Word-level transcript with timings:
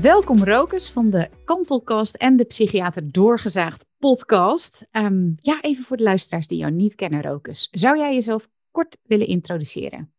Welkom 0.00 0.44
Rokers 0.44 0.90
van 0.90 1.10
de 1.10 1.30
Kantelkast 1.44 2.14
en 2.14 2.36
de 2.36 2.44
Psychiater 2.44 3.12
Doorgezaagd 3.12 3.86
podcast. 3.98 4.86
Ehm, 4.90 5.30
ja, 5.36 5.60
even 5.60 5.84
voor 5.84 5.96
de 5.96 6.02
luisteraars 6.02 6.46
die 6.46 6.58
jou 6.58 6.72
niet 6.72 6.94
kennen, 6.94 7.22
Rokers. 7.22 7.68
Zou 7.70 7.98
jij 7.98 8.14
jezelf 8.14 8.48
kort 8.70 8.98
willen 9.02 9.26
introduceren? 9.26 10.12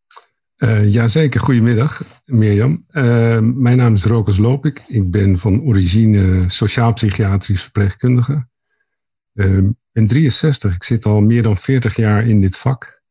Uh, 0.56 0.92
jazeker, 0.92 1.40
goedemiddag 1.40 2.02
Mirjam. 2.24 2.84
Uh, 2.90 3.38
mijn 3.40 3.76
naam 3.76 3.92
is 3.92 4.04
Rokus 4.04 4.38
Lopik. 4.38 4.84
Ik 4.88 5.10
ben 5.10 5.38
van 5.38 5.62
origine 5.62 6.50
sociaal-psychiatrisch 6.50 7.62
verpleegkundige. 7.62 8.48
Ik 9.34 9.74
ben 9.92 10.06
63, 10.06 10.74
ik 10.74 10.82
zit 10.82 11.04
al 11.04 11.20
meer 11.20 11.42
dan 11.42 11.58
40 11.58 11.96
jaar 11.96 12.26
in 12.26 12.38
dit 12.38 12.56
vak. 12.56 13.02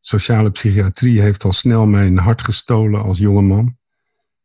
Sociale 0.00 0.50
psychiatrie 0.50 1.20
heeft 1.20 1.44
al 1.44 1.52
snel 1.52 1.86
mijn 1.86 2.18
hart 2.18 2.42
gestolen 2.42 3.02
als 3.02 3.18
jonge 3.18 3.42
man. 3.42 3.76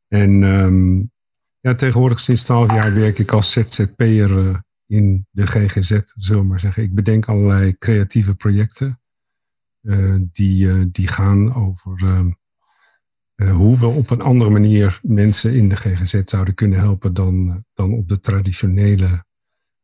En 0.07 0.43
ehm, 0.43 1.01
ja, 1.65 1.75
tegenwoordig 1.75 2.19
sinds 2.19 2.43
12 2.43 2.71
jaar 2.71 2.93
werk 2.93 3.19
ik 3.19 3.31
als 3.31 3.51
ZZP'er 3.51 4.63
in 4.87 5.27
de 5.31 5.47
GGZ, 5.47 5.99
zullen 6.15 6.41
we 6.41 6.47
maar 6.47 6.59
zeggen. 6.59 6.83
Ik 6.83 6.95
bedenk 6.95 7.25
allerlei 7.25 7.77
creatieve 7.77 8.35
projecten. 8.35 9.01
Eh, 9.81 10.15
die, 10.31 10.65
uh, 10.65 10.85
die 10.91 11.07
gaan 11.07 11.53
over 11.53 12.03
uh, 13.35 13.51
hoe 13.51 13.79
we 13.79 13.85
op 13.85 14.09
een 14.09 14.21
andere 14.21 14.49
manier 14.49 14.99
mensen 15.01 15.55
in 15.55 15.69
de 15.69 15.75
GGZ 15.75 16.21
zouden 16.25 16.53
kunnen 16.53 16.79
helpen 16.79 17.13
dan, 17.13 17.65
dan 17.73 17.93
op 17.93 18.07
de 18.07 18.19
traditionele 18.19 19.25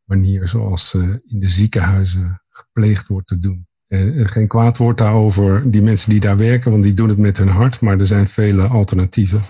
manier 0.04 0.48
zoals 0.48 0.94
in 0.94 1.40
de 1.40 1.50
ziekenhuizen 1.50 2.42
gepleegd 2.50 3.08
wordt 3.08 3.28
te 3.28 3.38
doen. 3.38 3.68
geen 4.28 4.48
kwaad 4.48 4.78
woord 4.78 4.98
daarover 4.98 5.72
die 5.72 5.82
mensen 5.82 6.10
die 6.10 6.20
daar 6.20 6.38
werken, 6.38 6.72
want 6.72 6.84
die 6.84 6.94
doen 6.94 7.10
het 7.10 7.18
met 7.18 7.38
hun 7.38 7.48
hart, 7.48 7.82
maar 7.82 8.00
er 8.00 8.06
zijn 8.06 8.28
vele 8.28 8.68
alternatieven. 8.68 9.42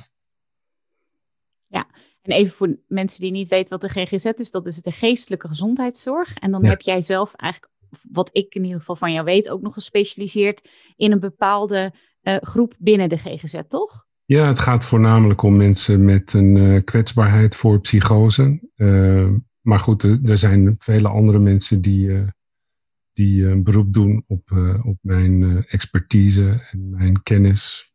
En 2.21 2.31
even 2.31 2.53
voor 2.53 2.77
mensen 2.87 3.21
die 3.21 3.31
niet 3.31 3.47
weten 3.47 3.79
wat 3.79 3.81
de 3.81 4.05
GGZ 4.05 4.25
is, 4.25 4.51
dat 4.51 4.65
is 4.65 4.81
de 4.81 4.91
geestelijke 4.91 5.47
gezondheidszorg. 5.47 6.33
En 6.33 6.51
dan 6.51 6.65
heb 6.65 6.81
jij 6.81 7.01
zelf 7.01 7.33
eigenlijk 7.33 7.71
wat 8.11 8.29
ik 8.31 8.55
in 8.55 8.63
ieder 8.63 8.79
geval 8.79 8.95
van 8.95 9.13
jou 9.13 9.25
weet, 9.25 9.49
ook 9.49 9.61
nog 9.61 9.73
gespecialiseerd 9.73 10.69
in 10.95 11.11
een 11.11 11.19
bepaalde 11.19 11.93
uh, 12.23 12.35
groep 12.35 12.75
binnen 12.77 13.09
de 13.09 13.17
GGZ, 13.17 13.59
toch? 13.67 14.05
Ja, 14.25 14.47
het 14.47 14.59
gaat 14.59 14.85
voornamelijk 14.85 15.41
om 15.41 15.55
mensen 15.55 16.05
met 16.05 16.33
een 16.33 16.55
uh, 16.55 16.79
kwetsbaarheid 16.83 17.55
voor 17.55 17.79
psychose. 17.79 18.59
Uh, 18.75 19.29
maar 19.61 19.79
goed, 19.79 20.03
er 20.03 20.37
zijn 20.37 20.75
vele 20.77 21.07
andere 21.07 21.39
mensen 21.39 21.81
die, 21.81 22.25
die 23.13 23.47
een 23.47 23.63
beroep 23.63 23.93
doen 23.93 24.23
op, 24.27 24.51
op 24.83 24.97
mijn 25.01 25.65
expertise 25.67 26.67
en 26.71 26.89
mijn 26.89 27.23
kennis. 27.23 27.93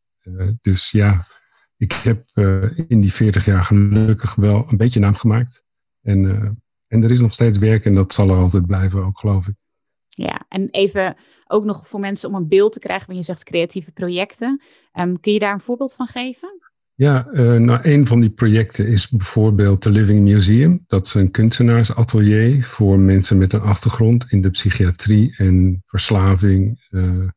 dus 0.60 0.90
ja, 0.90 1.24
ik 1.76 1.92
heb 1.92 2.22
in 2.88 3.00
die 3.00 3.12
40 3.12 3.44
jaar 3.44 3.62
gelukkig 3.62 4.34
wel 4.34 4.66
een 4.68 4.76
beetje 4.76 5.00
naam 5.00 5.14
gemaakt. 5.14 5.64
En, 6.02 6.24
en 6.86 7.02
er 7.02 7.10
is 7.10 7.20
nog 7.20 7.32
steeds 7.32 7.58
werk 7.58 7.84
en 7.84 7.92
dat 7.92 8.12
zal 8.12 8.28
er 8.28 8.36
altijd 8.36 8.66
blijven 8.66 9.04
ook, 9.04 9.18
geloof 9.18 9.46
ik. 9.46 9.54
Ja, 10.08 10.44
en 10.48 10.68
even 10.70 11.16
ook 11.46 11.64
nog 11.64 11.88
voor 11.88 12.00
mensen 12.00 12.28
om 12.28 12.34
een 12.34 12.48
beeld 12.48 12.72
te 12.72 12.78
krijgen, 12.78 13.06
wanneer 13.06 13.24
je 13.24 13.32
zegt 13.32 13.44
creatieve 13.44 13.92
projecten. 13.92 14.62
Um, 15.00 15.20
kun 15.20 15.32
je 15.32 15.38
daar 15.38 15.52
een 15.52 15.60
voorbeeld 15.60 15.94
van 15.94 16.06
geven? 16.06 16.60
Ja, 16.94 17.28
uh, 17.32 17.56
nou, 17.56 17.80
een 17.82 18.06
van 18.06 18.20
die 18.20 18.30
projecten 18.30 18.86
is 18.86 19.08
bijvoorbeeld 19.08 19.80
The 19.80 19.90
Living 19.90 20.20
Museum. 20.22 20.84
Dat 20.86 21.06
is 21.06 21.14
een 21.14 21.30
kunstenaarsatelier 21.30 22.64
voor 22.64 22.98
mensen 22.98 23.38
met 23.38 23.52
een 23.52 23.60
achtergrond 23.60 24.26
in 24.28 24.42
de 24.42 24.50
psychiatrie 24.50 25.34
en 25.36 25.82
verslaving 25.86 26.86
uh, 26.90 27.28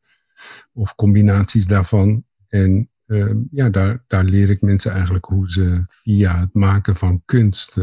of 0.72 0.94
combinaties 0.94 1.66
daarvan. 1.66 2.24
En 2.48 2.90
uh, 3.10 3.34
ja, 3.50 3.68
daar, 3.68 4.04
daar 4.06 4.24
leer 4.24 4.50
ik 4.50 4.60
mensen 4.60 4.92
eigenlijk 4.92 5.24
hoe 5.24 5.50
ze 5.50 5.84
via 5.86 6.40
het 6.40 6.54
maken 6.54 6.96
van 6.96 7.22
kunst 7.24 7.78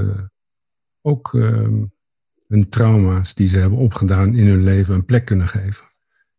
ook 1.01 1.33
ehm, 1.33 1.83
hun 2.47 2.69
trauma's 2.69 3.35
die 3.35 3.47
ze 3.47 3.57
hebben 3.57 3.79
opgedaan 3.79 4.35
in 4.35 4.47
hun 4.47 4.63
leven 4.63 4.95
een 4.95 5.05
plek 5.05 5.25
kunnen 5.25 5.47
geven. 5.47 5.85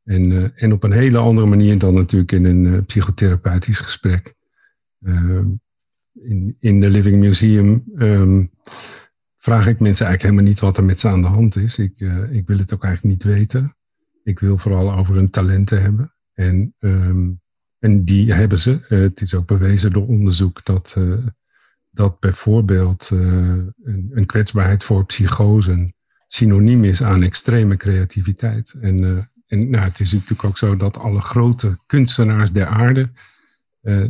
En, 0.05 0.31
uh, 0.31 0.49
en 0.55 0.73
op 0.73 0.85
een 0.85 0.93
hele 0.93 1.19
andere 1.19 1.47
manier 1.47 1.79
dan 1.79 1.95
natuurlijk 1.95 2.33
in 2.33 2.45
een 2.45 2.65
uh, 2.65 2.79
psychotherapeutisch 2.87 3.81
gesprek. 3.81 4.35
Uh, 5.01 5.41
in, 6.13 6.57
in 6.61 6.81
de 6.81 6.91
Living 6.91 7.21
Museum 7.21 7.85
um, 7.99 8.51
vraag 9.37 9.67
ik 9.67 9.81
mensen 9.81 10.07
eigenlijk 10.07 10.23
helemaal 10.23 10.53
niet 10.53 10.61
wat 10.61 10.77
er 10.77 10.85
met 10.85 11.01
ze 11.01 11.09
aan 11.09 11.21
de 11.21 11.27
hand 11.27 11.57
is. 11.57 11.79
Ik, 11.79 12.01
ik 12.31 12.47
wil 12.47 12.59
het 12.59 12.75
ook 12.75 12.85
eigenlijk 12.85 13.15
niet 13.15 13.35
weten. 13.35 13.77
Ik 14.25 14.39
wil 14.39 14.59
vooral 14.59 14.95
over 14.95 15.15
hun 15.15 15.31
talenten 15.31 15.83
hebben. 15.83 16.15
En, 16.33 16.75
en 17.79 18.05
die 18.05 18.33
hebben 18.33 18.59
ze. 18.59 18.81
het 18.89 19.21
is 19.21 19.35
ook 19.35 19.47
bewezen 19.47 19.93
door 19.93 20.07
onderzoek 20.07 20.65
dat, 20.65 20.97
dat 21.91 22.21
bijvoorbeeld 22.21 23.11
een, 23.11 23.75
een 24.11 24.27
kwetsbaarheid 24.27 24.85
voor 24.85 25.07
psychosen 25.07 25.95
synoniem 26.27 26.85
is 26.85 27.03
aan 27.03 27.23
extreme 27.23 27.77
creativiteit. 27.77 28.77
En, 28.81 29.29
en 29.47 29.71
nou, 29.71 29.85
het 29.85 30.01
is 30.01 30.13
natuurlijk 30.13 30.45
ook 30.45 30.59
zo 30.59 30.77
dat 30.77 30.99
alle 30.99 31.21
grote 31.21 31.79
kunstenaars 31.87 32.53
der 32.53 32.67
aarde, 32.67 33.11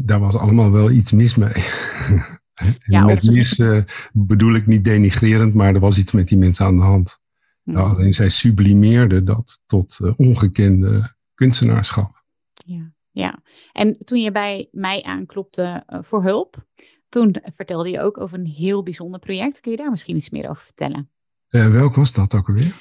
daar 0.01 0.21
was 0.21 0.35
allemaal 0.35 0.73
wel 0.73 0.91
iets 0.91 1.13
mis 1.13 1.35
mee. 1.35 1.53
ja, 2.87 3.05
met 3.05 3.31
mis 3.31 3.59
uh, 3.59 3.83
bedoel 4.13 4.55
ik 4.55 4.67
niet 4.67 4.85
denigrerend, 4.85 5.55
maar 5.55 5.75
er 5.75 5.81
was 5.81 5.99
iets 5.99 6.13
met 6.13 6.29
die 6.29 6.39
mensen 6.39 6.67
aan 6.67 6.77
de 6.77 6.83
hand. 6.83 7.21
Mm 7.63 7.75
-hmm. 7.75 7.85
alleen 7.85 8.13
zij 8.13 8.29
sublimeerden 8.29 9.25
dat 9.25 9.61
tot 9.67 10.01
ongekende 10.17 11.15
kunstenaarschap. 11.35 12.25
Ja, 12.53 12.93
ja, 13.19 13.43
en 13.73 13.99
toen 14.05 14.21
je 14.21 14.33
bij 14.33 14.69
mij 14.73 15.03
aanklopte 15.03 15.85
voor 15.87 16.23
hulp, 16.23 16.67
toen 17.09 17.37
vertelde 17.55 17.91
je 17.91 18.01
ook 18.01 18.21
over 18.21 18.39
een 18.39 18.47
heel 18.47 18.83
bijzonder 18.83 19.21
project. 19.21 19.61
Kun 19.61 19.71
je 19.71 19.77
daar 19.77 19.91
misschien 19.91 20.17
iets 20.17 20.31
meer 20.31 20.49
over 20.49 20.63
vertellen? 20.63 21.11
Uh, 21.51 21.71
welk 21.71 21.95
was 21.95 22.13
dat 22.13 22.35
ook 22.35 22.49
alweer? 22.49 22.75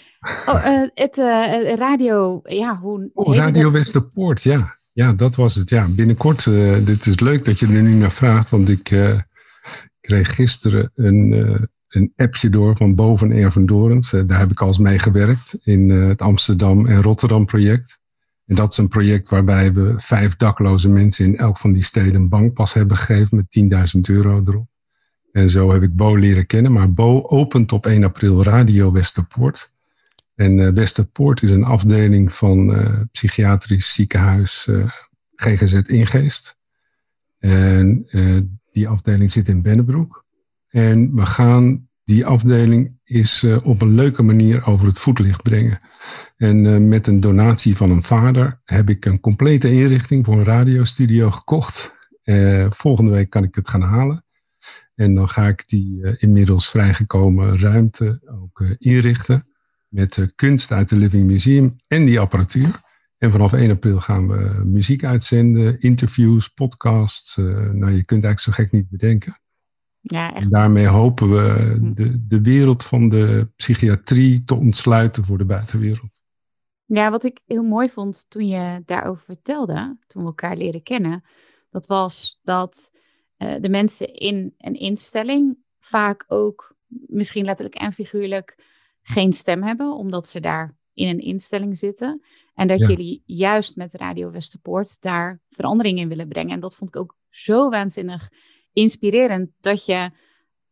Oh, 0.46 0.64
uh, 0.66 0.88
het 0.94 1.18
uh, 1.18 1.76
radio, 1.76 2.40
ja, 2.44 2.80
hoe... 2.80 3.10
Oh, 3.14 3.36
Radio 3.36 3.72
Westerpoort, 3.72 4.44
ja. 4.44 4.76
Ja, 4.94 5.14
dat 5.14 5.36
was 5.36 5.56
het. 5.56 5.70
Ja, 5.70 5.88
binnenkort, 5.90 6.46
dit 6.86 7.06
is 7.06 7.20
leuk 7.20 7.46
dat 7.46 7.60
je 7.60 7.66
er 7.66 7.82
nu 7.82 7.94
naar 7.94 8.12
vraagt, 8.12 8.50
want 8.50 8.70
ik 8.70 8.84
kreeg 10.00 10.36
gisteren 10.36 10.92
een, 10.96 11.32
een 11.88 12.14
appje 12.16 12.50
door 12.50 12.78
van 12.78 12.96
Boven 12.96 13.32
Erven 13.32 13.66
Dorens. 13.66 14.10
daar 14.10 14.40
heb 14.40 14.52
ik 14.52 14.62
al 14.62 14.68
eens 14.68 14.78
mee 14.78 15.00
gewerkt 15.00 15.60
in 15.64 15.90
het 15.90 16.22
Amsterdam 16.22 16.86
en 16.86 17.02
Rotterdam 17.02 17.46
project. 17.46 18.02
En 18.48 18.56
dat 18.56 18.72
is 18.72 18.78
een 18.78 18.88
project 18.88 19.30
waarbij 19.30 19.74
we 19.74 19.94
vijf 19.98 20.36
dakloze 20.36 20.90
mensen 20.90 21.26
in 21.26 21.38
elk 21.38 21.58
van 21.58 21.74
die 21.74 21.84
steden 21.84 22.16
een 22.16 22.30
bankpas 22.30 22.74
hebben 22.74 22.98
gegeven 22.98 23.36
met 23.36 23.96
10.000 23.96 24.02
euro 24.02 24.42
erop. 24.44 24.68
En 25.32 25.50
zo 25.50 25.72
heb 25.72 25.82
ik 25.82 25.96
Bo 25.96 26.16
leren 26.16 26.46
kennen. 26.46 26.72
Maar 26.72 26.94
Bo 26.94 27.24
opent 27.24 27.72
op 27.72 27.86
1 27.86 28.04
april 28.04 28.44
Radio 28.44 28.92
Westerpoort. 28.92 29.76
En 30.36 30.58
uh, 30.58 30.70
Westerpoort 30.70 31.42
is 31.42 31.52
een 31.52 31.64
afdeling 31.64 32.34
van 32.34 32.80
uh, 32.80 33.00
psychiatrisch 33.12 33.94
ziekenhuis 33.94 34.68
uh, 34.70 34.92
GGZ 35.36 35.74
Ingeest. 35.74 36.58
En 37.40 38.08
die 38.72 38.88
afdeling 38.88 39.32
zit 39.32 39.48
in 39.48 39.62
Bennebroek. 39.62 40.26
En 40.70 41.16
we 41.16 41.26
gaan 41.26 41.87
die 42.08 42.26
afdeling 42.26 43.00
is 43.04 43.46
op 43.64 43.82
een 43.82 43.96
leuke 43.96 44.24
manier 44.24 44.66
over 44.66 44.88
het 44.88 45.00
voetlicht 45.00 45.44
brengen. 45.44 45.80
En 46.38 46.88
met 46.88 47.08
een 47.08 47.20
donatie 47.20 47.76
van 47.78 47.90
een 47.90 48.04
vader 48.04 48.62
heb 48.64 48.90
ik 48.90 49.06
een 49.06 49.20
complete 49.20 49.72
inrichting 49.72 50.26
voor 50.26 50.38
een 50.38 50.44
radiostudio 50.44 51.32
gekocht. 51.32 51.96
volgende 52.70 53.12
week 53.12 53.30
kan 53.30 53.44
ik 53.44 53.56
het 53.56 53.70
gaan 53.70 53.82
halen. 53.82 54.26
En 54.98 55.14
dan 55.14 55.30
ga 55.30 55.48
ik 55.48 55.68
die 55.68 55.98
uh, 55.98 56.14
inmiddels 56.18 56.70
vrijgekomen 56.70 57.60
ruimte 57.60 58.22
ook 58.42 58.60
uh, 58.60 58.72
inrichten 58.78 59.48
met 59.88 60.18
uh, 60.18 60.28
kunst 60.36 60.72
uit 60.72 60.90
het 60.90 61.00
Living 61.00 61.26
Museum 61.26 61.76
en 61.88 62.06
die 62.06 62.20
apparatuur. 62.20 62.86
En 63.18 63.32
vanaf 63.32 63.54
1 63.54 63.72
april 63.72 64.00
gaan 64.00 64.28
we 64.28 64.62
muziek 64.66 65.04
uitzenden, 65.04 65.80
interviews, 65.80 66.48
podcasts. 66.48 67.36
nou, 67.36 67.92
je 67.92 68.04
kunt 68.04 68.24
eigenlijk 68.24 68.40
zo 68.40 68.52
gek 68.52 68.72
niet 68.72 68.90
bedenken. 68.90 69.40
Ja, 70.12 70.34
echt. 70.34 70.44
En 70.44 70.50
daarmee 70.50 70.88
hopen 70.88 71.28
we 71.28 71.76
hm. 71.78 71.94
de, 71.94 72.28
de 72.28 72.42
wereld 72.42 72.84
van 72.84 73.10
de 73.10 73.48
psychiatrie 73.56 74.44
te 74.44 74.56
ontsluiten 74.56 75.26
voor 75.26 75.38
de 75.38 75.46
buitenwereld. 75.46 76.22
Ja, 76.86 77.12
wat 77.12 77.24
ik 77.24 77.40
heel 77.46 77.64
mooi 77.64 77.90
vond 77.90 78.26
toen 78.30 78.48
je 78.48 78.82
daarover 78.86 79.24
vertelde, 79.24 79.98
toen 80.08 80.22
we 80.22 80.28
elkaar 80.28 80.58
leren 80.58 80.84
kennen, 80.84 81.24
dat 81.70 81.88
was 81.88 82.40
dat 82.44 82.92
de 83.38 83.70
mensen 83.70 84.14
in 84.14 84.54
een 84.58 84.74
instelling 84.74 85.58
vaak 85.80 86.26
ook, 86.28 86.76
misschien 86.88 87.46
letterlijk 87.46 87.76
en 87.76 87.94
figuurlijk, 87.94 88.58
geen 89.02 89.34
stem 89.34 89.64
hebben, 89.64 89.94
omdat 89.94 90.28
ze 90.28 90.40
daar 90.40 90.78
in 90.94 91.08
een 91.08 91.20
instelling 91.20 91.78
zitten. 91.78 92.22
En 92.54 92.68
dat 92.68 92.80
jullie 92.80 93.24
juist 93.26 93.76
met 93.76 93.94
Radio 93.94 94.32
Westerpoort 94.32 95.02
daar 95.02 95.42
verandering 95.50 96.00
in 96.00 96.10
willen 96.10 96.28
brengen. 96.28 96.54
En 96.54 96.60
dat 96.60 96.76
vond 96.76 96.90
ik 96.90 97.02
ook 97.02 97.16
zo 97.30 97.70
waanzinnig 97.70 98.32
inspirerend 98.78 99.50
dat 99.60 99.86
je 99.86 100.10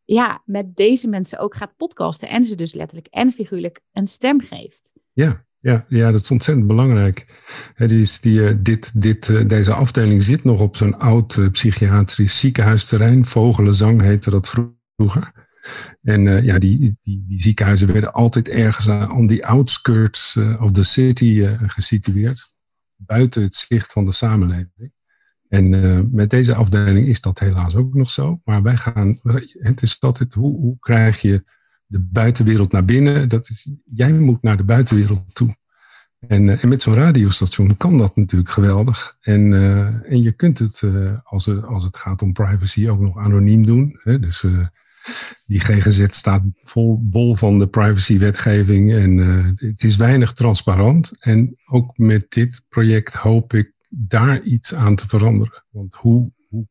ja, 0.04 0.42
met 0.46 0.75
deze 0.75 1.07
mensen 1.07 1.40
ook 1.40 1.56
gaat 1.56 1.75
podcasten 1.78 2.30
en 2.30 2.44
ze 2.44 2.56
dus 2.56 2.74
letterlijk 2.74 3.07
en 3.07 3.31
figuurlijk 3.31 3.81
een 3.94 4.07
stem 4.07 4.42
geeft. 4.42 4.92
Ja, 5.13 5.46
ja, 5.60 5.86
ja 5.88 6.12
dat 6.12 6.22
is 6.22 6.31
ontzettend 6.31 6.68
belangrijk. 6.68 7.42
Het 7.74 7.92
is 7.92 8.19
die, 8.19 8.48
eh, 8.48 8.56
dit, 8.60 9.02
dit, 9.02 9.30
eh, 9.30 9.48
deze 9.48 9.74
afdeling 9.74 10.24
zit 10.24 10.44
nog 10.44 10.62
op 10.62 10.78
zo'n 10.78 10.98
oud 10.98 11.38
eh, 11.38 11.50
psychiatrisch 11.50 12.40
ziekenhuisterrein. 12.40 13.25
Vogelenzang 13.25 14.02
heette 14.02 14.30
dat 14.30 14.50
vroeger. 14.50 15.44
En 16.02 16.25
uh, 16.25 16.44
ja, 16.44 16.60
die, 16.60 16.78
die, 17.02 17.24
die 17.28 17.42
ziekenhuizen 17.42 17.92
werden 17.92 18.13
altijd 18.13 18.50
ergens 18.50 18.90
aan 18.90 19.25
die 19.25 19.46
outskirts 19.46 20.38
of 20.60 20.72
the 20.72 20.84
city 20.84 21.57
gesitueerd. 21.68 22.56
Buiten 22.96 23.44
het 23.44 23.56
zicht 23.56 23.92
van 23.92 24.04
de 24.04 24.12
samenleving. 24.12 24.94
En 25.56 25.74
uh, 25.74 26.00
met 26.12 26.30
deze 26.30 26.56
afdeling 26.56 27.07
is 27.07 27.22
dat 27.22 27.40
helaas 27.40 27.75
ook 27.75 27.94
nog 27.94 28.10
zo. 28.10 28.42
Maar 28.44 28.62
wij 28.62 28.78
gaan, 28.78 29.19
het 29.60 29.81
is 29.81 29.98
altijd, 30.00 30.34
hoe, 30.34 30.57
hoe 30.60 30.75
krijg 30.80 31.22
je 31.22 31.44
de 31.86 32.00
buitenwereld 32.00 32.72
naar 32.72 32.86
binnen? 32.86 33.30
Dat 33.30 33.50
is, 33.50 33.72
jij 33.94 34.13
moet 34.13 34.42
naar 34.42 34.57
de 34.57 34.63
buitenwereld 34.63 35.36
toe. 35.36 35.56
En, 36.28 36.62
en 36.62 36.68
met 36.68 36.81
zo'n 36.81 36.94
radiostation 36.94 37.78
kan 37.78 37.98
dat 37.98 38.16
natuurlijk 38.16 38.50
geweldig. 38.50 39.18
En, 39.22 39.52
uh, 39.52 39.86
en 39.86 40.22
je 40.22 40.31
kunt 40.31 40.60
het, 40.60 40.84
als, 41.24 41.63
als 41.63 41.84
het 41.84 41.98
gaat 41.98 42.22
om 42.22 42.34
privacy, 42.34 42.88
ook 42.90 43.00
nog 43.00 43.18
anoniem 43.18 43.66
doen. 43.66 44.00
Hè? 44.04 44.19
Dus 44.19 44.46
die 45.46 45.60
GGZ 45.60 46.06
staat 46.10 46.44
vol 46.62 47.00
bol 47.04 47.36
van 47.36 47.60
de 47.60 47.68
privacywetgeving 47.68 48.94
en 48.94 49.18
het 49.56 49.84
is 49.84 49.96
weinig 49.96 50.34
transparant. 50.34 51.12
En 51.19 51.56
ook 51.66 51.98
met 51.98 52.25
dit 52.30 52.63
project 52.69 53.13
hoop 53.13 53.54
ik 53.54 53.75
daar 53.90 54.42
iets 54.42 54.74
aan 54.74 54.96
te 54.96 55.08
veranderen. 55.08 55.64
Want 55.70 55.96
hoe, 55.96 56.32
hoe, 56.50 56.68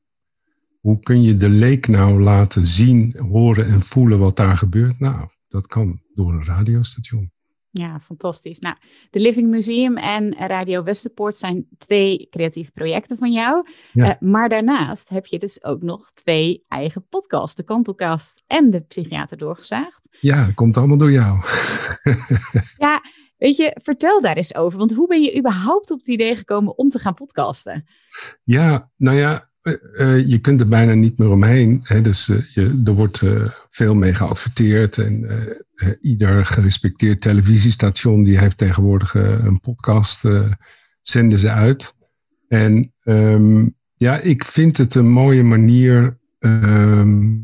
hoe 0.80 1.00
kun 1.00 1.22
je 1.22 1.34
de 1.34 1.48
leek 1.48 1.88
nou 1.88 2.22
laten 2.22 2.66
zien, 2.66 3.16
horen 3.18 3.66
en 3.66 3.82
voelen 3.82 4.18
wat 4.18 4.36
daar 4.36 4.56
gebeurt? 4.56 4.98
Nou, 5.00 5.28
dat 5.48 5.66
kan 5.66 6.00
door 6.14 6.32
een 6.32 6.44
radiostation. 6.44 7.32
Ja, 7.76 8.00
fantastisch. 8.00 8.58
Nou, 8.58 8.76
de 9.10 9.20
Living 9.20 9.50
Museum 9.50 9.96
en 9.96 10.34
Radio 10.36 10.82
Westerpoort 10.82 11.36
zijn 11.36 11.66
twee 11.78 12.26
creatieve 12.30 12.70
projecten 12.70 13.16
van 13.16 13.32
jou. 13.32 13.66
Uh, 13.94 14.10
maar 14.20 14.48
daarnaast 14.48 15.08
heb 15.08 15.26
je 15.26 15.38
dus 15.38 15.64
ook 15.64 15.82
nog 15.82 16.12
twee 16.12 16.64
eigen 16.68 17.06
podcasts. 17.08 17.56
De 17.56 17.62
Kantelkast 17.62 18.42
en 18.46 18.70
de 18.70 18.80
Psychiater 18.80 19.36
Doorgezaagd. 19.36 20.16
Ja, 20.20 20.44
dat 20.46 20.54
komt 20.54 20.76
allemaal 20.76 20.96
door 20.96 21.12
jou. 21.12 21.38
ja, 22.86 23.02
Weet 23.44 23.56
je, 23.56 23.76
vertel 23.82 24.20
daar 24.20 24.36
eens 24.36 24.54
over. 24.54 24.78
Want 24.78 24.94
hoe 24.94 25.08
ben 25.08 25.22
je 25.22 25.38
überhaupt 25.38 25.90
op 25.90 25.98
het 25.98 26.08
idee 26.08 26.36
gekomen 26.36 26.78
om 26.78 26.88
te 26.88 26.98
gaan 26.98 27.14
podcasten? 27.14 27.86
Ja, 28.44 28.90
nou 28.96 29.16
ja, 29.16 29.50
uh, 29.62 30.28
je 30.28 30.38
kunt 30.38 30.60
er 30.60 30.68
bijna 30.68 30.94
niet 30.94 31.18
meer 31.18 31.30
omheen. 31.30 31.80
Hè? 31.82 32.00
Dus 32.00 32.28
uh, 32.28 32.40
je, 32.54 32.82
er 32.84 32.92
wordt 32.92 33.22
veel 33.68 33.94
mee 33.94 34.14
geadverteerd. 34.14 34.98
En 34.98 35.26
ieder 36.00 36.46
gerespecteerd 36.46 37.20
televisiestation 37.20 38.22
die 38.22 38.38
heeft 38.38 38.58
tegenwoordig 38.58 39.14
een 39.14 39.60
podcast, 39.60 40.28
zenden 41.02 41.38
ze 41.38 41.50
uit. 41.50 41.96
En 42.48 42.92
um, 43.04 43.76
ja, 43.94 44.20
ik 44.20 44.44
vind 44.44 44.76
het 44.76 44.94
een 44.94 45.10
mooie 45.10 45.42
manier 45.42 46.18
um, 46.38 47.42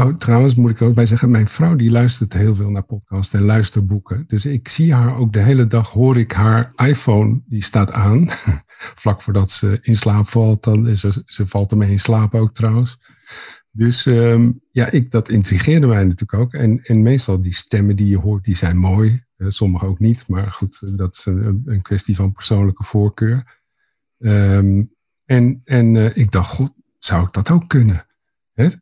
Oh, 0.00 0.14
trouwens 0.14 0.54
moet 0.54 0.70
ik 0.70 0.82
ook 0.82 0.94
bij 0.94 1.06
zeggen, 1.06 1.30
mijn 1.30 1.48
vrouw 1.48 1.76
die 1.76 1.90
luistert 1.90 2.32
heel 2.32 2.54
veel 2.54 2.70
naar 2.70 2.82
podcasts 2.82 3.34
en 3.34 3.44
luisterboeken. 3.44 4.24
Dus 4.26 4.46
ik 4.46 4.68
zie 4.68 4.94
haar 4.94 5.16
ook 5.16 5.32
de 5.32 5.40
hele 5.40 5.66
dag, 5.66 5.90
hoor 5.90 6.16
ik 6.16 6.32
haar 6.32 6.72
iPhone, 6.76 7.40
die 7.46 7.62
staat 7.62 7.92
aan. 7.92 8.28
Vlak 9.02 9.22
voordat 9.22 9.50
ze 9.50 9.78
in 9.82 9.96
slaap 9.96 10.26
valt, 10.26 10.64
dan 10.64 10.96
ze, 10.96 11.22
ze 11.26 11.46
valt 11.46 11.70
ermee 11.70 11.90
in 11.90 12.00
slaap 12.00 12.34
ook 12.34 12.52
trouwens. 12.52 12.98
Dus 13.70 14.06
um, 14.06 14.60
ja, 14.70 14.90
ik, 14.90 15.10
dat 15.10 15.28
intrigeerde 15.28 15.86
mij 15.86 16.04
natuurlijk 16.04 16.34
ook. 16.34 16.52
En, 16.52 16.82
en 16.82 17.02
meestal 17.02 17.42
die 17.42 17.54
stemmen 17.54 17.96
die 17.96 18.08
je 18.08 18.18
hoort, 18.18 18.44
die 18.44 18.56
zijn 18.56 18.76
mooi. 18.76 19.24
Uh, 19.36 19.48
sommige 19.48 19.86
ook 19.86 19.98
niet, 19.98 20.28
maar 20.28 20.46
goed, 20.46 20.98
dat 20.98 21.16
is 21.16 21.26
een, 21.26 21.62
een 21.64 21.82
kwestie 21.82 22.16
van 22.16 22.32
persoonlijke 22.32 22.84
voorkeur. 22.84 23.62
Um, 24.18 24.94
en 25.24 25.60
en 25.64 25.94
uh, 25.94 26.16
ik 26.16 26.30
dacht, 26.30 26.50
god, 26.50 26.74
zou 26.98 27.24
ik 27.24 27.32
dat 27.32 27.50
ook 27.50 27.68
kunnen? 27.68 28.04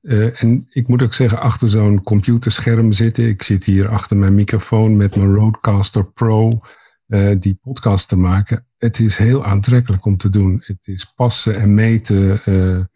Uh, 0.02 0.42
en 0.42 0.66
ik 0.68 0.88
moet 0.88 1.02
ook 1.02 1.14
zeggen, 1.14 1.40
achter 1.40 1.68
zo'n 1.68 2.02
computerscherm 2.02 2.92
zitten. 2.92 3.28
Ik 3.28 3.42
zit 3.42 3.64
hier 3.64 3.88
achter 3.88 4.16
mijn 4.16 4.34
microfoon 4.34 4.96
met 4.96 5.16
mijn 5.16 5.34
Rodecaster 5.34 6.12
Pro 6.12 6.60
uh, 7.06 7.34
die 7.38 7.58
podcast 7.62 8.08
te 8.08 8.16
maken. 8.16 8.66
Het 8.76 8.98
is 8.98 9.16
heel 9.16 9.44
aantrekkelijk 9.44 10.04
om 10.04 10.16
te 10.16 10.30
doen. 10.30 10.62
Het 10.64 10.86
is 10.86 11.04
passen 11.04 11.60
en 11.60 11.74
meten. 11.74 12.40
Uh, 12.46 12.74
er 12.74 12.88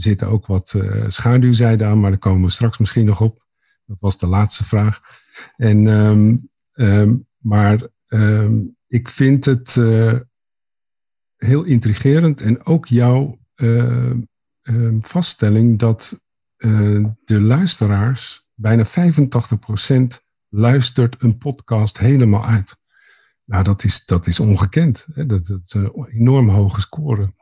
zitten 0.00 0.28
ook 0.28 0.46
wat 0.46 0.76
schaduwzijden 1.06 1.86
aan, 1.86 2.00
maar 2.00 2.10
daar 2.10 2.18
komen 2.18 2.44
we 2.44 2.50
straks 2.50 2.78
misschien 2.78 3.06
nog 3.06 3.20
op. 3.20 3.46
Dat 3.86 4.00
was 4.00 4.18
de 4.18 4.26
laatste 4.26 4.64
vraag. 4.64 5.00
En, 5.56 5.86
um, 5.86 6.50
um, 6.72 7.26
maar 7.38 7.80
um, 8.08 8.76
ik 8.86 9.08
vind 9.08 9.44
het 9.44 9.74
heel 11.36 11.62
intrigerend 11.64 12.40
en 12.40 12.66
ook 12.66 12.86
jouw 12.86 13.38
vaststelling 15.00 15.78
dat 15.78 16.29
uh, 16.60 17.06
de 17.24 17.40
luisteraars, 17.40 18.48
bijna 18.54 18.86
85% 18.86 18.90
luistert 20.48 21.16
een 21.18 21.38
podcast 21.38 21.98
helemaal 21.98 22.46
uit. 22.46 22.78
Nou, 23.44 23.64
dat 23.64 23.84
is, 23.84 24.04
dat 24.04 24.26
is 24.26 24.40
ongekend. 24.40 25.06
Hè? 25.14 25.26
Dat, 25.26 25.46
dat 25.46 25.64
is 25.64 25.74
een 25.74 26.06
enorm 26.12 26.48
hoge 26.48 26.80
score. 26.80 27.32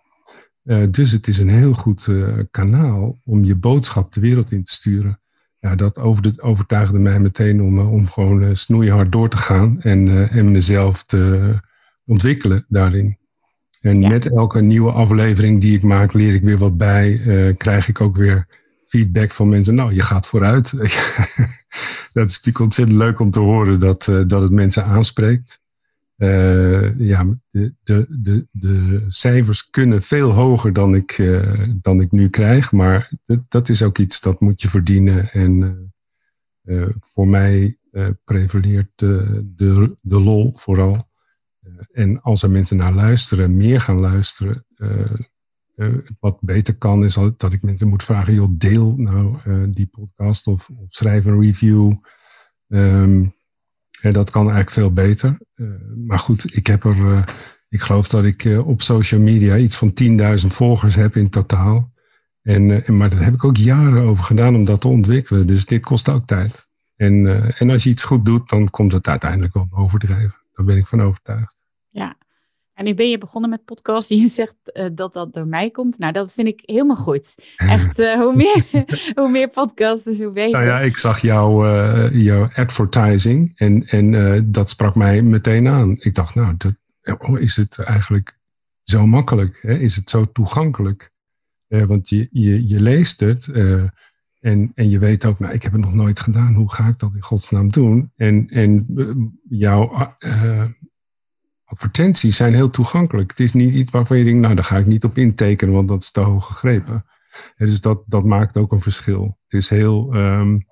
Uh, 0.64 0.90
dus 0.90 1.12
het 1.12 1.26
is 1.26 1.38
een 1.38 1.48
heel 1.48 1.72
goed 1.72 2.06
uh, 2.06 2.38
kanaal 2.50 3.20
om 3.24 3.44
je 3.44 3.56
boodschap 3.56 4.12
de 4.12 4.20
wereld 4.20 4.52
in 4.52 4.64
te 4.64 4.72
sturen. 4.72 5.20
Ja, 5.60 5.74
dat 5.74 5.98
overtuigde 6.40 6.98
mij 6.98 7.20
meteen 7.20 7.62
om, 7.62 7.78
om 7.78 8.06
gewoon 8.06 8.56
snoeihard 8.56 9.12
door 9.12 9.28
te 9.28 9.36
gaan 9.36 9.80
en, 9.80 10.30
en 10.30 10.50
mezelf 10.50 11.04
te 11.04 11.52
ontwikkelen 12.04 12.64
daarin. 12.68 13.18
En 13.80 13.98
met 13.98 14.30
elke 14.30 14.60
nieuwe 14.60 14.92
aflevering 14.92 15.60
die 15.60 15.76
ik 15.76 15.82
maak, 15.82 16.12
leer 16.12 16.34
ik 16.34 16.42
weer 16.42 16.58
wat 16.58 16.76
bij. 16.76 17.54
krijg 17.56 17.88
ik 17.88 18.00
ook 18.00 18.16
weer 18.16 18.57
feedback 18.88 19.32
van 19.32 19.48
mensen. 19.48 19.74
Nou, 19.74 19.94
je 19.94 20.02
gaat 20.02 20.26
vooruit. 20.26 20.70
dat 22.12 22.26
is 22.28 22.36
natuurlijk 22.36 22.58
ontzettend 22.58 22.98
leuk 22.98 23.20
om 23.20 23.30
te 23.30 23.40
horen 23.40 23.80
dat, 23.80 24.06
uh, 24.06 24.26
dat 24.26 24.42
het 24.42 24.50
mensen 24.50 24.84
aanspreekt. 24.84 25.60
Uh, 26.16 26.98
ja, 26.98 27.26
de, 27.50 27.74
de, 27.82 28.06
de, 28.08 28.46
de 28.50 29.04
cijfers 29.08 29.70
kunnen 29.70 30.02
veel 30.02 30.30
hoger 30.30 30.72
dan 30.72 30.94
ik, 30.94 31.18
uh, 31.18 31.68
dan 31.74 32.00
ik 32.00 32.10
nu 32.10 32.28
krijg. 32.28 32.72
Maar 32.72 33.12
dat 33.48 33.68
is 33.68 33.82
ook 33.82 33.98
iets 33.98 34.20
dat 34.20 34.40
moet 34.40 34.62
je 34.62 34.68
verdienen. 34.68 35.32
En 35.32 35.92
voor 37.00 37.28
mij 37.28 37.78
prevaleert 38.24 38.90
de, 38.94 39.42
de, 39.54 39.96
de 40.00 40.20
lol 40.20 40.52
vooral. 40.56 41.08
en 41.92 42.22
als 42.22 42.42
er 42.42 42.50
mensen 42.50 42.76
naar 42.76 42.92
luisteren, 42.92 43.56
meer 43.56 43.80
gaan 43.80 44.00
luisteren, 44.00 44.66
uh, 45.78 45.98
wat 46.20 46.38
beter 46.40 46.76
kan, 46.76 47.04
is 47.04 47.18
dat 47.36 47.52
ik 47.52 47.62
mensen 47.62 47.88
moet 47.88 48.04
vragen: 48.04 48.34
joh, 48.34 48.48
deel 48.50 48.94
nou 48.96 49.36
uh, 49.46 49.66
die 49.70 49.86
podcast 49.86 50.46
of, 50.46 50.68
of, 50.68 50.86
schrijf 50.88 51.24
een 51.24 51.42
review. 51.42 51.92
Um, 52.68 53.36
dat 54.00 54.30
kan 54.30 54.42
eigenlijk 54.42 54.70
veel 54.70 54.92
beter. 54.92 55.38
Uh, 55.54 55.68
maar 56.06 56.18
goed, 56.18 56.56
ik 56.56 56.66
heb 56.66 56.84
er, 56.84 57.24
ik 57.68 57.80
geloof 57.80 58.08
dat 58.08 58.24
ik 58.24 58.48
op 58.64 58.82
social 58.82 59.20
media 59.20 59.56
iets 59.56 59.76
van 59.76 59.92
10.000 60.02 60.46
volgers 60.46 60.94
heb 60.94 61.16
in 61.16 61.30
totaal. 61.30 61.92
En, 62.42 62.86
en, 62.86 62.96
maar 62.96 63.10
daar 63.10 63.24
heb 63.24 63.34
ik 63.34 63.44
ook 63.44 63.56
jaren 63.56 64.02
over 64.02 64.24
gedaan 64.24 64.54
om 64.54 64.64
dat 64.64 64.80
te 64.80 64.88
ontwikkelen. 64.88 65.46
Dus 65.46 65.66
dit 65.66 65.80
kost 65.84 66.08
ook 66.08 66.26
tijd. 66.26 66.68
En, 66.96 67.26
en 67.58 67.70
als 67.70 67.84
je 67.84 67.90
iets 67.90 68.02
goed 68.02 68.24
doet, 68.24 68.48
dan 68.48 68.70
komt 68.70 68.92
het 68.92 69.08
uiteindelijk 69.08 69.54
wel 69.54 69.68
overdrijven. 69.70 70.42
Daar 70.54 70.66
ben 70.66 70.76
ik 70.76 70.86
van 70.86 71.02
overtuigd. 71.02 71.66
Ja, 71.88 72.16
en 72.78 72.84
nu 72.84 72.94
ben 72.94 73.08
je 73.10 73.18
begonnen 73.18 73.50
met 73.50 73.64
podcast 73.64 74.08
je 74.08 74.28
zegt 74.28 74.54
uh, 74.64 74.86
dat 74.92 75.12
dat 75.12 75.34
door 75.34 75.46
mij 75.46 75.70
komt. 75.70 75.98
Nou, 75.98 76.12
dat 76.12 76.32
vind 76.32 76.48
ik 76.48 76.62
helemaal 76.64 76.96
goed. 76.96 77.48
Echt, 77.56 77.98
uh, 77.98 78.14
hoe, 78.14 78.36
meer, 78.36 78.64
hoe 79.18 79.30
meer 79.30 79.48
podcasts, 79.48 80.04
dus 80.04 80.20
hoe 80.20 80.32
beter. 80.32 80.50
Nou 80.50 80.66
ja, 80.66 80.80
ik 80.80 80.96
zag 80.96 81.20
jouw, 81.20 81.66
uh, 82.12 82.46
advertising 82.54 83.52
en, 83.54 83.86
en 83.86 84.50
dat 84.52 84.70
sprak 84.70 84.94
mij 84.94 85.22
meteen 85.22 85.68
aan. 85.68 85.96
Ik 86.00 86.14
dacht, 86.14 86.34
nou, 86.34 86.54
dat, 86.56 86.74
oh, 87.18 87.40
is 87.40 87.56
het 87.56 87.78
eigenlijk 87.78 88.38
zo 88.82 89.06
makkelijk? 89.06 89.58
Hè? 89.62 89.78
Is 89.78 89.96
het 89.96 90.10
zo 90.10 90.24
toegankelijk? 90.32 91.10
want 91.68 92.08
je, 92.08 92.28
je, 92.30 92.68
je 92.68 92.80
leest 92.80 93.20
het 93.20 93.50
en, 94.40 94.72
en 94.74 94.90
je 94.90 94.98
weet 94.98 95.24
ook, 95.24 95.38
nou, 95.38 95.54
ik 95.54 95.62
heb 95.62 95.72
het 95.72 95.80
nog 95.80 95.94
nooit 95.94 96.20
gedaan. 96.20 96.54
Hoe 96.54 96.72
ga 96.72 96.88
ik 96.88 96.98
dat 96.98 97.14
in 97.14 97.22
godsnaam 97.22 97.70
doen? 97.70 98.12
En, 98.16 98.48
en 98.48 98.86
jouw 99.48 100.14
advertenties 101.68 102.36
zijn 102.36 102.54
heel 102.54 102.70
toegankelijk. 102.70 103.30
Het 103.30 103.40
is 103.40 103.52
niet 103.52 103.74
iets 103.74 103.90
waarvan 103.90 104.18
je 104.18 104.24
denkt, 104.24 104.40
nou, 104.40 104.54
daar 104.54 104.64
ga 104.64 104.76
ik 104.76 104.86
niet 104.86 105.04
op 105.04 105.18
intekenen, 105.18 105.74
want 105.74 105.88
dat 105.88 106.02
is 106.02 106.10
te 106.10 106.20
hoog 106.20 106.46
gegrepen. 106.46 107.04
dus 107.56 107.80
dat, 107.80 108.02
dat 108.06 108.24
maakt 108.24 108.56
ook 108.56 108.72
een 108.72 108.80
verschil. 108.80 109.38
Het 109.42 109.52
is 109.52 109.68
heel, 109.68 110.14
um, 110.14 110.66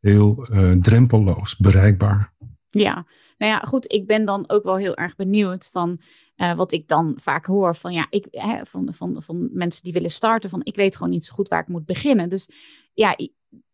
heel 0.00 0.46
uh, 0.50 0.72
drempelloos, 0.72 1.56
bereikbaar. 1.56 2.32
Ja, 2.66 3.06
nou 3.38 3.52
ja, 3.52 3.58
goed. 3.58 3.92
Ik 3.92 4.06
ben 4.06 4.24
dan 4.24 4.44
ook 4.46 4.62
wel 4.64 4.76
heel 4.76 4.96
erg 4.96 5.16
benieuwd 5.16 5.68
van 5.72 6.00
uh, 6.36 6.54
wat 6.54 6.72
ik 6.72 6.88
dan 6.88 7.14
vaak 7.16 7.46
hoor 7.46 7.76
van, 7.76 7.92
ja, 7.92 8.06
ik, 8.10 8.26
hè, 8.30 8.66
van, 8.66 8.88
van, 8.94 9.22
van 9.22 9.48
mensen 9.52 9.82
die 9.82 9.92
willen 9.92 10.10
starten. 10.10 10.50
Van 10.50 10.60
ik 10.64 10.76
weet 10.76 10.96
gewoon 10.96 11.12
niet 11.12 11.24
zo 11.24 11.34
goed 11.34 11.48
waar 11.48 11.60
ik 11.60 11.68
moet 11.68 11.86
beginnen. 11.86 12.28
Dus 12.28 12.50
ja, 12.92 13.18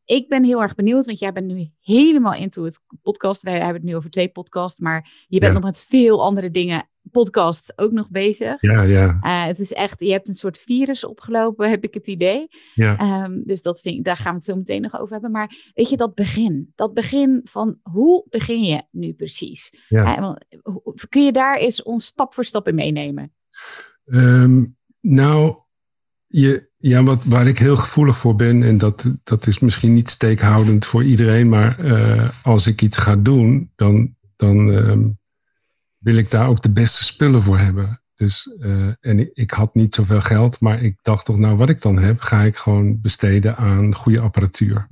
ik 0.06 0.28
ben 0.28 0.44
heel 0.44 0.62
erg 0.62 0.74
benieuwd, 0.74 1.06
want 1.06 1.18
jij 1.18 1.32
bent 1.32 1.46
nu 1.46 1.70
helemaal 1.80 2.34
into 2.34 2.64
het 2.64 2.84
podcast. 3.02 3.42
Wij 3.42 3.52
hebben 3.52 3.74
het 3.74 3.82
nu 3.82 3.96
over 3.96 4.10
twee 4.10 4.28
podcasts, 4.28 4.80
maar 4.80 5.26
je 5.28 5.40
bent 5.40 5.54
nog 5.54 5.62
met 5.62 5.84
veel 5.88 6.22
andere 6.22 6.50
dingen, 6.50 6.88
podcasts, 7.10 7.78
ook 7.78 7.92
nog 7.92 8.10
bezig. 8.10 8.60
Ja, 8.60 8.82
ja. 8.82 9.18
Uh, 9.22 9.44
het 9.44 9.58
is 9.58 9.72
echt, 9.72 10.00
je 10.00 10.10
hebt 10.10 10.28
een 10.28 10.34
soort 10.34 10.58
virus 10.58 11.04
opgelopen, 11.04 11.70
heb 11.70 11.84
ik 11.84 11.94
het 11.94 12.06
idee. 12.06 12.48
Ja. 12.74 13.22
Um, 13.24 13.42
dus 13.44 13.62
dat 13.62 13.80
vind 13.80 14.04
daar 14.04 14.16
gaan 14.16 14.30
we 14.30 14.36
het 14.36 14.44
zo 14.44 14.56
meteen 14.56 14.82
nog 14.82 14.98
over 15.00 15.12
hebben. 15.12 15.30
Maar 15.30 15.72
weet 15.74 15.88
je, 15.88 15.96
dat 15.96 16.14
begin, 16.14 16.72
dat 16.74 16.94
begin 16.94 17.40
van 17.44 17.78
hoe 17.82 18.26
begin 18.28 18.62
je 18.62 18.82
nu 18.90 19.12
precies? 19.12 19.84
Ja. 19.88 20.18
Uh, 20.18 20.34
kun 21.08 21.24
je 21.24 21.32
daar 21.32 21.56
eens 21.56 21.82
ons 21.82 22.06
stap 22.06 22.34
voor 22.34 22.44
stap 22.44 22.68
in 22.68 22.74
meenemen? 22.74 23.34
Um, 24.04 24.76
nou, 25.00 25.56
je, 26.26 26.70
ja, 26.88 27.02
wat, 27.02 27.24
waar 27.24 27.46
ik 27.46 27.58
heel 27.58 27.76
gevoelig 27.76 28.18
voor 28.18 28.34
ben, 28.34 28.62
en 28.62 28.78
dat, 28.78 29.10
dat 29.24 29.46
is 29.46 29.58
misschien 29.58 29.94
niet 29.94 30.10
steekhoudend 30.10 30.84
voor 30.84 31.04
iedereen, 31.04 31.48
maar 31.48 31.84
uh, 31.84 32.28
als 32.42 32.66
ik 32.66 32.82
iets 32.82 32.96
ga 32.96 33.16
doen, 33.16 33.72
dan, 33.76 34.14
dan 34.36 34.68
uh, 34.68 34.96
wil 35.98 36.16
ik 36.16 36.30
daar 36.30 36.48
ook 36.48 36.62
de 36.62 36.70
beste 36.70 37.04
spullen 37.04 37.42
voor 37.42 37.58
hebben. 37.58 38.00
Dus, 38.14 38.56
uh, 38.58 38.88
en 39.00 39.18
ik, 39.18 39.30
ik, 39.32 39.50
had 39.50 39.74
niet 39.74 39.94
zoveel 39.94 40.20
geld, 40.20 40.60
maar 40.60 40.82
ik 40.82 40.98
dacht 41.02 41.24
toch, 41.24 41.38
nou, 41.38 41.56
wat 41.56 41.68
ik 41.68 41.82
dan 41.82 41.98
heb, 41.98 42.20
ga 42.20 42.42
ik 42.42 42.56
gewoon 42.56 43.00
besteden 43.00 43.56
aan 43.56 43.94
goede 43.94 44.20
apparatuur. 44.20 44.88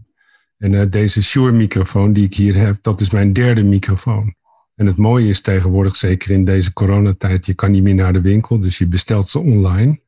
En 0.59 0.81
eh, 0.81 0.91
deze 0.91 1.23
Shure-microfoon 1.23 2.13
die 2.13 2.25
ik 2.25 2.35
hier 2.35 2.55
heb, 2.55 2.83
dat 2.83 3.01
is 3.01 3.11
mijn 3.11 3.33
derde 3.33 3.65
microfoon. 3.65 4.35
En 4.75 4.87
het 4.87 4.97
mooie 4.97 5.29
is 5.29 5.41
tegenwoordig, 5.41 5.97
zeker 5.97 6.31
in 6.31 6.45
deze 6.45 6.73
coronatijd, 6.73 7.47
je 7.47 7.55
kan 7.55 7.71
niet 7.71 7.83
meer 7.83 7.95
naar 7.95 8.13
de 8.13 8.21
winkel, 8.21 8.59
dus 8.59 8.79
je 8.79 8.87
bestelt 8.87 9.29
ze 9.29 9.39
online. 9.39 10.03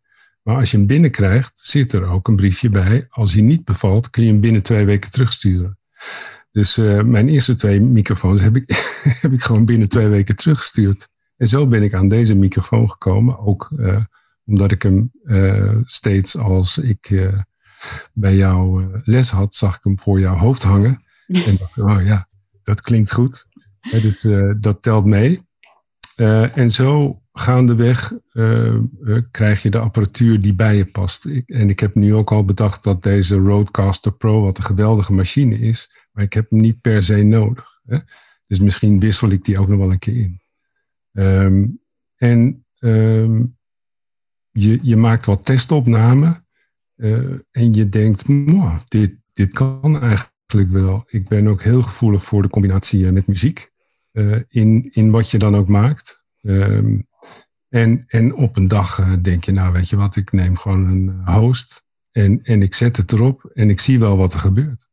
Maar 0.46 0.56
als 0.56 0.70
je 0.70 0.76
hem 0.76 0.86
binnenkrijgt, 0.86 1.52
zit 1.54 1.92
er 1.92 2.04
ook 2.04 2.28
een 2.28 2.36
briefje 2.36 2.68
bij. 2.68 3.06
Als 3.08 3.32
hij 3.32 3.42
niet 3.42 3.64
bevalt, 3.64 4.10
kun 4.10 4.24
je 4.24 4.30
hem 4.30 4.40
binnen 4.40 4.62
twee 4.62 4.84
weken 4.84 5.10
terugsturen. 5.10 5.78
Dus 6.52 6.78
uh, 6.78 7.02
mijn 7.02 7.28
eerste 7.28 7.54
twee 7.54 7.80
microfoons 7.80 8.40
heb 8.40 8.56
ik, 8.56 8.64
heb 9.22 9.32
ik 9.32 9.42
gewoon 9.42 9.64
binnen 9.64 9.88
twee 9.88 10.08
weken 10.08 10.36
teruggestuurd. 10.36 11.08
En 11.36 11.46
zo 11.46 11.66
ben 11.66 11.82
ik 11.82 11.94
aan 11.94 12.08
deze 12.08 12.34
microfoon 12.34 12.90
gekomen. 12.90 13.38
Ook 13.38 13.72
uh, 13.78 14.04
omdat 14.44 14.72
ik 14.72 14.82
hem 14.82 15.10
uh, 15.24 15.78
steeds 15.84 16.36
als 16.36 16.78
ik 16.78 17.30
bij 18.12 18.36
jou 18.36 18.90
les 19.04 19.30
had, 19.30 19.54
zag 19.54 19.76
ik 19.76 19.84
hem 19.84 19.98
voor 19.98 20.20
jouw 20.20 20.36
hoofd 20.36 20.62
hangen. 20.62 21.02
en 21.46 21.56
dacht, 21.56 21.78
oh 21.78 22.04
ja, 22.04 22.28
dat 22.62 22.80
klinkt 22.80 23.12
goed. 23.12 23.46
dus 23.90 24.26
dat 24.60 24.82
telt 24.82 25.04
mee. 25.04 25.46
en 26.54 26.70
zo 26.70 27.20
gaandeweg 27.38 28.14
uh, 28.32 28.74
uh, 29.00 29.18
krijg 29.30 29.62
je 29.62 29.70
de 29.70 29.78
apparatuur 29.78 30.40
die 30.40 30.54
bij 30.54 30.76
je 30.76 30.86
past. 30.86 31.26
Ik, 31.26 31.48
en 31.48 31.68
ik 31.68 31.80
heb 31.80 31.94
nu 31.94 32.14
ook 32.14 32.32
al 32.32 32.44
bedacht 32.44 32.82
dat 32.82 33.02
deze 33.02 33.36
Roadcaster 33.36 34.12
Pro, 34.12 34.42
wat 34.42 34.56
een 34.56 34.64
geweldige 34.64 35.12
machine 35.12 35.58
is, 35.58 35.96
maar 36.12 36.24
ik 36.24 36.32
heb 36.32 36.50
hem 36.50 36.60
niet 36.60 36.80
per 36.80 37.02
se 37.02 37.22
nodig. 37.22 37.80
Hè? 37.86 37.98
Dus 38.46 38.60
misschien 38.60 39.00
wissel 39.00 39.30
ik 39.30 39.44
die 39.44 39.58
ook 39.58 39.68
nog 39.68 39.78
wel 39.78 39.90
een 39.90 39.98
keer 39.98 40.16
in. 40.16 40.40
Um, 41.12 41.80
en 42.16 42.64
um, 42.78 43.56
je, 44.50 44.78
je 44.82 44.96
maakt 44.96 45.26
wat 45.26 45.44
testopnamen 45.44 46.46
uh, 46.96 47.38
en 47.50 47.74
je 47.74 47.88
denkt, 47.88 48.24
dit, 48.88 49.16
dit 49.32 49.52
kan 49.52 50.00
eigenlijk 50.00 50.70
wel. 50.70 51.04
Ik 51.06 51.28
ben 51.28 51.46
ook 51.46 51.62
heel 51.62 51.82
gevoelig 51.82 52.24
voor 52.24 52.42
de 52.42 52.48
combinatie 52.48 53.12
met 53.12 53.26
muziek 53.26 53.70
in, 54.48 54.90
in 54.92 55.10
wat 55.10 55.30
je 55.30 55.38
dan 55.38 55.56
ook 55.56 55.68
maakt. 55.68 56.25
Um, 56.46 57.06
en, 57.68 58.04
en 58.06 58.34
op 58.34 58.56
een 58.56 58.68
dag 58.68 58.98
uh, 58.98 59.12
denk 59.22 59.44
je, 59.44 59.52
nou 59.52 59.72
weet 59.72 59.88
je 59.88 59.96
wat, 59.96 60.16
ik 60.16 60.32
neem 60.32 60.56
gewoon 60.56 60.86
een 60.86 61.22
eh, 61.26 61.34
host 61.34 61.84
en, 62.12 62.42
en 62.42 62.62
ik 62.62 62.74
zet 62.74 62.96
het 62.96 63.12
erop 63.12 63.50
en 63.54 63.70
ik 63.70 63.80
zie 63.80 63.98
wel 63.98 64.16
wat 64.16 64.32
er 64.32 64.38
gebeurt. 64.38 64.88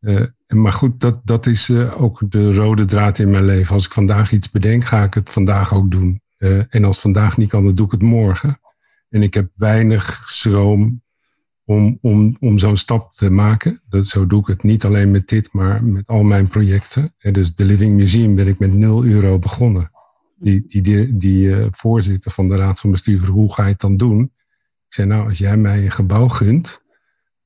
Uh, 0.00 0.24
maar 0.46 0.72
goed, 0.72 1.00
dat, 1.00 1.20
dat 1.24 1.46
is 1.46 1.70
ook 1.70 2.30
de 2.30 2.54
rode 2.54 2.84
draad 2.84 3.18
in 3.18 3.30
mijn 3.30 3.44
leven. 3.44 3.74
Als 3.74 3.86
ik 3.86 3.92
vandaag 3.92 4.32
iets 4.32 4.50
bedenk, 4.50 4.84
ga 4.84 5.04
ik 5.04 5.14
het 5.14 5.30
vandaag 5.30 5.74
ook 5.74 5.90
doen. 5.90 6.20
en 6.68 6.84
als 6.84 7.00
vandaag 7.00 7.36
niet 7.36 7.48
kan, 7.48 7.64
dan 7.64 7.74
doe 7.74 7.86
ik 7.86 7.92
het 7.92 8.02
morgen. 8.02 8.60
En 9.08 9.22
ik 9.22 9.34
heb 9.34 9.50
weinig 9.54 10.24
schroom 10.28 11.02
om, 11.64 11.98
om, 12.00 12.36
om 12.40 12.58
zo'n 12.58 12.76
stap 12.76 13.12
te 13.12 13.30
maken. 13.30 13.82
Dat, 13.88 14.08
zo 14.08 14.26
doe 14.26 14.40
ik 14.40 14.46
het 14.46 14.62
niet 14.62 14.84
alleen 14.84 15.10
met 15.10 15.28
dit, 15.28 15.52
maar 15.52 15.84
met 15.84 16.06
al 16.06 16.22
mijn 16.22 16.48
projecten. 16.48 17.14
En 17.18 17.32
dus 17.32 17.54
de 17.54 17.64
Living 17.64 17.96
Museum 17.96 18.34
ben 18.34 18.46
ik 18.46 18.58
met 18.58 18.74
0 18.74 19.04
euro 19.04 19.38
begonnen 19.38 19.90
die, 20.42 20.82
die, 20.82 21.16
die, 21.16 21.46
uh, 21.46 21.66
voorzitter 21.70 22.30
van 22.30 22.48
de 22.48 22.56
raad 22.56 22.80
van 22.80 22.90
bestuur 22.90 23.26
hoe 23.26 23.54
ga 23.54 23.64
je 23.64 23.70
het 23.70 23.80
dan 23.80 23.96
doen? 23.96 24.22
Ik 24.22 24.98
zei, 24.98 25.08
nou, 25.08 25.28
als 25.28 25.38
jij 25.38 25.56
mij 25.56 25.84
een 25.84 25.90
gebouw 25.90 26.28
gunt, 26.28 26.84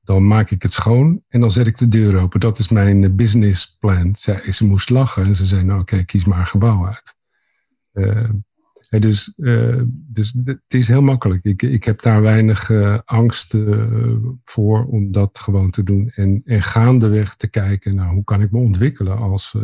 dan 0.03 0.27
maak 0.27 0.49
ik 0.49 0.61
het 0.61 0.73
schoon 0.73 1.23
en 1.27 1.41
dan 1.41 1.51
zet 1.51 1.67
ik 1.67 1.77
de 1.77 1.87
deur 1.87 2.17
open. 2.17 2.39
Dat 2.39 2.57
is 2.57 2.69
mijn 2.69 3.15
businessplan. 3.15 4.15
Zij, 4.15 4.51
ze 4.51 4.65
moest 4.65 4.89
lachen 4.89 5.25
en 5.25 5.35
ze 5.35 5.45
zei, 5.45 5.63
nou 5.63 5.79
oké, 5.79 6.03
kies 6.03 6.25
maar 6.25 6.39
een 6.39 6.47
gebouw 6.47 6.87
uit. 6.87 7.15
Uh, 7.93 8.29
dus, 8.89 9.33
dus 9.91 10.37
het 10.43 10.61
is 10.67 10.87
heel 10.87 11.01
makkelijk. 11.01 11.43
Ik, 11.43 11.61
ik 11.61 11.83
heb 11.83 12.01
daar 12.01 12.21
weinig 12.21 12.71
angst 13.05 13.57
voor 14.43 14.85
om 14.85 15.11
dat 15.11 15.39
gewoon 15.39 15.69
te 15.69 15.83
doen. 15.83 16.11
En, 16.15 16.41
en 16.45 16.61
gaandeweg 16.61 17.35
te 17.35 17.49
kijken, 17.49 17.95
nou, 17.95 18.13
hoe 18.13 18.23
kan 18.23 18.41
ik 18.41 18.51
me 18.51 18.59
ontwikkelen 18.59 19.17
als, 19.17 19.55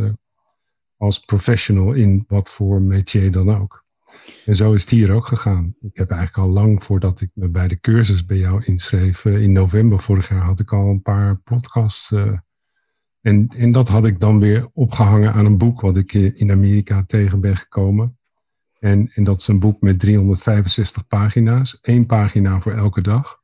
als 1.03 1.19
professional 1.19 1.93
in 1.93 2.25
wat 2.27 2.49
voor 2.49 2.81
métier 2.81 3.31
dan 3.31 3.55
ook. 3.55 3.85
En 4.45 4.55
zo 4.55 4.73
is 4.73 4.81
het 4.81 4.89
hier 4.89 5.11
ook 5.11 5.27
gegaan. 5.27 5.75
Ik 5.81 5.97
heb 5.97 6.11
eigenlijk 6.11 6.47
al 6.47 6.53
lang 6.53 6.83
voordat 6.83 7.21
ik 7.21 7.29
me 7.33 7.49
bij 7.49 7.67
de 7.67 7.79
cursus 7.79 8.25
bij 8.25 8.37
jou 8.37 8.63
inschreef, 8.63 9.25
eh, 9.25 9.41
in 9.41 9.51
november 9.51 9.99
vorig 9.99 10.29
jaar, 10.29 10.41
had 10.41 10.59
ik 10.59 10.73
al 10.73 10.87
een 10.87 11.01
paar 11.01 11.35
podcasts. 11.35 12.11
Uh, 12.11 12.37
en, 13.21 13.47
en 13.47 13.71
dat 13.71 13.89
had 13.89 14.05
ik 14.05 14.19
dan 14.19 14.39
weer 14.39 14.69
opgehangen 14.73 15.33
aan 15.33 15.45
een 15.45 15.57
boek 15.57 15.81
wat 15.81 15.97
ik 15.97 16.13
in 16.13 16.51
Amerika 16.51 17.03
tegen 17.07 17.41
ben 17.41 17.57
gekomen. 17.57 18.17
En, 18.79 19.11
en 19.13 19.23
dat 19.23 19.39
is 19.39 19.47
een 19.47 19.59
boek 19.59 19.81
met 19.81 19.99
365 19.99 21.07
pagina's, 21.07 21.79
één 21.81 22.05
pagina 22.05 22.61
voor 22.61 22.73
elke 22.73 23.01
dag. 23.01 23.41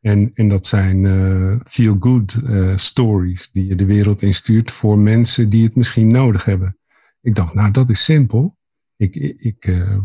En, 0.00 0.30
en 0.34 0.48
dat 0.48 0.66
zijn 0.66 1.04
uh, 1.04 1.56
feel-good 1.64 2.40
stories 2.74 3.52
die 3.52 3.66
je 3.66 3.74
de 3.74 3.84
wereld 3.84 4.22
instuurt 4.22 4.70
voor 4.70 4.98
mensen 4.98 5.50
die 5.50 5.64
het 5.64 5.76
misschien 5.76 6.10
nodig 6.10 6.44
hebben. 6.44 6.76
Ik 7.22 7.34
dacht, 7.34 7.54
nou, 7.54 7.70
dat 7.70 7.90
is 7.90 8.04
simpel. 8.04 8.58
Ik, 8.96 9.16
ik, 9.38 9.66
uh, 9.66 9.98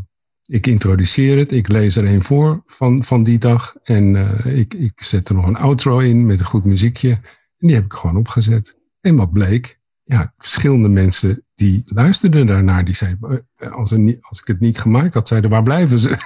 ik 0.45 0.67
introduceer 0.67 1.37
het, 1.37 1.51
ik 1.51 1.67
lees 1.67 1.95
er 1.95 2.05
een 2.05 2.23
voor 2.23 2.63
van, 2.65 3.03
van 3.03 3.23
die 3.23 3.37
dag. 3.37 3.75
En 3.83 4.15
uh, 4.15 4.45
ik, 4.45 4.73
ik 4.73 5.01
zet 5.01 5.29
er 5.29 5.35
nog 5.35 5.45
een 5.45 5.55
outro 5.55 5.99
in 5.99 6.25
met 6.25 6.39
een 6.39 6.45
goed 6.45 6.65
muziekje. 6.65 7.09
En 7.57 7.67
die 7.67 7.75
heb 7.75 7.85
ik 7.85 7.93
gewoon 7.93 8.17
opgezet. 8.17 8.79
En 9.01 9.15
wat 9.15 9.31
bleek? 9.31 9.79
Ja, 10.03 10.33
verschillende 10.37 10.89
mensen 10.89 11.45
die 11.53 11.81
luisterden 11.85 12.45
daarnaar. 12.45 12.85
Die 12.85 12.95
zeiden, 12.95 13.47
eh, 13.55 13.71
als, 13.71 13.91
als 14.21 14.39
ik 14.39 14.47
het 14.47 14.59
niet 14.59 14.79
gemaakt 14.79 15.13
had, 15.13 15.27
zeiden, 15.27 15.49
waar 15.49 15.63
blijven 15.63 15.99
ze? 15.99 16.17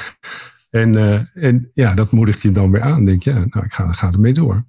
en, 0.80 0.94
en 1.34 1.70
ja, 1.74 1.94
dat 1.94 2.10
moedigt 2.10 2.42
je 2.42 2.50
dan 2.50 2.70
weer 2.70 2.82
aan. 2.82 3.04
Denk 3.04 3.22
je, 3.22 3.30
ja, 3.30 3.44
nou, 3.48 3.64
ik 3.64 3.72
ga, 3.72 3.92
ga 3.92 4.12
ermee 4.12 4.32
door. 4.32 4.64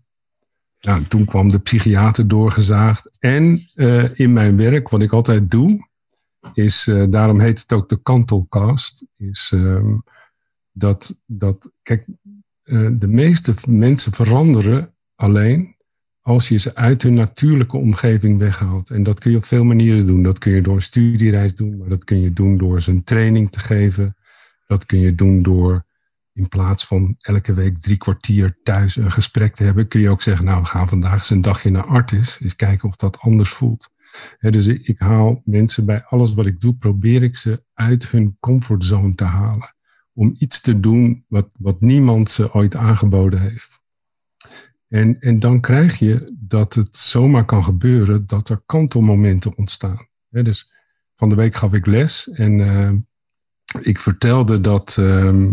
Nou, 0.81 1.03
toen 1.03 1.25
kwam 1.25 1.49
de 1.49 1.59
psychiater 1.59 2.27
doorgezaagd. 2.27 3.17
En 3.19 3.59
uh, 3.75 4.19
in 4.19 4.33
mijn 4.33 4.57
werk, 4.57 4.89
wat 4.89 5.01
ik 5.01 5.11
altijd 5.11 5.51
doe, 5.51 5.87
is, 6.53 6.87
uh, 6.87 7.03
daarom 7.09 7.39
heet 7.39 7.61
het 7.61 7.73
ook 7.73 7.89
de 7.89 8.01
kantelcast, 8.01 9.05
is 9.17 9.51
um, 9.53 10.03
dat, 10.71 11.21
dat, 11.25 11.71
kijk, 11.81 12.05
uh, 12.63 12.89
de 12.93 13.07
meeste 13.07 13.53
mensen 13.69 14.11
veranderen 14.11 14.93
alleen 15.15 15.75
als 16.21 16.49
je 16.49 16.57
ze 16.57 16.75
uit 16.75 17.01
hun 17.01 17.13
natuurlijke 17.13 17.77
omgeving 17.77 18.39
weghaalt. 18.39 18.89
En 18.89 19.03
dat 19.03 19.19
kun 19.19 19.31
je 19.31 19.37
op 19.37 19.45
veel 19.45 19.63
manieren 19.63 20.05
doen. 20.05 20.23
Dat 20.23 20.39
kun 20.39 20.51
je 20.51 20.61
door 20.61 20.75
een 20.75 20.81
studiereis 20.81 21.55
doen, 21.55 21.77
maar 21.77 21.89
dat 21.89 22.03
kun 22.03 22.21
je 22.21 22.33
doen 22.33 22.57
door 22.57 22.81
ze 22.81 22.91
een 22.91 23.03
training 23.03 23.51
te 23.51 23.59
geven. 23.59 24.15
Dat 24.67 24.85
kun 24.85 24.99
je 24.99 25.15
doen 25.15 25.41
door 25.41 25.85
in 26.33 26.47
plaats 26.47 26.85
van 26.85 27.15
elke 27.19 27.53
week 27.53 27.77
drie 27.77 27.97
kwartier 27.97 28.57
thuis 28.63 28.95
een 28.95 29.11
gesprek 29.11 29.55
te 29.55 29.63
hebben, 29.63 29.87
kun 29.87 30.01
je 30.01 30.09
ook 30.09 30.21
zeggen, 30.21 30.45
nou, 30.45 30.61
we 30.61 30.67
gaan 30.67 30.89
vandaag 30.89 31.13
eens 31.13 31.29
een 31.29 31.41
dagje 31.41 31.69
naar 31.69 31.85
Artis, 31.85 32.39
eens 32.41 32.55
kijken 32.55 32.89
of 32.89 32.95
dat 32.95 33.19
anders 33.19 33.49
voelt. 33.49 33.89
dus 34.39 34.67
ik, 34.67 34.99
haal 34.99 35.41
mensen 35.45 35.85
bij 35.85 36.03
alles 36.03 36.33
wat 36.33 36.45
ik 36.45 36.59
doe, 36.59 36.75
probeer 36.75 37.23
ik 37.23 37.35
ze 37.35 37.63
uit 37.73 38.09
hun 38.09 38.37
comfortzone 38.39 39.15
te 39.15 39.23
halen. 39.23 39.75
Om 40.13 40.35
iets 40.37 40.61
te 40.61 40.79
doen 40.79 41.25
wat, 41.27 41.49
wat 41.57 41.81
niemand 41.81 42.31
ze 42.31 42.53
ooit 42.53 42.75
aangeboden 42.75 43.41
heeft. 43.41 43.81
En, 44.87 45.19
en 45.19 45.39
dan 45.39 45.59
krijg 45.59 45.99
je 45.99 46.37
dat 46.39 46.73
het 46.73 46.97
zomaar 46.97 47.45
kan 47.45 47.63
gebeuren 47.63 48.27
dat 48.27 48.49
er 48.49 48.63
kantelmomenten 48.65 49.57
ontstaan. 49.57 50.07
dus 50.29 50.71
van 51.15 51.29
de 51.29 51.35
week 51.35 51.55
gaf 51.55 51.73
ik 51.73 51.85
les 51.85 52.29
en 52.29 52.59
uh, 52.59 52.91
ik 53.81 53.99
vertelde 53.99 54.61
dat. 54.61 54.97
Uh, 54.99 55.47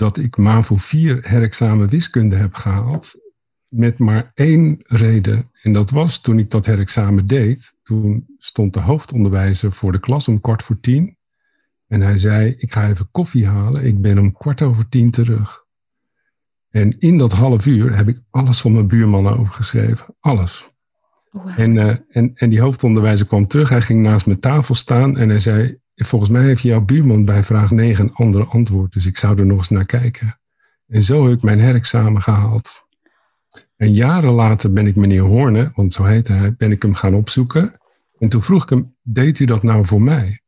dat 0.00 0.18
ik 0.18 0.36
MAVO 0.36 0.76
4 0.76 1.18
herexamen 1.22 1.88
wiskunde 1.88 2.36
heb 2.36 2.54
gehaald. 2.54 3.18
Met 3.68 3.98
maar 3.98 4.30
één 4.34 4.80
reden. 4.82 5.50
En 5.62 5.72
dat 5.72 5.90
was 5.90 6.20
toen 6.20 6.38
ik 6.38 6.50
dat 6.50 6.66
herexamen 6.66 7.26
deed. 7.26 7.74
Toen 7.82 8.26
stond 8.38 8.74
de 8.74 8.80
hoofdonderwijzer 8.80 9.72
voor 9.72 9.92
de 9.92 10.00
klas 10.00 10.28
om 10.28 10.40
kwart 10.40 10.62
voor 10.62 10.80
tien. 10.80 11.16
En 11.86 12.02
hij 12.02 12.18
zei, 12.18 12.54
ik 12.58 12.72
ga 12.72 12.88
even 12.88 13.08
koffie 13.10 13.46
halen. 13.46 13.84
Ik 13.84 14.00
ben 14.00 14.18
om 14.18 14.32
kwart 14.32 14.62
over 14.62 14.88
tien 14.88 15.10
terug. 15.10 15.64
En 16.70 16.98
in 16.98 17.16
dat 17.16 17.32
half 17.32 17.66
uur 17.66 17.96
heb 17.96 18.08
ik 18.08 18.20
alles 18.30 18.60
van 18.60 18.72
mijn 18.72 18.88
buurmannen 18.88 19.38
overgeschreven. 19.38 20.16
Alles. 20.20 20.70
En, 21.56 21.76
uh, 21.76 21.96
en, 22.08 22.32
en 22.34 22.50
die 22.50 22.60
hoofdonderwijzer 22.60 23.26
kwam 23.26 23.46
terug. 23.46 23.68
Hij 23.68 23.82
ging 23.82 24.02
naast 24.02 24.26
mijn 24.26 24.40
tafel 24.40 24.74
staan 24.74 25.16
en 25.16 25.28
hij 25.28 25.40
zei: 25.40 25.78
Volgens 26.06 26.30
mij 26.30 26.42
heeft 26.42 26.62
jouw 26.62 26.80
buurman 26.80 27.24
bij 27.24 27.44
vraag 27.44 27.70
9 27.70 28.04
een 28.04 28.14
ander 28.14 28.46
antwoord. 28.46 28.92
Dus 28.92 29.06
ik 29.06 29.16
zou 29.16 29.38
er 29.38 29.46
nog 29.46 29.56
eens 29.56 29.68
naar 29.68 29.86
kijken. 29.86 30.40
En 30.86 31.02
zo 31.02 31.24
heb 31.24 31.36
ik 31.36 31.42
mijn 31.42 31.60
herexamen 31.60 32.22
gehaald. 32.22 32.88
En 33.76 33.92
jaren 33.92 34.32
later 34.32 34.72
ben 34.72 34.86
ik 34.86 34.96
meneer 34.96 35.22
Horne, 35.22 35.72
want 35.74 35.92
zo 35.92 36.04
heette 36.04 36.32
hij, 36.32 36.54
ben 36.54 36.70
ik 36.70 36.82
hem 36.82 36.94
gaan 36.94 37.14
opzoeken. 37.14 37.80
En 38.18 38.28
toen 38.28 38.42
vroeg 38.42 38.62
ik 38.62 38.68
hem: 38.68 38.96
Deed 39.02 39.38
u 39.38 39.44
dat 39.44 39.62
nou 39.62 39.86
voor 39.86 40.02
mij? 40.02 40.40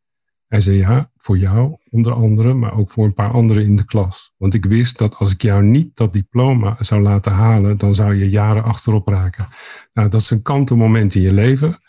Hij 0.47 0.61
zei 0.61 0.77
ja, 0.77 1.11
voor 1.17 1.39
jou 1.39 1.77
onder 1.91 2.13
andere, 2.13 2.55
maar 2.55 2.77
ook 2.77 2.91
voor 2.91 3.05
een 3.05 3.15
paar 3.15 3.31
anderen 3.31 3.65
in 3.65 3.77
de 3.77 3.85
klas. 3.85 4.33
Want 4.37 4.55
ik 4.55 4.65
wist 4.65 4.99
dat 4.99 5.17
als 5.17 5.33
ik 5.33 5.43
jou 5.43 5.63
niet 5.63 5.97
dat 5.97 6.13
diploma 6.13 6.77
zou 6.79 7.03
laten 7.03 7.33
halen, 7.33 7.77
dan 7.77 7.95
zou 7.95 8.15
je 8.15 8.31
jaren 8.31 8.65
achterop 8.65 9.09
raken. 9.09 9.47
Nou, 9.93 10.09
dat 10.09 10.21
is 10.21 10.31
een 10.31 10.43
kantelmoment 10.43 11.15
in 11.15 11.23
je 11.23 11.33
leven. 11.33 11.82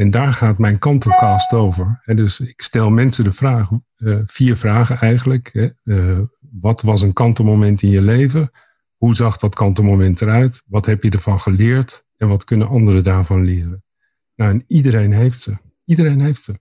En 0.00 0.10
daar 0.10 0.32
gaat 0.32 0.58
mijn 0.58 0.78
kantelcast 0.78 1.52
over. 1.52 2.02
dus 2.04 2.40
ik 2.40 2.60
stel 2.60 2.90
mensen 2.90 3.24
de 3.24 3.32
vraag, 3.32 3.70
uh, 3.96 4.20
vier 4.24 4.56
vragen 4.56 4.98
eigenlijk. 4.98 5.72
Uh, 5.84 6.20
wat 6.60 6.82
was 6.82 7.02
een 7.02 7.12
kantelmoment 7.12 7.82
in 7.82 7.88
je 7.88 8.02
leven? 8.02 8.50
Hoe 8.96 9.14
zag 9.14 9.36
dat 9.36 9.54
kantelmoment 9.54 10.20
eruit? 10.20 10.62
Wat 10.66 10.86
heb 10.86 11.02
je 11.02 11.10
ervan 11.10 11.40
geleerd? 11.40 12.06
En 12.16 12.28
wat 12.28 12.44
kunnen 12.44 12.68
anderen 12.68 13.04
daarvan 13.04 13.44
leren? 13.44 13.84
Nou, 14.34 14.50
en 14.50 14.64
iedereen 14.66 15.12
heeft 15.12 15.40
ze. 15.40 15.56
Iedereen 15.84 16.20
heeft 16.20 16.42
ze. 16.42 16.60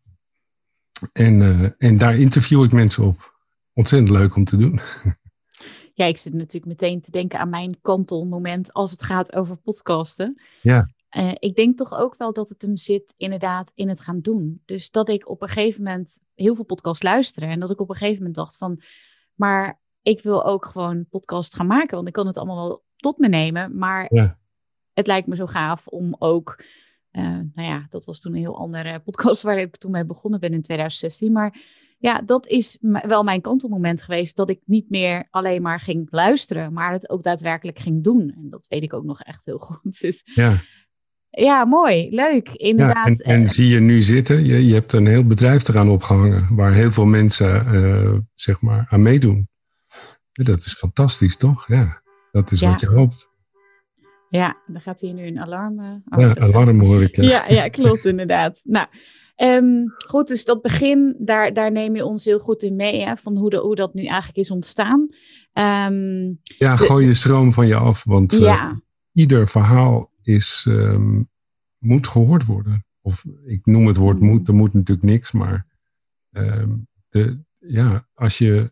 En, 1.13 1.41
uh, 1.41 1.69
en 1.77 1.97
daar 1.97 2.17
interview 2.17 2.63
ik 2.63 2.71
mensen 2.71 3.03
op. 3.03 3.35
Ontzettend 3.73 4.11
leuk 4.11 4.35
om 4.35 4.43
te 4.43 4.57
doen. 4.57 4.79
Ja, 5.93 6.05
ik 6.05 6.17
zit 6.17 6.33
natuurlijk 6.33 6.65
meteen 6.65 7.01
te 7.01 7.11
denken 7.11 7.39
aan 7.39 7.49
mijn 7.49 7.81
kantelmoment 7.81 8.73
als 8.73 8.91
het 8.91 9.03
gaat 9.03 9.35
over 9.35 9.55
podcasten. 9.55 10.41
Ja. 10.61 10.89
Uh, 11.17 11.31
ik 11.39 11.55
denk 11.55 11.77
toch 11.77 11.93
ook 11.93 12.15
wel 12.17 12.33
dat 12.33 12.49
het 12.49 12.61
hem 12.61 12.77
zit 12.77 13.13
inderdaad 13.17 13.71
in 13.75 13.89
het 13.89 14.01
gaan 14.01 14.19
doen. 14.19 14.61
Dus 14.65 14.91
dat 14.91 15.09
ik 15.09 15.29
op 15.29 15.41
een 15.41 15.47
gegeven 15.47 15.83
moment 15.83 16.19
heel 16.35 16.55
veel 16.55 16.65
podcasts 16.65 17.03
luisteren. 17.03 17.49
En 17.49 17.59
dat 17.59 17.71
ik 17.71 17.79
op 17.79 17.89
een 17.89 17.95
gegeven 17.95 18.17
moment 18.17 18.35
dacht 18.35 18.57
van, 18.57 18.81
maar 19.35 19.81
ik 20.01 20.21
wil 20.21 20.45
ook 20.45 20.65
gewoon 20.65 21.07
podcast 21.09 21.55
gaan 21.55 21.67
maken. 21.67 21.95
Want 21.95 22.07
ik 22.07 22.13
kan 22.13 22.27
het 22.27 22.37
allemaal 22.37 22.67
wel 22.67 22.83
tot 22.95 23.17
me 23.17 23.27
nemen. 23.27 23.77
Maar 23.77 24.13
ja. 24.13 24.37
het 24.93 25.07
lijkt 25.07 25.27
me 25.27 25.35
zo 25.35 25.45
gaaf 25.45 25.87
om 25.87 26.15
ook 26.19 26.63
uh, 27.11 27.23
nou 27.23 27.67
ja, 27.67 27.85
dat 27.89 28.05
was 28.05 28.19
toen 28.19 28.33
een 28.33 28.39
heel 28.39 28.57
andere 28.57 28.99
podcast 28.99 29.41
waar 29.47 29.59
ik 29.59 29.77
toen 29.77 29.91
mee 29.91 30.05
begonnen 30.05 30.39
ben 30.39 30.53
in 30.53 30.61
2016. 30.61 31.31
Maar 31.31 31.59
ja, 31.97 32.21
dat 32.21 32.47
is 32.47 32.77
wel 32.81 33.23
mijn 33.23 33.41
kantelmoment 33.41 34.01
geweest. 34.01 34.35
Dat 34.35 34.49
ik 34.49 34.61
niet 34.65 34.89
meer 34.89 35.27
alleen 35.29 35.61
maar 35.61 35.79
ging 35.79 36.07
luisteren, 36.11 36.73
maar 36.73 36.91
het 36.91 37.09
ook 37.09 37.23
daadwerkelijk 37.23 37.79
ging 37.79 38.03
doen. 38.03 38.33
En 38.35 38.49
dat 38.49 38.67
weet 38.67 38.83
ik 38.83 38.93
ook 38.93 39.03
nog 39.03 39.21
echt 39.21 39.45
heel 39.45 39.57
goed. 39.67 39.99
Dus 39.99 40.21
ja, 40.33 40.61
ja 41.29 41.65
mooi, 41.65 42.07
leuk, 42.09 42.49
inderdaad. 42.49 43.17
Ja, 43.17 43.23
en, 43.23 43.41
en, 43.41 43.49
zie 43.49 43.67
je 43.67 43.79
nu 43.79 44.01
zitten, 44.01 44.45
je, 44.45 44.65
je 44.65 44.73
hebt 44.73 44.93
een 44.93 45.07
heel 45.07 45.25
bedrijf 45.25 45.67
eraan 45.67 45.89
opgehangen, 45.89 46.55
waar 46.55 46.73
heel 46.73 46.91
veel 46.91 47.05
mensen 47.05 47.75
uh, 47.75 48.17
zeg 48.35 48.61
maar 48.61 48.87
aan 48.89 49.01
meedoen. 49.01 49.49
dat 50.31 50.57
is 50.57 50.73
fantastisch, 50.73 51.37
toch? 51.37 51.67
Ja, 51.67 52.01
dat 52.31 52.51
is 52.51 52.61
wat 52.61 52.79
je 52.79 52.87
hoopt. 52.87 53.29
Ja, 54.29 54.57
dan 54.67 54.81
gaat 54.81 54.99
hier 54.99 55.13
nu 55.13 55.25
een 55.25 55.41
alarm. 55.41 55.79
Uh, 55.79 55.95
oh, 56.09 56.19
ja, 56.19 56.33
alarm 56.33 56.83
hoor 56.83 57.03
ik. 57.03 57.15
Ja, 57.15 57.43
ja, 57.47 57.67
klopt 57.67 58.05
inderdaad. 58.05 58.61
Nou, 58.69 58.87
um, 59.43 59.83
goed, 60.07 60.27
dus 60.27 60.45
dat 60.45 60.61
begin, 60.61 61.15
daar, 61.19 61.53
daar 61.53 61.71
neem 61.71 61.95
je 61.95 62.05
ons 62.05 62.25
heel 62.25 62.39
goed 62.39 62.63
in 62.63 62.75
mee, 62.75 63.01
hè, 63.01 63.15
van 63.15 63.37
hoe, 63.37 63.49
de, 63.49 63.57
hoe 63.57 63.75
dat 63.75 63.93
nu 63.93 64.05
eigenlijk 64.05 64.37
is 64.37 64.51
ontstaan. 64.51 65.07
Um, 65.53 66.39
ja, 66.43 66.75
gooi 66.75 67.07
je 67.07 67.13
stroom 67.13 67.53
van 67.53 67.67
je 67.67 67.75
af, 67.75 68.03
want 68.03 68.33
uh, 68.33 68.39
ja. 68.39 68.81
ieder 69.13 69.47
verhaal 69.47 70.08
is, 70.33 70.65
um, 70.69 71.29
moet 71.77 72.07
gehoord 72.07 72.45
worden. 72.45 72.85
Of 73.01 73.25
ik 73.45 73.65
noem 73.65 73.87
het 73.87 73.97
woord 73.97 74.19
moet, 74.19 74.47
er 74.47 74.55
moet 74.55 74.73
natuurlijk 74.73 75.07
niks, 75.07 75.31
maar 75.31 75.67
de, 77.09 77.39
ja, 77.57 78.07
als 78.13 78.37
je 78.37 78.71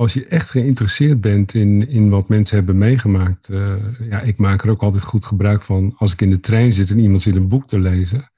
als 0.00 0.12
je 0.12 0.26
echt 0.26 0.50
geïnteresseerd 0.50 1.20
bent 1.20 1.54
in, 1.54 1.88
in 1.88 2.08
wat 2.08 2.28
mensen 2.28 2.56
hebben 2.56 2.78
meegemaakt. 2.78 3.48
Uh, 3.48 3.76
ja, 3.98 4.20
ik 4.20 4.38
maak 4.38 4.62
er 4.62 4.70
ook 4.70 4.82
altijd 4.82 5.02
goed 5.02 5.26
gebruik 5.26 5.62
van. 5.62 5.94
Als 5.96 6.12
ik 6.12 6.20
in 6.20 6.30
de 6.30 6.40
trein 6.40 6.72
zit 6.72 6.90
en 6.90 6.98
iemand 6.98 7.22
zit 7.22 7.36
een 7.36 7.48
boek 7.48 7.66
te 7.66 7.78
lezen. 7.78 8.30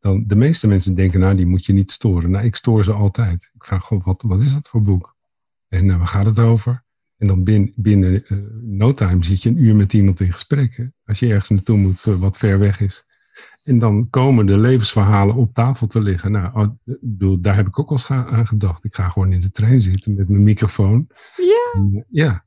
Dan 0.00 0.24
de 0.26 0.36
meeste 0.36 0.68
mensen 0.68 0.94
denken, 0.94 1.20
nou, 1.20 1.36
die 1.36 1.46
moet 1.46 1.66
je 1.66 1.72
niet 1.72 1.90
storen. 1.90 2.30
Nou, 2.30 2.44
ik 2.44 2.56
stoor 2.56 2.84
ze 2.84 2.92
altijd. 2.92 3.50
Ik 3.54 3.64
vraag 3.64 3.84
gewoon, 3.84 4.02
wat, 4.06 4.22
wat 4.22 4.42
is 4.42 4.52
dat 4.52 4.68
voor 4.68 4.82
boek? 4.82 5.16
En 5.68 5.84
uh, 5.84 5.96
waar 5.96 6.06
gaat 6.06 6.26
het 6.26 6.38
over? 6.38 6.84
En 7.18 7.26
dan 7.26 7.44
binnen, 7.44 7.72
binnen 7.76 8.24
uh, 8.28 8.38
no 8.62 8.94
time 8.94 9.24
zit 9.24 9.42
je 9.42 9.48
een 9.48 9.62
uur 9.62 9.76
met 9.76 9.92
iemand 9.92 10.20
in 10.20 10.32
gesprek. 10.32 10.90
Als 11.04 11.18
je 11.18 11.26
ergens 11.26 11.48
naartoe 11.48 11.78
moet 11.78 12.02
wat 12.02 12.38
ver 12.38 12.58
weg 12.58 12.80
is. 12.80 13.04
En 13.64 13.78
dan 13.78 14.10
komen 14.10 14.46
de 14.46 14.58
levensverhalen 14.58 15.34
op 15.34 15.54
tafel 15.54 15.86
te 15.86 16.00
liggen. 16.00 16.32
Nou, 16.32 16.50
oh, 16.54 16.68
bedoel, 16.84 17.40
daar 17.40 17.56
heb 17.56 17.66
ik 17.66 17.78
ook 17.78 17.88
al 17.88 17.96
eens 17.96 18.10
aan 18.10 18.46
gedacht. 18.46 18.84
Ik 18.84 18.94
ga 18.94 19.08
gewoon 19.08 19.32
in 19.32 19.40
de 19.40 19.50
trein 19.50 19.80
zitten 19.80 20.14
met 20.14 20.28
mijn 20.28 20.42
microfoon. 20.42 21.06
Ja. 21.36 21.80
En, 21.80 22.06
ja. 22.10 22.44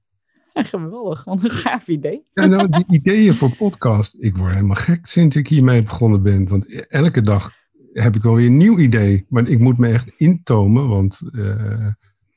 geweldig, 0.53 1.23
wat 1.23 1.43
een 1.43 1.49
gaaf 1.49 1.87
idee. 1.87 2.23
Ja, 2.33 2.45
nou, 2.45 2.69
die 2.69 2.85
ideeën 2.99 3.35
voor 3.35 3.55
podcast. 3.55 4.15
Ik 4.19 4.37
word 4.37 4.53
helemaal 4.53 4.75
gek 4.75 5.05
sinds 5.05 5.35
ik 5.35 5.47
hiermee 5.47 5.83
begonnen 5.83 6.23
ben. 6.23 6.47
Want 6.47 6.87
elke 6.87 7.21
dag 7.21 7.51
heb 7.93 8.15
ik 8.15 8.21
wel 8.21 8.35
weer 8.35 8.45
een 8.45 8.57
nieuw 8.57 8.77
idee. 8.77 9.25
Maar 9.29 9.47
ik 9.47 9.59
moet 9.59 9.77
me 9.77 9.87
echt 9.87 10.13
intomen, 10.17 10.87
want 10.87 11.21
uh, 11.31 11.87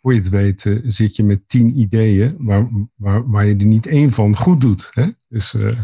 voor 0.03 0.15
je 0.15 0.21
het 0.21 0.29
weet 0.29 0.65
uh, 0.65 0.81
zit 0.85 1.17
je 1.17 1.25
met 1.25 1.49
tien 1.49 1.79
ideeën 1.79 2.37
waar, 2.39 2.69
waar, 2.97 3.31
waar 3.31 3.47
je 3.47 3.57
er 3.57 3.65
niet 3.65 3.87
één 3.87 4.13
van 4.13 4.37
goed 4.37 4.61
doet. 4.61 4.91
Hè? 4.93 5.05
Dus... 5.29 5.55
Uh, 5.55 5.79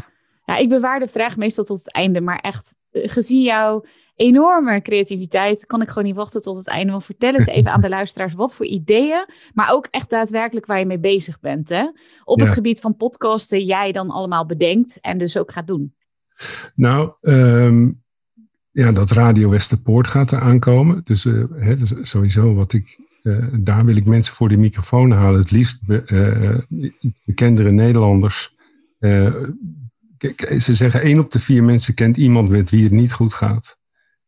ja, 0.45 0.57
ik 0.57 0.69
bewaar 0.69 0.99
de 0.99 1.09
vraag 1.09 1.37
meestal 1.37 1.65
tot 1.65 1.79
het 1.79 1.93
einde, 1.93 2.21
maar 2.21 2.39
echt 2.39 2.77
eh, 2.91 3.11
gezien 3.11 3.43
jouw 3.43 3.85
enorme 4.15 4.83
creativiteit, 4.83 5.67
kan 5.67 5.83
ik 5.83 5.89
gewoon 5.89 6.05
niet 6.05 6.17
wachten 6.17 6.43
tot 6.43 6.57
het 6.57 6.69
einde. 6.69 6.93
Want 6.93 7.05
vertel 7.05 7.35
eens 7.35 7.47
even 7.47 7.71
aan 7.71 7.81
de 7.81 7.89
luisteraars 7.89 8.35
wat 8.35 8.55
voor 8.55 8.67
ideeën, 8.67 9.27
maar 9.55 9.73
ook 9.73 9.87
echt 9.91 10.11
daadwerkelijk 10.11 10.67
waar 10.67 10.79
je 10.79 10.87
mee 10.87 10.99
bezig 10.99 11.41
bent. 11.41 11.69
Hè? 11.69 11.91
Op 12.25 12.41
het 12.41 12.51
gebied 12.51 12.81
van 12.81 12.97
podcasten, 12.97 13.65
jij 13.65 13.93
dan 13.93 14.11
allemaal 14.11 14.47
bedenkt 14.47 15.01
en 15.01 15.19
dus 15.19 15.37
ook 15.37 15.53
gaat 15.53 15.67
doen. 15.67 15.95
Nou, 16.75 17.13
um, 17.21 18.03
ja, 18.71 18.93
dat 18.93 19.11
Radio 19.11 19.51
Westerpoort 19.51 20.07
gaat 20.07 20.31
er 20.31 20.41
aankomen. 20.41 21.01
Dus, 21.05 21.25
uh, 21.25 21.45
hè, 21.57 21.75
dus 21.75 21.93
sowieso 22.03 22.55
wat 22.55 22.73
ik. 22.73 22.99
Uh, 23.29 23.47
daar 23.61 23.85
wil 23.85 23.97
ik 23.97 24.05
mensen 24.05 24.35
voor 24.35 24.49
de 24.49 24.59
microfoon 24.59 25.11
halen. 25.11 25.41
Het 25.41 25.51
liefst 25.51 25.87
be, 25.87 26.67
iets 27.01 27.21
bekendere 27.25 27.71
Nederlanders 27.71 28.57
ze 30.59 30.75
zeggen 30.75 31.03
één 31.03 31.19
op 31.19 31.31
de 31.31 31.41
vier 31.41 31.65
mensen 31.65 31.95
kent 31.95 32.17
iemand 32.17 32.49
met 32.49 32.71
wie 32.71 32.83
het 32.83 32.93
niet 32.93 33.13
goed 33.13 33.33
gaat. 33.33 33.79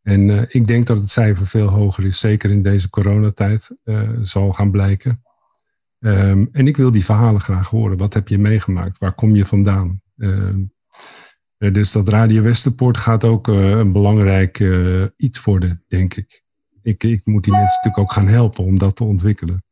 En 0.03 0.47
ik 0.49 0.67
denk 0.67 0.87
dat 0.87 0.99
het 0.99 1.11
cijfer 1.11 1.47
veel 1.47 1.69
hoger 1.69 2.05
is, 2.05 2.21
zeker 2.21 2.51
in 2.51 2.63
deze 2.63 2.91
coronatijd, 2.91 3.77
zal 4.21 4.53
gaan 4.53 4.71
blijken. 4.71 5.23
Um, 5.99 6.49
en 6.53 6.67
ik 6.67 6.77
wil 6.77 6.91
die 6.91 7.05
verhalen 7.05 7.41
graag 7.41 7.69
horen. 7.69 7.97
Wat 7.97 8.15
heb 8.15 8.29
je 8.29 8.39
meegemaakt? 8.39 8.99
Waar 8.99 9.15
kom 9.15 9.35
je 9.37 9.47
vandaan? 9.47 10.03
Uh, 10.17 10.49
dus 11.57 11.93
dat 11.93 12.09
Radio 12.09 12.43
Westerpoort 12.43 12.97
gaat 12.97 13.25
ook 13.25 13.47
een 13.47 13.93
belangrijk 13.93 14.65
iets 15.17 15.45
worden, 15.45 15.85
denk 15.89 16.15
ik. 16.15 16.43
Ik. 16.83 17.05
Ik 17.05 17.21
moet 17.25 17.45
die 17.45 17.53
mensen 17.53 17.77
natuurlijk 17.83 17.99
ook 17.99 18.13
gaan 18.13 18.29
helpen 18.29 18.65
om 18.65 18.79
dat 18.79 18.97
te 18.97 19.05
ontwikkelen. 19.05 19.65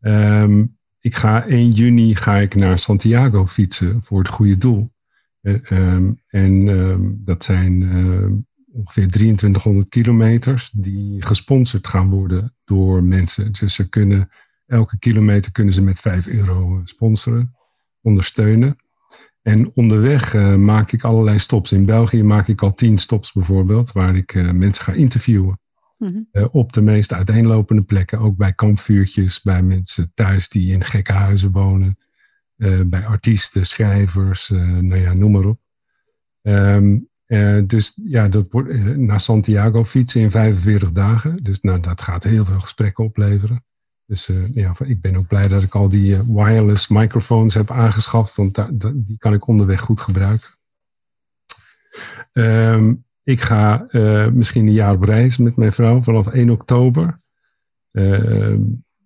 Um, 0.00 0.76
ik 1.00 1.14
ga 1.14 1.46
1 1.46 1.70
juni 1.70 2.14
ga 2.14 2.36
ik 2.36 2.54
naar 2.54 2.78
Santiago 2.78 3.46
fietsen 3.46 4.00
voor 4.02 4.18
het 4.18 4.28
goede 4.28 4.56
doel. 4.56 4.92
Um, 5.42 6.22
en 6.26 6.68
um, 6.68 7.22
dat 7.24 7.44
zijn 7.44 7.82
ongeveer 8.72 9.08
2300 9.08 9.88
kilometers 9.88 10.70
die 10.70 11.26
gesponsord 11.26 11.86
gaan 11.86 12.10
worden 12.10 12.54
door 12.64 13.04
mensen. 13.04 13.52
Dus 13.52 13.74
ze 13.74 13.88
kunnen 13.88 14.30
elke 14.66 14.98
kilometer 14.98 15.52
kunnen 15.52 15.74
ze 15.74 15.82
met 15.82 16.00
5 16.00 16.26
euro 16.26 16.80
sponsoren, 16.84 17.54
ondersteunen. 18.00 18.76
En 19.42 19.70
onderweg 19.74 20.34
uh, 20.34 20.54
maak 20.54 20.92
ik 20.92 21.04
allerlei 21.04 21.38
stops. 21.38 21.72
In 21.72 21.84
België 21.84 22.22
maak 22.22 22.48
ik 22.48 22.62
al 22.62 22.74
tien 22.74 22.98
stops 22.98 23.32
bijvoorbeeld, 23.32 23.92
waar 23.92 24.16
ik 24.16 24.52
mensen 24.52 24.84
ga 24.84 24.92
interviewen. 24.92 25.60
-hmm. 26.06 26.28
uh, 26.32 26.46
op 26.50 26.72
de 26.72 26.82
meest 26.82 27.12
uiteenlopende 27.12 27.82
plekken, 27.82 28.18
ook 28.18 28.36
bij 28.36 28.52
kampvuurtjes, 28.52 29.42
bij 29.42 29.62
mensen 29.62 30.10
thuis 30.14 30.48
die 30.48 30.72
in 30.72 30.84
gekke 30.84 31.12
huizen 31.12 31.52
wonen. 31.52 31.98
Uh, 32.56 32.80
bij 32.86 33.06
artiesten, 33.06 33.66
schrijvers, 33.66 34.50
uh, 34.50 34.78
nou 34.78 35.00
ja, 35.00 35.12
noem 35.12 35.32
maar 35.32 35.44
op. 35.44 35.60
Um, 36.42 37.08
uh, 37.26 37.62
dus 37.66 38.00
ja, 38.04 38.28
dat 38.28 38.46
wordt 38.50 38.96
naar 38.96 39.20
Santiago 39.20 39.84
fietsen 39.84 40.20
in 40.20 40.30
45 40.30 40.92
dagen. 40.92 41.36
Dus 41.42 41.60
nou, 41.60 41.80
dat 41.80 42.00
gaat 42.00 42.24
heel 42.24 42.44
veel 42.44 42.60
gesprekken 42.60 43.04
opleveren. 43.04 43.64
Dus 44.06 44.30
ja, 44.50 44.72
ik 44.84 45.00
ben 45.00 45.16
ook 45.16 45.26
blij 45.26 45.48
dat 45.48 45.62
ik 45.62 45.74
al 45.74 45.88
die 45.88 46.22
wireless 46.22 46.88
microfoons 46.88 47.54
heb 47.54 47.70
aangeschaft, 47.70 48.36
want 48.36 48.68
die 48.94 49.18
kan 49.18 49.32
ik 49.34 49.46
onderweg 49.46 49.80
goed 49.80 50.00
gebruiken. 50.00 50.48
Ehm, 52.32 52.94
ik 53.28 53.40
ga 53.40 53.86
misschien 54.32 54.66
een 54.66 54.72
jaar 54.72 54.94
op 54.94 55.02
reis 55.02 55.36
met 55.36 55.56
mijn 55.56 55.72
vrouw 55.72 56.02
vanaf 56.02 56.26
1 56.26 56.50
oktober. 56.50 57.20
Ehm, 57.90 58.60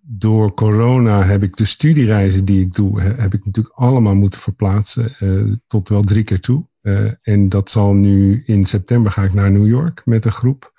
door 0.05 0.53
corona 0.53 1.23
heb 1.23 1.43
ik 1.43 1.55
de 1.55 1.65
studiereizen 1.65 2.45
die 2.45 2.61
ik 2.61 2.73
doe, 2.73 3.01
heb 3.01 3.33
ik 3.33 3.45
natuurlijk 3.45 3.75
allemaal 3.75 4.15
moeten 4.15 4.39
verplaatsen, 4.39 5.15
uh, 5.19 5.53
tot 5.67 5.89
wel 5.89 6.03
drie 6.03 6.23
keer 6.23 6.39
toe. 6.39 6.67
Uh, 6.81 7.11
en 7.21 7.49
dat 7.49 7.69
zal 7.69 7.93
nu 7.93 8.43
in 8.45 8.65
september 8.65 9.11
ga 9.11 9.23
ik 9.23 9.33
naar 9.33 9.51
New 9.51 9.67
York 9.67 10.01
met 10.05 10.25
een 10.25 10.31
groep. 10.31 10.71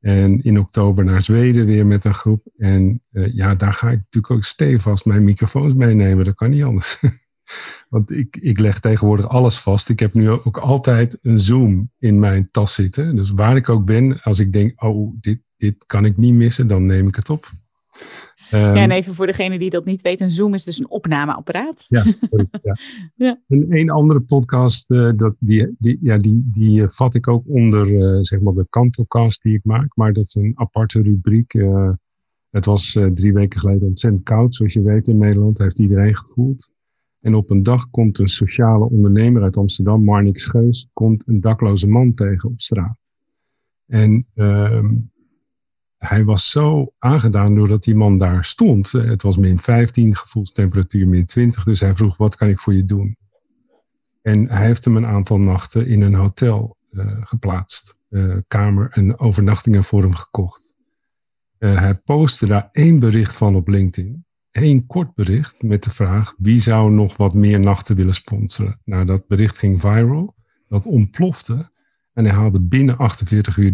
En 0.00 0.42
in 0.42 0.58
oktober 0.58 1.04
naar 1.04 1.22
Zweden 1.22 1.66
weer 1.66 1.86
met 1.86 2.04
een 2.04 2.14
groep. 2.14 2.46
En 2.56 3.02
ja, 3.10 3.54
daar 3.54 3.72
ga 3.72 3.90
ik 3.90 3.96
natuurlijk 3.96 4.32
ook 4.32 4.44
stevast 4.44 5.04
mijn 5.04 5.24
microfoons 5.24 5.74
meenemen. 5.74 6.24
Dat 6.24 6.34
kan 6.34 6.50
niet 6.50 6.64
anders. 6.64 7.00
Want 7.88 8.10
ik, 8.14 8.36
ik 8.36 8.58
leg 8.58 8.80
tegenwoordig 8.80 9.28
alles 9.28 9.58
vast. 9.58 9.88
Ik 9.88 10.00
heb 10.00 10.14
nu 10.14 10.30
ook 10.30 10.58
altijd 10.58 11.18
een 11.22 11.38
Zoom 11.38 11.90
in 11.98 12.18
mijn 12.18 12.48
tas 12.50 12.74
zitten. 12.74 13.16
Dus 13.16 13.30
waar 13.30 13.56
ik 13.56 13.68
ook 13.68 13.84
ben, 13.84 14.22
als 14.22 14.38
ik 14.38 14.52
denk, 14.52 14.82
oh, 14.82 15.14
dit, 15.20 15.38
dit 15.56 15.86
kan 15.86 16.04
ik 16.04 16.16
niet 16.16 16.34
missen, 16.34 16.68
dan 16.68 16.86
neem 16.86 17.08
ik 17.08 17.16
het 17.16 17.30
op. 17.30 17.48
Um, 18.52 18.60
ja, 18.60 18.74
en 18.74 18.90
even 18.90 19.14
voor 19.14 19.26
degene 19.26 19.58
die 19.58 19.70
dat 19.70 19.84
niet 19.84 20.02
weet, 20.02 20.20
een 20.20 20.30
Zoom 20.30 20.54
is 20.54 20.64
dus 20.64 20.78
een 20.78 20.90
opnameapparaat. 20.90 21.86
Ja, 21.88 22.04
ja. 22.62 22.76
ja. 23.14 23.40
En 23.48 23.66
een 23.68 23.90
andere 23.90 24.20
podcast, 24.20 24.90
uh, 24.90 25.12
dat, 25.16 25.34
die, 25.38 25.74
die, 25.78 25.98
ja, 26.00 26.16
die, 26.16 26.48
die 26.50 26.80
uh, 26.80 26.88
vat 26.88 27.14
ik 27.14 27.28
ook 27.28 27.44
onder 27.46 27.86
uh, 27.92 28.18
zeg 28.20 28.40
maar 28.40 28.54
de 28.54 28.66
kantelcast 28.70 29.42
die 29.42 29.54
ik 29.54 29.64
maak. 29.64 29.96
Maar 29.96 30.12
dat 30.12 30.24
is 30.24 30.34
een 30.34 30.52
aparte 30.54 31.02
rubriek. 31.02 31.52
het 32.50 32.64
was 32.64 32.98
drie 33.14 33.32
weken 33.32 33.60
geleden 33.60 33.88
ontzettend 33.88 34.24
koud, 34.24 34.54
zoals 34.54 34.72
je 34.72 34.82
weet 34.82 35.08
in 35.08 35.18
Nederland. 35.18 35.58
Heeft 35.58 35.78
iedereen 35.78 36.16
gevoeld. 36.16 36.70
En 37.20 37.34
op 37.34 37.50
een 37.50 37.62
dag 37.62 37.90
komt 37.90 38.18
een 38.18 38.28
sociale 38.28 38.84
ondernemer 38.84 39.42
uit 39.42 39.56
Amsterdam, 39.56 40.04
Marnix 40.04 40.44
Geus, 40.44 40.88
komt 40.92 41.28
een 41.28 41.40
dakloze 41.40 41.88
man 41.88 42.12
tegen 42.12 42.48
op 42.48 42.60
straat. 42.60 42.96
En 43.86 44.26
ehm, 44.34 44.94
hij 45.96 46.24
was 46.24 46.50
zo 46.50 46.92
aangedaan 46.98 47.54
doordat 47.54 47.82
die 47.82 47.94
man 47.94 48.18
daar 48.18 48.44
stond. 48.44 48.92
Het 48.92 49.22
was 49.22 49.36
min 49.36 49.58
15, 49.58 50.16
gevoelstemperatuur 50.16 51.08
min 51.08 51.26
20. 51.26 51.64
Dus 51.64 51.80
hij 51.80 51.96
vroeg, 51.96 52.16
wat 52.16 52.36
kan 52.36 52.48
ik 52.48 52.60
voor 52.60 52.74
je 52.74 52.84
doen? 52.84 53.16
En 54.22 54.48
hij 54.48 54.66
heeft 54.66 54.84
hem 54.84 54.96
een 54.96 55.06
aantal 55.06 55.38
nachten 55.38 55.86
in 55.86 56.02
een 56.02 56.14
hotel 56.14 56.76
uh, 56.90 57.16
geplaatst. 57.20 58.00
Uh, 58.10 58.36
kamer 58.46 58.90
en 58.90 59.18
overnachtingen 59.18 59.84
voor 59.84 60.02
hem 60.02 60.14
gekocht. 60.14 60.74
Uh, 61.58 61.78
hij 61.78 61.94
postte 61.94 62.46
daar 62.46 62.68
één 62.72 62.98
bericht 62.98 63.36
van 63.36 63.56
op 63.56 63.68
LinkedIn. 63.68 64.24
Eén 64.50 64.86
kort 64.86 65.14
bericht 65.14 65.62
met 65.62 65.84
de 65.84 65.90
vraag, 65.90 66.34
wie 66.38 66.60
zou 66.60 66.90
nog 66.90 67.16
wat 67.16 67.34
meer 67.34 67.60
nachten 67.60 67.96
willen 67.96 68.14
sponsoren? 68.14 68.80
Nou, 68.84 69.04
dat 69.04 69.26
bericht 69.26 69.58
ging 69.58 69.80
viral. 69.80 70.34
Dat 70.68 70.86
ontplofte. 70.86 71.70
En 72.12 72.24
hij 72.24 72.34
haalde 72.34 72.60
binnen 72.60 72.96
48 72.96 73.56
uur 73.56 73.72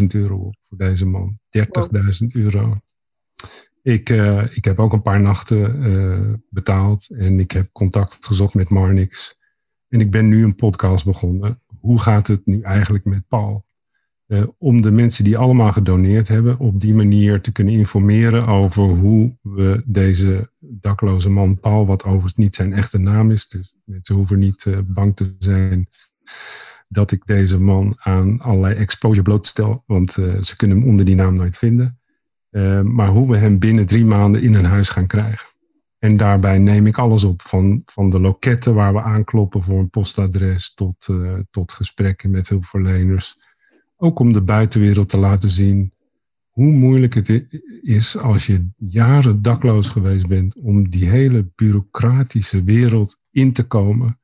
30.000 0.00 0.06
euro 0.06 0.36
op 0.36 0.56
voor 0.62 0.78
deze 0.78 1.06
man. 1.06 1.38
30.000 1.58 2.26
euro. 2.32 2.78
Ik, 3.82 4.10
uh, 4.10 4.56
ik 4.56 4.64
heb 4.64 4.78
ook 4.78 4.92
een 4.92 5.02
paar 5.02 5.20
nachten 5.20 5.86
uh, 5.86 6.34
betaald 6.50 7.10
en 7.10 7.40
ik 7.40 7.50
heb 7.50 7.72
contact 7.72 8.26
gezocht 8.26 8.54
met 8.54 8.68
Marnix. 8.68 9.38
En 9.88 10.00
ik 10.00 10.10
ben 10.10 10.28
nu 10.28 10.44
een 10.44 10.54
podcast 10.54 11.04
begonnen. 11.04 11.62
Hoe 11.80 12.00
gaat 12.00 12.26
het 12.26 12.46
nu 12.46 12.60
eigenlijk 12.60 13.04
met 13.04 13.28
Paul? 13.28 13.66
Uh, 14.26 14.42
om 14.58 14.80
de 14.80 14.90
mensen 14.90 15.24
die 15.24 15.38
allemaal 15.38 15.72
gedoneerd 15.72 16.28
hebben, 16.28 16.58
op 16.58 16.80
die 16.80 16.94
manier 16.94 17.40
te 17.40 17.52
kunnen 17.52 17.74
informeren 17.74 18.46
over 18.46 18.82
hoe 18.82 19.36
we 19.40 19.82
deze 19.86 20.50
dakloze 20.58 21.30
man 21.30 21.58
Paul, 21.58 21.86
wat 21.86 22.04
overigens 22.04 22.34
niet 22.34 22.54
zijn 22.54 22.72
echte 22.72 22.98
naam 22.98 23.30
is, 23.30 23.48
dus 23.48 23.76
mensen 23.84 24.14
hoeven 24.14 24.38
niet 24.38 24.66
bang 24.94 25.16
te 25.16 25.34
zijn 25.38 25.88
dat 26.88 27.12
ik 27.12 27.26
deze 27.26 27.60
man 27.60 27.94
aan 27.98 28.40
allerlei 28.40 28.74
exposure 28.74 29.22
blootstel, 29.22 29.82
want 29.86 30.16
uh, 30.16 30.42
ze 30.42 30.56
kunnen 30.56 30.78
hem 30.78 30.88
onder 30.88 31.04
die 31.04 31.14
naam 31.14 31.34
nooit 31.34 31.58
vinden. 31.58 31.98
Maar 32.82 33.08
hoe 33.08 33.30
we 33.30 33.36
hem 33.36 33.58
binnen 33.58 33.86
drie 33.86 34.04
maanden 34.04 34.42
in 34.42 34.54
een 34.54 34.64
huis 34.64 34.88
gaan 34.88 35.06
krijgen. 35.06 35.46
En 35.98 36.16
daarbij 36.16 36.58
neem 36.58 36.86
ik 36.86 36.98
alles 36.98 37.24
op, 37.24 37.42
van, 37.42 37.82
van 37.84 38.10
de 38.10 38.20
loketten 38.20 38.74
waar 38.74 38.92
we 38.92 39.02
aankloppen 39.02 39.62
voor 39.62 39.78
een 39.78 39.90
postadres 39.90 40.74
tot, 40.74 41.08
tot 41.50 41.72
gesprekken 41.72 42.30
met 42.30 42.48
hulpverleners. 42.48 43.36
Ook 44.04 44.18
om 44.18 44.32
de 44.32 44.42
buitenwereld 44.42 45.08
te 45.08 45.16
laten 45.16 45.50
zien 45.50 45.92
hoe 46.50 46.72
moeilijk 46.72 47.14
het 47.14 47.46
is 47.82 48.16
als 48.16 48.46
je 48.46 48.68
jaren 48.76 49.42
dakloos 49.42 49.88
geweest 49.88 50.26
bent 50.26 50.56
om 50.56 50.90
die 50.90 51.08
hele 51.08 51.50
bureaucratische 51.54 52.62
wereld 52.62 53.18
in 53.30 53.52
te 53.52 53.66
komen 53.66 54.18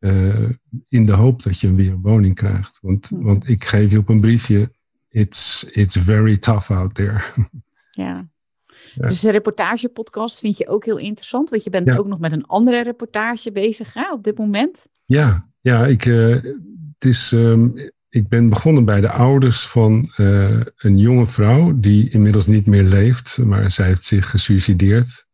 uh, 0.00 0.48
in 0.88 1.06
de 1.06 1.12
hoop 1.12 1.42
dat 1.42 1.60
je 1.60 1.74
weer 1.74 1.92
een 1.92 2.02
woning 2.02 2.34
krijgt. 2.34 2.78
Want, 2.82 3.08
hmm. 3.08 3.22
want 3.22 3.48
ik 3.48 3.64
geef 3.64 3.90
je 3.90 3.98
op 3.98 4.08
een 4.08 4.20
briefje, 4.20 4.72
it's, 5.08 5.66
it's 5.72 5.96
very 5.96 6.38
tough 6.38 6.70
out 6.70 6.94
there. 6.94 7.20
Ja. 7.90 8.28
ja. 8.94 9.08
Dus 9.08 9.20
de 9.20 9.30
reportagepodcast 9.30 10.38
vind 10.38 10.56
je 10.56 10.68
ook 10.68 10.84
heel 10.84 10.98
interessant, 10.98 11.50
want 11.50 11.64
je 11.64 11.70
bent 11.70 11.98
ook 11.98 12.06
nog 12.06 12.18
met 12.18 12.32
een 12.32 12.46
andere 12.46 12.82
reportage 12.82 13.52
bezig 13.52 13.94
hè, 13.94 14.12
op 14.12 14.24
dit 14.24 14.38
moment. 14.38 14.88
Ja, 15.04 15.50
ja 15.60 15.86
ik, 15.86 16.04
uh, 16.04 16.34
het 16.94 17.04
is, 17.04 17.32
um, 17.32 17.74
ik 18.16 18.28
ben 18.28 18.48
begonnen 18.48 18.84
bij 18.84 19.00
de 19.00 19.10
ouders 19.10 19.66
van 19.66 20.04
uh, 20.16 20.60
een 20.76 20.96
jonge 20.98 21.26
vrouw 21.26 21.80
die 21.80 22.10
inmiddels 22.10 22.46
niet 22.46 22.66
meer 22.66 22.82
leeft, 22.82 23.38
maar 23.38 23.70
zij 23.70 23.86
heeft 23.86 24.04
zich 24.04 24.30
gesuicideerd 24.30 25.26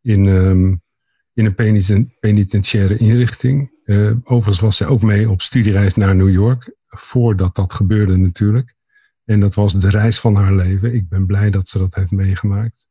in, 0.00 0.26
um, 0.26 0.82
in 1.32 1.44
een 1.44 2.14
penitentiaire 2.20 2.96
inrichting. 2.96 3.70
Uh, 3.84 4.12
overigens 4.24 4.60
was 4.60 4.76
zij 4.76 4.86
ook 4.86 5.02
mee 5.02 5.30
op 5.30 5.42
studiereis 5.42 5.94
naar 5.94 6.16
New 6.16 6.30
York, 6.30 6.74
voordat 6.86 7.54
dat 7.54 7.72
gebeurde 7.72 8.16
natuurlijk. 8.16 8.74
En 9.24 9.40
dat 9.40 9.54
was 9.54 9.80
de 9.80 9.90
reis 9.90 10.20
van 10.20 10.34
haar 10.34 10.52
leven. 10.52 10.94
Ik 10.94 11.08
ben 11.08 11.26
blij 11.26 11.50
dat 11.50 11.68
ze 11.68 11.78
dat 11.78 11.94
heeft 11.94 12.10
meegemaakt. 12.10 12.88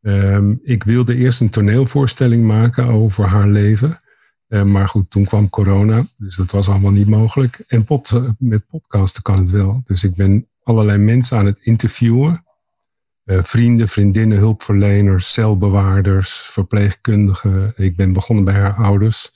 Um, 0.00 0.60
ik 0.62 0.84
wilde 0.84 1.14
eerst 1.14 1.40
een 1.40 1.50
toneelvoorstelling 1.50 2.44
maken 2.44 2.84
over 2.84 3.26
haar 3.26 3.48
leven. 3.48 3.98
Uh, 4.48 4.62
maar 4.62 4.88
goed, 4.88 5.10
toen 5.10 5.24
kwam 5.24 5.50
corona, 5.50 6.04
dus 6.16 6.36
dat 6.36 6.50
was 6.50 6.68
allemaal 6.68 6.90
niet 6.92 7.08
mogelijk. 7.08 7.64
En 7.66 7.84
pod, 7.84 8.22
met 8.38 8.66
podcasten 8.66 9.22
kan 9.22 9.38
het 9.38 9.50
wel. 9.50 9.82
Dus 9.84 10.04
ik 10.04 10.14
ben 10.14 10.48
allerlei 10.62 10.98
mensen 10.98 11.38
aan 11.38 11.46
het 11.46 11.58
interviewen. 11.58 12.44
Uh, 13.24 13.42
vrienden, 13.42 13.88
vriendinnen, 13.88 14.38
hulpverleners, 14.38 15.32
celbewaarders, 15.32 16.32
verpleegkundigen. 16.32 17.72
Ik 17.76 17.96
ben 17.96 18.12
begonnen 18.12 18.44
bij 18.44 18.54
haar 18.54 18.74
ouders. 18.74 19.34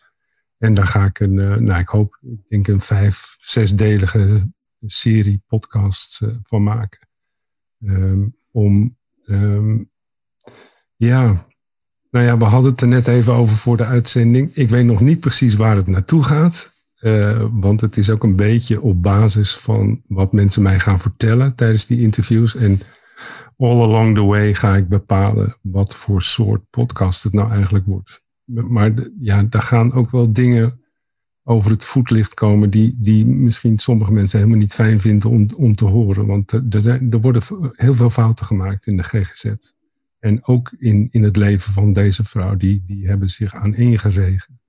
En 0.58 0.74
daar 0.74 0.86
ga 0.86 1.04
ik 1.04 1.20
een, 1.20 1.34
nou 1.64 1.80
ik 1.80 1.88
hoop, 1.88 2.18
ik 2.22 2.48
denk 2.48 2.68
een 2.68 2.80
vijf, 2.80 3.36
zesdelige 3.38 4.50
serie 4.86 5.42
podcasts 5.46 6.20
uh, 6.20 6.30
van 6.42 6.62
maken. 6.62 7.08
Um, 7.84 8.36
om, 8.50 8.96
um, 9.26 9.90
ja, 10.96 11.46
nou 12.10 12.24
ja, 12.24 12.38
we 12.38 12.44
hadden 12.44 12.70
het 12.70 12.80
er 12.80 12.88
net 12.88 13.08
even 13.08 13.32
over 13.32 13.56
voor 13.56 13.76
de 13.76 13.84
uitzending. 13.84 14.50
Ik 14.54 14.68
weet 14.68 14.84
nog 14.84 15.00
niet 15.00 15.20
precies 15.20 15.54
waar 15.54 15.76
het 15.76 15.86
naartoe 15.86 16.22
gaat. 16.22 16.78
Uh, 17.00 17.44
want 17.52 17.80
het 17.80 17.96
is 17.96 18.10
ook 18.10 18.22
een 18.22 18.36
beetje 18.36 18.80
op 18.80 19.02
basis 19.02 19.56
van 19.56 20.02
wat 20.06 20.32
mensen 20.32 20.62
mij 20.62 20.80
gaan 20.80 21.00
vertellen 21.00 21.54
tijdens 21.54 21.86
die 21.86 22.00
interviews. 22.00 22.56
En 22.56 22.78
all 23.56 23.82
along 23.82 24.14
the 24.14 24.24
way 24.24 24.54
ga 24.54 24.76
ik 24.76 24.88
bepalen 24.88 25.56
wat 25.62 25.94
voor 25.94 26.22
soort 26.22 26.62
podcast 26.70 27.22
het 27.22 27.32
nou 27.32 27.50
eigenlijk 27.52 27.86
wordt 27.86 28.22
maar 28.50 28.92
ja, 29.20 29.42
daar 29.42 29.62
gaan 29.62 29.92
ook 29.92 30.10
wel 30.10 30.32
dingen 30.32 30.80
over 31.42 31.70
het 31.70 31.84
voetlicht 31.84 32.34
komen 32.34 32.70
die, 32.70 32.96
die 32.98 33.26
misschien 33.26 33.78
sommige 33.78 34.12
mensen 34.12 34.38
helemaal 34.38 34.60
niet 34.60 34.74
fijn 34.74 35.00
vinden 35.00 35.30
om, 35.30 35.46
om 35.56 35.74
te 35.74 35.86
horen. 35.86 36.26
Want 36.26 36.52
er, 36.52 36.80
zijn, 36.80 37.12
er 37.12 37.20
worden 37.20 37.42
heel 37.72 37.94
veel 37.94 38.10
fouten 38.10 38.46
gemaakt 38.46 38.86
in 38.86 38.96
de 38.96 39.02
GGZ. 39.02 39.52
En 40.20 40.46
ook 40.46 40.72
in, 40.78 41.09
in 41.11 41.22
het 41.22 41.37
leven 41.37 41.72
van 41.72 41.92
deze 41.92 42.24
vrouw, 42.24 42.56
die, 42.56 42.83
die 42.85 43.06
hebben 43.06 43.28
zich 43.28 43.54
aan 43.54 43.74
ingeregen. 43.74 44.61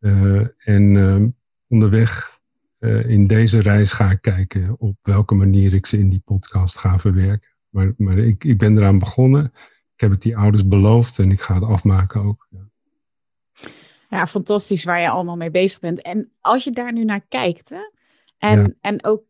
Uh, 0.00 0.46
en 0.58 0.94
uh, 0.94 1.26
onderweg 1.68 2.40
uh, 2.78 3.08
in 3.08 3.26
deze 3.26 3.60
reis 3.60 3.92
ga 3.92 4.10
ik 4.10 4.20
kijken 4.20 4.78
op 4.78 4.96
welke 5.02 5.34
manier 5.34 5.74
ik 5.74 5.86
ze 5.86 5.98
in 5.98 6.08
die 6.08 6.22
podcast 6.24 6.78
ga 6.78 6.98
verwerken. 6.98 7.50
Maar, 7.68 7.92
maar 7.96 8.18
ik, 8.18 8.44
ik 8.44 8.58
ben 8.58 8.78
eraan 8.78 8.98
begonnen. 8.98 9.44
Ik 9.94 10.00
heb 10.00 10.10
het 10.10 10.22
die 10.22 10.36
ouders 10.36 10.68
beloofd 10.68 11.18
en 11.18 11.30
ik 11.30 11.40
ga 11.40 11.54
het 11.54 11.64
afmaken 11.64 12.22
ook. 12.22 12.46
Ja. 12.50 12.68
Ja, 14.10 14.26
fantastisch 14.26 14.84
waar 14.84 15.00
je 15.00 15.08
allemaal 15.08 15.36
mee 15.36 15.50
bezig 15.50 15.80
bent. 15.80 16.02
En 16.02 16.32
als 16.40 16.64
je 16.64 16.70
daar 16.70 16.92
nu 16.92 17.04
naar 17.04 17.24
kijkt, 17.28 17.68
hè, 17.68 17.82
en, 18.38 18.76
en 18.80 19.04
ook 19.04 19.22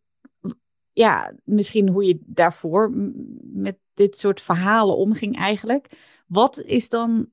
ja, 0.92 1.32
misschien 1.44 1.88
hoe 1.88 2.04
je 2.04 2.20
daarvoor 2.26 2.92
met 3.52 3.78
dit 3.94 4.16
soort 4.16 4.40
verhalen 4.40 4.96
omging 4.96 5.36
eigenlijk. 5.36 5.88
Wat 6.26 6.62
is 6.66 6.88
dan 6.88 7.28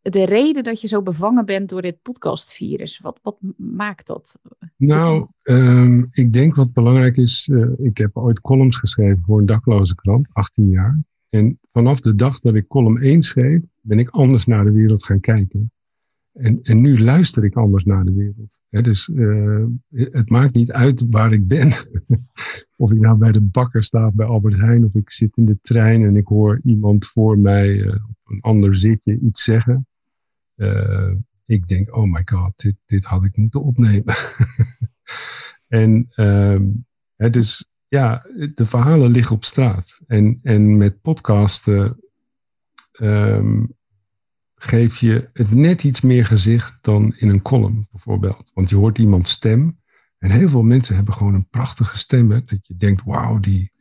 de 0.00 0.24
reden 0.24 0.64
dat 0.64 0.80
je 0.80 0.88
zo 0.88 1.02
bevangen 1.02 1.44
bent 1.44 1.68
door 1.68 1.82
dit 1.82 2.02
podcastvirus? 2.02 2.98
Wat, 2.98 3.18
wat 3.22 3.36
maakt 3.56 4.06
dat? 4.06 4.38
Nou, 4.76 5.26
um, 5.44 6.08
ik 6.12 6.32
denk 6.32 6.54
wat 6.54 6.72
belangrijk 6.72 7.16
is. 7.16 7.48
Uh, 7.52 7.66
ik 7.76 7.98
heb 7.98 8.16
ooit 8.16 8.40
columns 8.40 8.76
geschreven 8.76 9.22
voor 9.26 9.38
een 9.38 9.46
dakloze 9.46 9.94
krant, 9.94 10.30
18 10.32 10.70
jaar. 10.70 11.02
En 11.28 11.58
vanaf 11.72 12.00
de 12.00 12.14
dag 12.14 12.40
dat 12.40 12.54
ik 12.54 12.68
column 12.68 13.02
1 13.02 13.22
schreef, 13.22 13.60
ben 13.80 13.98
ik 13.98 14.08
anders 14.08 14.46
naar 14.46 14.64
de 14.64 14.72
wereld 14.72 15.04
gaan 15.04 15.20
kijken. 15.20 15.72
En, 16.38 16.62
en 16.62 16.80
nu 16.80 17.00
luister 17.00 17.44
ik 17.44 17.54
anders 17.54 17.84
naar 17.84 18.04
de 18.04 18.12
wereld. 18.12 18.60
dus 18.70 19.08
uh, 19.08 19.64
het 19.90 20.30
maakt 20.30 20.54
niet 20.54 20.72
uit 20.72 21.06
waar 21.10 21.32
ik 21.32 21.46
ben. 21.46 21.72
of 22.76 22.92
ik 22.92 22.98
nou 22.98 23.18
bij 23.18 23.32
de 23.32 23.42
bakker 23.42 23.84
sta 23.84 24.10
bij 24.10 24.26
Albert 24.26 24.60
Heijn, 24.60 24.84
of 24.84 24.94
ik 24.94 25.10
zit 25.10 25.36
in 25.36 25.44
de 25.44 25.58
trein 25.60 26.04
en 26.04 26.16
ik 26.16 26.26
hoor 26.26 26.60
iemand 26.64 27.06
voor 27.06 27.38
mij 27.38 27.68
uh, 27.68 27.92
op 27.92 28.16
een 28.24 28.40
ander 28.40 28.76
zitje 28.76 29.18
iets 29.18 29.42
zeggen. 29.42 29.86
Uh, 30.56 31.12
ik 31.46 31.66
denk, 31.66 31.96
oh 31.96 32.12
my 32.12 32.22
god, 32.24 32.52
dit, 32.56 32.76
dit 32.84 33.04
had 33.04 33.24
ik 33.24 33.36
moeten 33.36 33.62
opnemen. 33.62 34.14
en 35.68 36.08
uh, 36.16 36.60
dus 37.30 37.68
ja, 37.88 38.26
de 38.54 38.66
verhalen 38.66 39.10
liggen 39.10 39.36
op 39.36 39.44
straat. 39.44 40.00
En, 40.06 40.38
en 40.42 40.76
met 40.76 41.00
podcasten 41.00 42.00
um, 43.00 43.76
geef 44.58 44.96
je 44.96 45.30
het 45.32 45.50
net 45.50 45.84
iets 45.84 46.00
meer 46.00 46.26
gezicht 46.26 46.78
dan 46.80 47.14
in 47.16 47.28
een 47.28 47.42
column 47.42 47.88
bijvoorbeeld. 47.90 48.50
Want 48.54 48.70
je 48.70 48.76
hoort 48.76 48.98
iemands 48.98 49.30
stem. 49.30 49.78
En 50.18 50.30
heel 50.30 50.48
veel 50.48 50.62
mensen 50.62 50.96
hebben 50.96 51.14
gewoon 51.14 51.34
een 51.34 51.48
prachtige 51.48 51.98
stem. 51.98 52.28
Dat 52.28 52.66
je 52.66 52.76
denkt, 52.76 53.02
wauw, 53.04 53.40
die, 53.40 53.72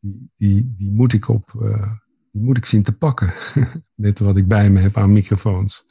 die, 0.00 0.30
die, 0.36 0.72
die, 0.74 0.92
moet 0.92 1.12
ik 1.12 1.28
op, 1.28 1.52
uh, 1.62 1.92
die 2.30 2.42
moet 2.42 2.56
ik 2.56 2.64
zien 2.64 2.82
te 2.82 2.96
pakken. 2.96 3.32
Met 3.94 4.18
wat 4.18 4.36
ik 4.36 4.48
bij 4.48 4.70
me 4.70 4.80
heb 4.80 4.96
aan 4.96 5.12
microfoons. 5.12 5.86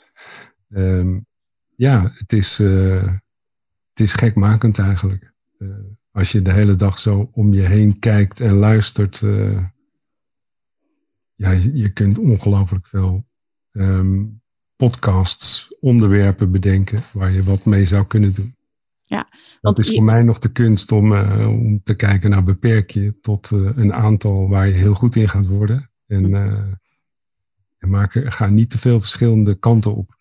Um, 0.70 1.26
ja, 1.76 2.12
het 2.14 2.34
is, 2.34 2.60
uh, 2.60 3.14
het 3.90 4.00
is 4.00 4.14
gekmakend 4.14 4.80
eigenlijk. 4.80 5.34
Uh, 5.58 5.70
als 6.12 6.32
je 6.32 6.42
de 6.42 6.52
hele 6.52 6.76
dag 6.76 7.00
zo 7.00 7.30
om 7.34 7.54
je 7.54 7.62
heen 7.62 8.00
kijkt 8.00 8.40
en 8.40 8.54
luistert. 8.54 9.20
ja, 11.36 11.52
je 11.52 11.90
kunt 11.94 12.18
ongelooflijk 12.18 12.88
veel 12.88 13.30
um, 13.72 14.42
podcasts, 14.76 15.76
onderwerpen 15.80 16.52
bedenken 16.52 17.00
waar 17.14 17.32
je 17.32 17.44
wat 17.44 17.66
mee 17.66 17.86
zou 17.86 18.06
kunnen 18.06 18.34
doen. 18.34 18.56
Ja, 19.02 19.28
dat 19.62 19.80
is 19.80 19.90
voor 19.90 20.04
mij 20.04 20.24
nog 20.24 20.40
de 20.40 20.52
kunst 20.52 20.92
om, 20.92 21.12
uh, 21.12 21.48
om 21.48 21.84
te 21.84 21.96
kijken 21.96 22.30
naar 22.30 22.44
beperk 22.44 22.90
je 22.90 23.20
tot 23.22 23.52
uh, 23.52 23.70
een 23.76 23.94
aantal 23.94 24.50
waar 24.50 24.68
je 24.68 24.74
heel 24.74 24.94
goed 24.94 25.16
in 25.16 25.30
gaat 25.30 25.48
worden. 25.48 25.92
En, 26.08 26.30
uh, 26.30 26.74
en 27.78 27.90
maak, 27.90 28.22
ga 28.26 28.46
niet 28.46 28.70
te 28.70 28.78
veel 28.78 29.00
verschillende 29.00 29.56
kanten 29.56 29.96
op 29.96 30.20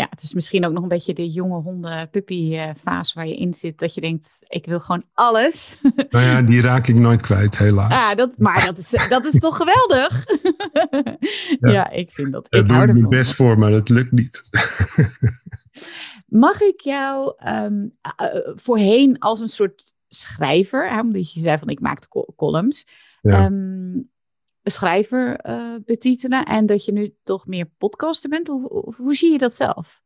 ja, 0.00 0.06
het 0.10 0.22
is 0.22 0.34
misschien 0.34 0.66
ook 0.66 0.72
nog 0.72 0.82
een 0.82 0.88
beetje 0.88 1.14
de 1.14 1.28
jonge 1.28 1.60
honden 1.60 2.10
puppy 2.10 2.56
eh, 2.56 2.70
fase 2.76 3.14
waar 3.14 3.26
je 3.26 3.36
in 3.36 3.54
zit. 3.54 3.78
Dat 3.78 3.94
je 3.94 4.00
denkt, 4.00 4.42
ik 4.48 4.66
wil 4.66 4.80
gewoon 4.80 5.04
alles. 5.14 5.78
Nou 6.10 6.24
ja, 6.24 6.42
die 6.42 6.60
raak 6.60 6.86
ik 6.86 6.94
nooit 6.94 7.22
kwijt, 7.22 7.58
helaas. 7.58 7.92
Ja, 7.92 8.14
dat, 8.14 8.38
maar 8.38 8.64
dat 8.64 8.78
is, 8.78 8.90
dat 9.08 9.26
is 9.26 9.38
toch 9.38 9.56
geweldig? 9.56 10.24
Ja, 11.74 11.90
ik 11.90 12.12
vind 12.12 12.32
dat. 12.32 12.46
Ik 12.50 12.66
Daar 12.66 12.76
hou 12.76 12.88
er 12.88 12.94
mijn 12.94 13.08
best 13.08 13.34
voor, 13.34 13.58
maar 13.58 13.70
dat 13.70 13.88
lukt 13.88 14.12
niet. 14.12 14.42
Mag 16.26 16.60
ik 16.60 16.80
jou 16.80 17.34
um, 17.46 17.98
uh, 18.20 18.52
voorheen 18.54 19.18
als 19.18 19.40
een 19.40 19.48
soort 19.48 19.94
schrijver, 20.08 20.90
hè, 20.90 21.00
omdat 21.00 21.32
je 21.32 21.40
zei 21.40 21.58
van 21.58 21.68
ik 21.68 21.80
maakte 21.80 22.26
columns. 22.36 22.86
Ja. 23.22 23.44
Um, 23.44 24.09
schrijver 24.70 25.46
uh, 25.46 25.74
betitelen 25.84 26.44
en 26.44 26.66
dat 26.66 26.84
je 26.84 26.92
nu 26.92 27.14
toch 27.22 27.46
meer 27.46 27.70
podcaster 27.78 28.30
bent? 28.30 28.48
Of 28.68 28.96
hoe 28.96 29.14
zie 29.14 29.32
je 29.32 29.38
dat 29.38 29.54
zelf? 29.54 30.02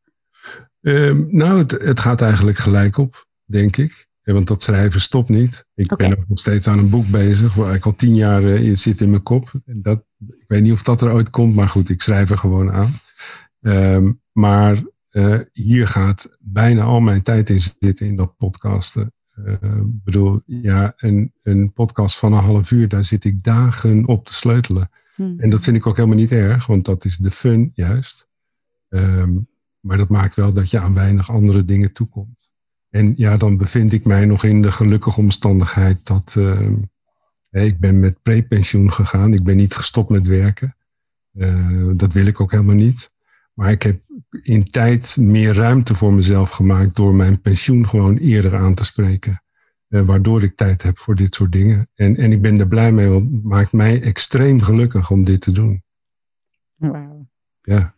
Um, 0.81 1.29
nou, 1.31 1.59
het, 1.59 1.71
het, 1.71 2.01
gaat 2.01 2.21
eigenlijk 2.23 2.57
gelijk 2.57 2.97
op, 2.97 3.27
denk 3.45 3.77
ik. 3.77 4.07
Ja, 4.23 4.33
want 4.33 4.47
dat 4.47 4.63
schrijven 4.63 5.01
stopt 5.01 5.29
niet. 5.29 5.67
Ik 5.75 5.93
okay. 5.93 6.09
ben 6.09 6.19
ook 6.19 6.29
nog 6.29 6.39
steeds 6.39 6.69
aan 6.69 6.79
een 6.79 6.91
boek 6.91 7.07
bezig, 7.07 7.55
waar 7.55 7.75
ik 7.75 7.85
al 7.85 7.95
tien 7.95 8.15
jaar 8.15 8.43
uh, 8.43 8.77
zit 8.77 9.01
in 9.01 9.11
mijn 9.11 9.23
kop. 9.23 9.53
En 9.65 9.83
dat, 9.83 10.05
ik 10.19 10.45
weet 10.47 10.63
niet 10.63 10.73
of 10.73 10.83
dat 10.83 11.01
er 11.01 11.13
ooit 11.13 11.31
komt, 11.31 11.55
maar 11.55 11.69
goed, 11.69 11.89
ik 11.89 12.03
schrijf 12.03 12.31
er 12.31 12.39
gewoon 12.39 12.71
aan. 12.71 12.91
Um, 13.61 14.23
maar 14.33 14.83
uh, 15.11 15.41
hier 15.53 15.87
gaat 15.87 16.37
bijna 16.41 16.83
al 16.83 17.01
mijn 17.01 17.23
tijd 17.23 17.49
in 17.49 17.61
zitten 17.61 18.07
in 18.07 18.17
dat 18.17 18.37
podcasten. 18.37 19.13
Ik 19.37 19.59
uh, 19.61 19.81
bedoel, 19.85 20.43
ja, 20.47 20.93
een, 20.97 21.33
een 21.43 21.73
podcast 21.73 22.19
van 22.19 22.33
een 22.33 22.43
half 22.43 22.71
uur, 22.71 22.89
daar 22.89 23.05
zit 23.05 23.25
ik 23.25 23.43
dagen 23.43 24.07
op 24.07 24.27
te 24.27 24.35
sleutelen. 24.35 24.91
Hmm. 25.15 25.41
En 25.41 25.51
dat 25.51 25.63
vind 25.63 25.77
ik 25.77 25.87
ook 25.87 25.97
helemaal 25.97 26.19
niet 26.19 26.33
erg, 26.33 26.67
want 26.67 26.85
dat 26.85 27.05
is 27.05 27.17
de 27.17 27.31
fun 27.31 27.73
juist. 27.75 28.29
Um, 28.89 29.49
maar 29.81 29.97
dat 29.97 30.09
maakt 30.09 30.35
wel 30.35 30.53
dat 30.53 30.71
je 30.71 30.79
aan 30.79 30.95
weinig 30.95 31.31
andere 31.31 31.65
dingen 31.65 31.93
toekomt. 31.93 32.53
En 32.91 33.15
ja, 33.17 33.37
dan 33.37 33.57
bevind 33.57 33.93
ik 33.93 34.05
mij 34.05 34.27
nog 34.27 34.45
in 34.45 34.63
de 34.63 34.73
gelukkige 34.73 35.21
omstandigheid 35.21 36.07
dat 36.07 36.35
uh, 36.39 36.71
ik 37.51 37.79
ben 37.79 38.01
met 38.01 38.23
prepensioen 38.23 38.93
gegaan. 38.93 39.35
Ik 39.35 39.45
ben 39.45 39.57
niet 39.57 39.75
gestopt 39.75 40.11
met 40.11 40.27
werken. 40.27 40.77
Uh, 41.35 41.89
dat 41.93 42.13
wil 42.13 42.27
ik 42.27 42.41
ook 42.41 42.51
helemaal 42.51 42.75
niet. 42.75 43.13
Maar 43.55 43.71
ik 43.71 43.83
heb 43.83 44.01
in 44.43 44.65
tijd 44.65 45.17
meer 45.17 45.55
ruimte 45.55 45.95
voor 45.95 46.13
mezelf 46.13 46.51
gemaakt 46.51 46.97
door 46.97 47.15
mijn 47.15 47.41
pensioen 47.41 47.89
gewoon 47.89 48.17
eerder 48.17 48.57
aan 48.57 48.75
te 48.75 48.85
spreken. 48.85 49.43
Uh, 49.89 50.07
waardoor 50.07 50.43
ik 50.43 50.57
tijd 50.57 50.83
heb 50.83 50.99
voor 50.99 51.15
dit 51.15 51.35
soort 51.35 51.53
dingen. 51.53 51.89
En, 51.95 52.17
en 52.17 52.33
ik 52.33 52.43
ben 52.43 52.61
er 52.61 52.69
blij 52.69 52.93
mee, 52.93 53.09
want 53.09 53.33
het 53.33 53.45
maakt 53.45 53.73
mij 53.73 54.03
extreem 54.03 54.61
gelukkig 54.61 55.11
om 55.11 55.25
dit 55.25 55.41
te 55.41 55.53
doen. 55.53 55.83
Wauw. 56.75 57.29
Ja. 57.63 57.95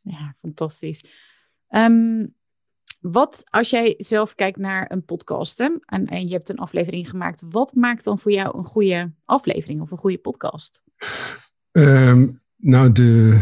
Ja, 0.00 0.34
fantastisch. 0.38 1.04
Um, 1.68 2.34
wat, 3.00 3.42
als 3.50 3.70
jij 3.70 3.94
zelf 3.98 4.34
kijkt 4.34 4.58
naar 4.58 4.90
een 4.90 5.04
podcast 5.04 5.58
hè, 5.58 5.68
en, 5.84 6.06
en 6.06 6.28
je 6.28 6.32
hebt 6.32 6.48
een 6.48 6.58
aflevering 6.58 7.10
gemaakt, 7.10 7.44
wat 7.48 7.74
maakt 7.74 8.04
dan 8.04 8.18
voor 8.18 8.32
jou 8.32 8.58
een 8.58 8.64
goede 8.64 9.12
aflevering 9.24 9.80
of 9.80 9.90
een 9.90 9.98
goede 9.98 10.18
podcast? 10.18 10.82
Um, 11.70 12.42
nou, 12.56 12.92
de, 12.92 13.40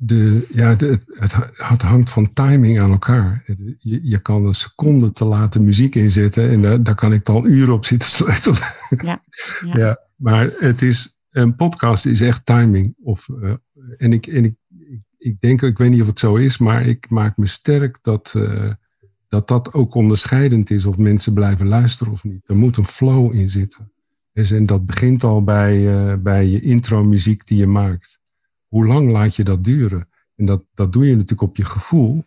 de, 0.00 0.46
ja, 0.52 0.74
de, 0.74 0.98
het, 1.06 1.36
het, 1.52 1.82
hangt 1.82 2.10
van 2.10 2.32
timing 2.32 2.80
aan 2.80 2.90
elkaar. 2.90 3.44
Je, 3.78 4.00
je 4.02 4.18
kan 4.18 4.46
een 4.46 4.54
seconde 4.54 5.10
te 5.10 5.24
laten 5.24 5.64
muziek 5.64 5.94
inzetten 5.94 6.50
en 6.50 6.62
daar, 6.62 6.82
daar 6.82 6.94
kan 6.94 7.12
ik 7.12 7.24
dan 7.24 7.46
uren 7.46 7.74
op 7.74 7.84
zitten 7.84 8.08
sleutelen. 8.16 8.60
Ja, 8.88 9.20
ja. 9.64 9.78
ja 9.78 10.00
maar 10.16 10.50
het 10.58 10.82
is, 10.82 11.22
een 11.30 11.56
podcast 11.56 12.06
is 12.06 12.20
echt 12.20 12.46
timing. 12.46 12.94
Of, 13.02 13.28
uh, 13.28 13.54
en 13.96 14.12
ik, 14.12 14.26
en 14.26 14.44
ik, 14.44 14.54
ik 15.18 15.40
denk, 15.40 15.62
ik 15.62 15.78
weet 15.78 15.90
niet 15.90 16.00
of 16.00 16.06
het 16.06 16.18
zo 16.18 16.36
is, 16.36 16.58
maar 16.58 16.86
ik 16.86 17.10
maak 17.10 17.36
me 17.36 17.46
sterk 17.46 17.98
dat, 18.02 18.34
uh, 18.36 18.72
dat 19.28 19.48
dat 19.48 19.72
ook 19.72 19.94
onderscheidend 19.94 20.70
is 20.70 20.86
of 20.86 20.98
mensen 20.98 21.34
blijven 21.34 21.66
luisteren 21.66 22.12
of 22.12 22.24
niet. 22.24 22.48
Er 22.48 22.56
moet 22.56 22.76
een 22.76 22.86
flow 22.86 23.34
in 23.34 23.50
zitten. 23.50 23.92
Dus, 24.32 24.50
en 24.50 24.66
dat 24.66 24.86
begint 24.86 25.24
al 25.24 25.44
bij, 25.44 25.76
uh, 25.78 26.14
bij 26.14 26.46
je 26.46 26.60
intro 26.60 27.04
muziek 27.04 27.46
die 27.46 27.58
je 27.58 27.66
maakt 27.66 28.20
hoe 28.68 28.86
lang 28.86 29.10
laat 29.10 29.36
je 29.36 29.44
dat 29.44 29.64
duren? 29.64 30.08
En 30.36 30.44
dat, 30.44 30.64
dat 30.74 30.92
doe 30.92 31.06
je 31.06 31.12
natuurlijk 31.12 31.42
op 31.42 31.56
je 31.56 31.64
gevoel. 31.64 32.24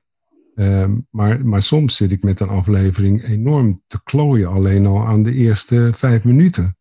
Um, 0.56 1.08
maar, 1.10 1.46
maar 1.46 1.62
soms 1.62 1.96
zit 1.96 2.12
ik 2.12 2.24
met 2.24 2.40
een 2.40 2.50
aflevering 2.50 3.24
enorm 3.24 3.82
te 3.88 4.04
klooien, 4.04 4.50
alleen 4.50 4.86
al 4.86 5.06
aan 5.08 5.24
de 5.24 5.34
eerste 5.34 5.90
vijf 5.96 6.24
minuten. 6.24 6.78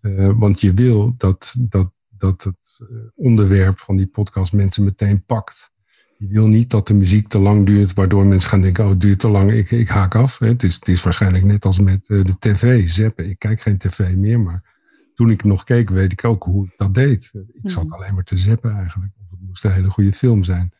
Uh, 0.00 0.30
want 0.36 0.60
je 0.60 0.74
wil 0.74 1.14
dat, 1.16 1.54
dat, 1.68 1.92
dat 2.08 2.44
het 2.44 2.80
eh, 2.80 2.96
onderwerp 3.14 3.78
van 3.78 3.96
die 3.96 4.06
podcast 4.06 4.52
mensen 4.52 4.84
meteen 4.84 5.24
pakt. 5.24 5.72
Je 6.18 6.26
wil 6.26 6.46
niet 6.46 6.70
dat 6.70 6.86
de 6.86 6.94
muziek 6.94 7.28
te 7.28 7.38
lang 7.38 7.66
duurt, 7.66 7.94
waardoor 7.94 8.26
mensen 8.26 8.50
gaan 8.50 8.60
denken: 8.60 8.84
oh, 8.84 8.90
het 8.90 9.00
duurt 9.00 9.18
te 9.18 9.28
lang, 9.28 9.52
ik, 9.52 9.70
ik 9.70 9.88
haak 9.88 10.14
af. 10.14 10.38
Het 10.38 10.62
is, 10.62 10.74
het 10.74 10.88
is 10.88 11.02
waarschijnlijk 11.02 11.44
net 11.44 11.64
als 11.64 11.80
met 11.80 12.08
uh, 12.08 12.24
de 12.24 12.38
tv, 12.38 12.88
zeppen. 12.88 13.28
Ik 13.28 13.38
kijk 13.38 13.60
geen 13.60 13.78
tv 13.78 14.14
meer, 14.14 14.40
maar 14.40 14.73
toen 15.14 15.30
ik 15.30 15.44
nog 15.44 15.64
keek, 15.64 15.90
weet 15.90 16.12
ik 16.12 16.24
ook 16.24 16.42
hoe 16.42 16.66
ik 16.66 16.72
dat 16.76 16.94
deed. 16.94 17.32
Ik 17.52 17.70
zat 17.70 17.84
mhm. 17.84 17.94
alleen 17.94 18.14
maar 18.14 18.24
te 18.24 18.36
zeppen 18.36 18.76
eigenlijk. 18.76 19.12
Of 19.18 19.30
het 19.30 19.40
moest 19.40 19.64
een 19.64 19.72
hele 19.72 19.90
goede 19.90 20.12
film 20.12 20.44
zijn. 20.44 20.72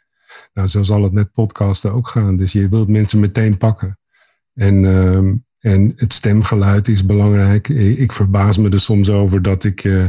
Nou, 0.54 0.68
zo 0.68 0.82
zal 0.82 1.02
het 1.02 1.12
met 1.12 1.32
podcasten 1.32 1.92
ook 1.92 2.08
gaan. 2.08 2.36
Dus 2.36 2.52
je 2.52 2.68
wilt 2.68 2.88
mensen 2.88 3.20
meteen 3.20 3.56
pakken. 3.56 3.98
En, 4.54 4.82
uh, 4.82 5.32
en 5.58 5.92
het 5.96 6.12
stemgeluid 6.12 6.88
is 6.88 7.06
belangrijk. 7.06 7.68
Ik 7.68 8.12
verbaas 8.12 8.58
me 8.58 8.70
er 8.70 8.80
soms 8.80 9.10
over 9.10 9.42
dat 9.42 9.64
ik. 9.64 9.84
Uh, 9.84 10.08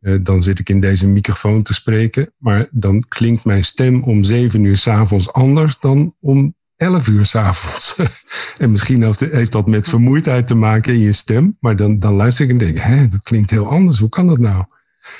uh, 0.00 0.18
dan 0.22 0.42
zit 0.42 0.58
ik 0.58 0.68
in 0.68 0.80
deze 0.80 1.08
microfoon 1.08 1.62
te 1.62 1.74
spreken. 1.74 2.32
Maar 2.38 2.68
dan 2.70 3.00
klinkt 3.00 3.44
mijn 3.44 3.64
stem 3.64 4.02
om 4.02 4.24
zeven 4.24 4.64
uur 4.64 4.76
s'avonds 4.76 5.32
anders 5.32 5.78
dan 5.78 6.14
om 6.20 6.54
11 6.76 7.08
uur 7.08 7.26
s'avonds. 7.26 7.96
en 8.58 8.70
misschien 8.70 9.14
heeft 9.18 9.52
dat 9.52 9.66
met 9.66 9.88
vermoeidheid 9.88 10.46
te 10.46 10.54
maken 10.54 10.94
in 10.94 11.00
je 11.00 11.12
stem. 11.12 11.56
Maar 11.60 11.76
dan, 11.76 11.98
dan 11.98 12.14
luister 12.14 12.44
ik 12.44 12.50
en 12.50 12.58
denk, 12.58 13.10
dat 13.10 13.22
klinkt 13.22 13.50
heel 13.50 13.68
anders. 13.68 13.98
Hoe 13.98 14.08
kan 14.08 14.26
dat 14.26 14.38
nou? 14.38 14.64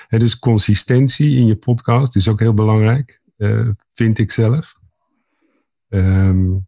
He, 0.08 0.18
dus 0.18 0.38
consistentie 0.38 1.36
in 1.36 1.46
je 1.46 1.56
podcast 1.56 2.16
is 2.16 2.28
ook 2.28 2.40
heel 2.40 2.54
belangrijk, 2.54 3.20
uh, 3.36 3.68
vind 3.92 4.18
ik 4.18 4.30
zelf. 4.30 4.74
Um, 5.88 6.66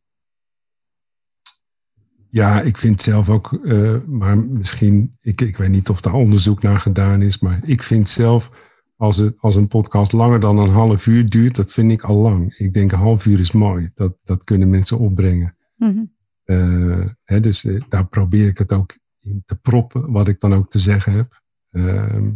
ja, 2.31 2.61
ik 2.61 2.77
vind 2.77 3.01
zelf 3.01 3.29
ook, 3.29 3.59
uh, 3.63 3.97
maar 4.07 4.39
misschien, 4.39 5.17
ik, 5.21 5.41
ik 5.41 5.57
weet 5.57 5.71
niet 5.71 5.89
of 5.89 6.01
daar 6.01 6.13
onderzoek 6.13 6.63
naar 6.63 6.81
gedaan 6.81 7.23
is, 7.23 7.39
maar 7.39 7.61
ik 7.65 7.83
vind 7.83 8.09
zelf 8.09 8.51
als, 8.97 9.17
het, 9.17 9.37
als 9.41 9.55
een 9.55 9.69
podcast 9.69 10.13
langer 10.13 10.41
dan 10.41 10.59
een 10.59 10.69
half 10.69 11.07
uur 11.07 11.29
duurt, 11.29 11.57
dat 11.57 11.73
vind 11.73 11.91
ik 11.91 12.03
al 12.03 12.17
lang. 12.17 12.55
Ik 12.59 12.73
denk 12.73 12.93
een 12.93 12.99
half 12.99 13.27
uur 13.27 13.41
is 13.41 13.53
mooi. 13.53 13.91
Dat, 13.95 14.17
dat 14.25 14.45
kunnen 14.45 14.71
mensen 14.71 14.99
opbrengen. 14.99 15.57
Mm-hmm. 15.77 16.15
Uh, 16.45 17.07
hè, 17.25 17.41
dus 17.41 17.65
uh, 17.65 17.81
daar 17.89 18.07
probeer 18.07 18.49
ik 18.49 18.59
het 18.59 18.73
ook 18.73 18.99
in 19.21 19.43
te 19.45 19.57
proppen, 19.57 20.13
wat 20.13 20.29
ik 20.29 20.41
dan 20.41 20.55
ook 20.55 20.71
te 20.71 20.79
zeggen 20.79 21.13
heb. 21.13 21.43
Uh, 21.71 22.29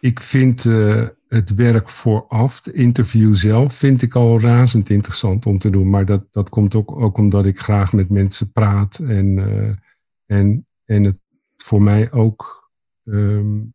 ik 0.00 0.20
vind 0.20 0.64
uh, 0.64 1.08
het 1.28 1.54
werk 1.54 1.90
vooraf, 1.90 2.64
het 2.64 2.74
interview 2.74 3.34
zelf, 3.34 3.74
vind 3.74 4.02
ik 4.02 4.14
al 4.14 4.40
razend 4.40 4.90
interessant 4.90 5.46
om 5.46 5.58
te 5.58 5.70
doen. 5.70 5.90
Maar 5.90 6.06
dat, 6.06 6.32
dat 6.32 6.48
komt 6.48 6.74
ook, 6.74 7.00
ook 7.00 7.18
omdat 7.18 7.46
ik 7.46 7.58
graag 7.58 7.92
met 7.92 8.08
mensen 8.10 8.52
praat. 8.52 8.98
En, 8.98 9.38
en, 10.26 10.66
en 10.84 11.04
het 11.04 11.22
voor 11.56 11.82
mij 11.82 12.12
ook. 12.12 12.70
Um, 13.04 13.73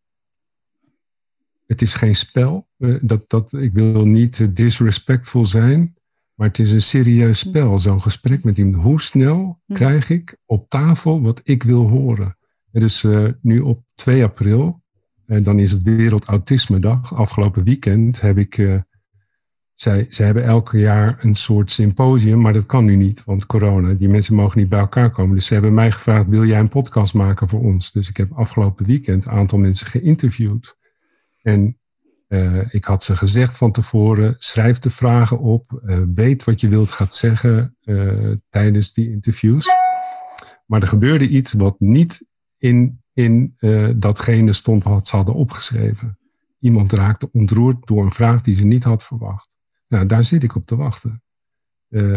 het 1.70 1.82
is 1.82 1.96
geen 1.96 2.16
spel. 2.16 2.68
Uh, 2.78 2.98
dat, 3.02 3.30
dat, 3.30 3.54
ik 3.54 3.74
wil 3.74 4.06
niet 4.06 4.56
disrespectful 4.56 5.46
zijn. 5.46 5.94
Maar 6.34 6.48
het 6.48 6.60
is 6.60 6.72
een 6.72 6.82
serieus 6.82 7.40
spel, 7.40 7.80
zo'n 7.80 8.02
gesprek 8.02 8.44
met 8.44 8.58
iemand. 8.58 8.84
Hoe 8.84 9.02
snel 9.02 9.62
krijg 9.68 10.10
ik 10.10 10.38
op 10.46 10.70
tafel 10.70 11.22
wat 11.22 11.42
ik 11.44 11.64
wil 11.64 11.90
horen? 11.90 12.38
Dus 12.72 13.04
uh, 13.04 13.28
nu 13.42 13.60
op 13.60 13.84
2 13.96 14.24
april 14.24 14.84
en 15.26 15.44
dan 15.44 15.60
is 15.60 15.72
het 15.72 15.82
Wereld 15.82 16.26
Autisme 16.26 16.80
Dag. 16.80 17.16
Afgelopen 17.16 17.64
weekend 17.64 18.22
heb 18.22 18.38
ik. 18.38 18.58
Uh, 18.58 18.76
zij, 19.74 20.06
zij 20.10 20.26
hebben 20.26 20.44
elke 20.44 20.78
jaar 20.78 21.18
een 21.22 21.36
soort 21.36 21.72
symposium, 21.72 22.42
maar 22.42 22.54
dat 22.54 22.66
kan 22.66 22.86
nu 22.86 22.96
niet, 22.96 23.24
want 23.24 23.46
corona. 23.46 23.94
Die 23.94 24.10
mensen 24.10 24.36
mogen 24.36 24.60
niet 24.60 24.70
bij 24.70 24.80
elkaar 24.80 25.12
komen. 25.12 25.36
Dus 25.36 25.46
ze 25.46 25.54
hebben 25.54 25.74
mij 25.74 25.92
gevraagd: 25.92 26.28
wil 26.28 26.46
jij 26.46 26.60
een 26.60 26.70
podcast 26.70 27.14
maken 27.14 27.50
voor 27.50 27.62
ons? 27.62 27.92
Dus 27.92 28.10
ik 28.10 28.18
heb 28.18 28.32
afgelopen 28.32 28.86
weekend 28.86 29.26
een 29.26 29.32
aantal 29.32 29.60
mensen 29.60 29.88
geïnterviewd. 29.88 30.78
En 31.42 31.78
uh, 32.28 32.74
ik 32.74 32.84
had 32.84 33.04
ze 33.04 33.16
gezegd 33.16 33.58
van 33.58 33.72
tevoren: 33.72 34.36
schrijf 34.38 34.80
de 34.80 34.90
vragen 34.90 35.40
op, 35.40 35.82
uh, 35.86 36.00
weet 36.14 36.44
wat 36.44 36.62
je 36.62 36.68
wilt 36.68 36.92
gaat 36.92 37.16
zeggen 37.16 37.78
tijdens 38.50 38.94
die 38.94 39.10
interviews. 39.10 39.68
Maar 40.66 40.82
er 40.82 40.88
gebeurde 40.88 41.28
iets 41.28 41.54
wat 41.54 41.80
niet 41.80 42.26
in 42.58 43.02
in 43.14 43.56
datgene 43.96 44.54
stond 44.54 44.84
wat 44.84 45.08
ze 45.08 45.16
hadden 45.16 45.36
opgeschreven. 45.36 46.18
Iemand 46.60 46.92
raakte 46.92 47.30
ontroerd 47.32 47.88
door 47.88 48.06
een 48.06 48.14
vraag 48.14 48.42
die 48.42 48.56
ze 48.56 48.66
niet 48.66 48.84
had 48.84 49.04
verwacht. 49.04 49.58
Nou, 49.88 50.06
daar 50.06 50.24
zit 50.24 50.44
ik 50.44 50.56
op 50.56 50.66
te 50.66 50.76
wachten. 50.76 51.22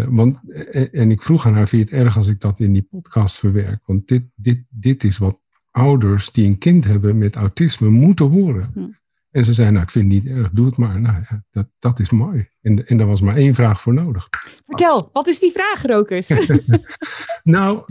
Want, 0.08 0.40
eh, 0.48 1.00
en 1.00 1.10
ik 1.10 1.22
vroeg 1.22 1.46
aan 1.46 1.54
haar, 1.54 1.68
vind 1.68 1.88
je 1.88 1.94
het 1.94 2.04
erg 2.04 2.16
als 2.16 2.28
ik 2.28 2.40
dat 2.40 2.60
in 2.60 2.72
die 2.72 2.86
podcast 2.90 3.38
verwerk? 3.38 3.80
Want 3.86 4.08
dit, 4.08 4.22
dit, 4.34 4.64
dit 4.68 5.04
is 5.04 5.18
wat 5.18 5.40
ouders 5.70 6.30
die 6.30 6.46
een 6.46 6.58
kind 6.58 6.84
hebben 6.84 7.18
met 7.18 7.36
autisme 7.36 7.88
moeten 7.88 8.30
horen. 8.30 8.96
En 9.32 9.44
ze 9.44 9.52
zei, 9.52 9.70
nou, 9.70 9.82
ik 9.82 9.90
vind 9.90 10.12
het 10.12 10.22
niet 10.22 10.32
erg, 10.32 10.50
doe 10.50 10.66
het 10.66 10.76
maar. 10.76 11.00
Nou 11.00 11.16
ja, 11.28 11.44
dat, 11.50 11.68
dat 11.78 11.98
is 11.98 12.10
mooi. 12.10 12.48
En, 12.60 12.86
en 12.86 12.96
daar 12.96 13.06
was 13.06 13.20
maar 13.20 13.36
één 13.36 13.54
vraag 13.54 13.80
voor 13.80 13.94
nodig. 13.94 14.28
Vertel, 14.66 15.10
wat 15.12 15.28
is 15.28 15.38
die 15.40 15.52
vraag, 15.52 15.82
Rokus? 15.82 16.46
nou, 17.42 17.84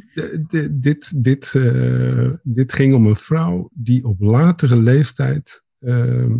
dit, 0.71 1.23
dit, 1.23 1.53
uh, 1.53 2.31
dit 2.43 2.73
ging 2.73 2.93
om 2.93 3.05
een 3.05 3.15
vrouw 3.15 3.69
die 3.73 4.05
op 4.05 4.19
latere 4.19 4.75
leeftijd 4.75 5.65
uh, 5.79 6.35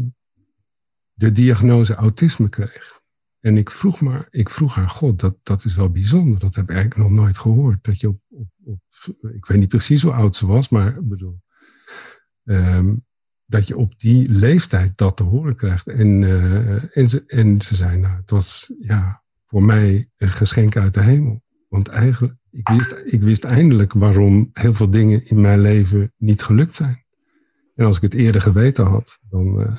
de 1.13 1.31
diagnose 1.31 1.95
autisme 1.95 2.49
kreeg. 2.49 2.99
En 3.39 3.57
ik 3.57 3.71
vroeg, 3.71 4.01
maar, 4.01 4.27
ik 4.29 4.49
vroeg 4.49 4.75
haar, 4.75 4.89
god, 4.89 5.19
dat, 5.19 5.35
dat 5.43 5.65
is 5.65 5.75
wel 5.75 5.91
bijzonder. 5.91 6.39
Dat 6.39 6.55
heb 6.55 6.69
ik 6.69 6.75
eigenlijk 6.75 7.09
nog 7.09 7.19
nooit 7.19 7.37
gehoord. 7.37 7.83
Dat 7.83 7.99
je 7.99 8.07
op, 8.07 8.19
op, 8.29 8.47
op 8.63 8.79
ik 9.33 9.45
weet 9.45 9.59
niet 9.59 9.67
precies 9.67 10.01
hoe 10.01 10.13
oud 10.13 10.35
ze 10.35 10.47
was, 10.47 10.69
maar 10.69 10.87
ik 10.87 11.07
bedoel... 11.07 11.41
Um, 12.43 13.05
dat 13.51 13.67
je 13.67 13.77
op 13.77 13.99
die 13.99 14.29
leeftijd 14.29 14.97
dat 14.97 15.17
te 15.17 15.23
horen 15.23 15.55
krijgt. 15.55 15.87
En, 15.87 16.21
uh, 16.21 16.97
en, 16.97 17.09
ze, 17.09 17.23
en 17.27 17.61
ze 17.61 17.75
zei, 17.75 17.97
nou, 17.97 18.15
het 18.15 18.31
was 18.31 18.73
ja, 18.79 19.23
voor 19.45 19.63
mij 19.63 20.09
een 20.17 20.27
geschenk 20.27 20.77
uit 20.77 20.93
de 20.93 21.01
hemel. 21.01 21.43
Want 21.67 21.87
eigenlijk, 21.87 22.33
ik 22.51 22.67
wist, 22.67 23.01
ik 23.05 23.21
wist 23.21 23.43
eindelijk 23.43 23.93
waarom 23.93 24.49
heel 24.53 24.73
veel 24.73 24.89
dingen 24.89 25.25
in 25.25 25.41
mijn 25.41 25.61
leven 25.61 26.13
niet 26.17 26.41
gelukt 26.41 26.75
zijn. 26.75 27.05
En 27.75 27.85
als 27.85 27.95
ik 27.95 28.01
het 28.01 28.13
eerder 28.13 28.41
geweten 28.41 28.85
had, 28.85 29.19
dan, 29.29 29.61
uh, 29.61 29.77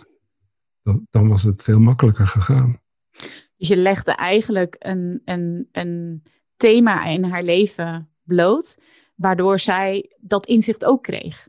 dan, 0.82 1.06
dan, 1.10 1.28
was 1.28 1.42
het 1.42 1.62
veel 1.62 1.80
makkelijker 1.80 2.26
gegaan. 2.26 2.80
Dus 3.56 3.68
je 3.68 3.76
legde 3.76 4.12
eigenlijk 4.12 4.76
een, 4.78 5.22
een, 5.24 5.68
een 5.72 6.22
thema 6.56 7.04
in 7.04 7.24
haar 7.24 7.42
leven 7.42 8.10
bloot, 8.22 8.82
waardoor 9.14 9.58
zij 9.58 10.16
dat 10.20 10.46
inzicht 10.46 10.84
ook 10.84 11.02
kreeg. 11.02 11.48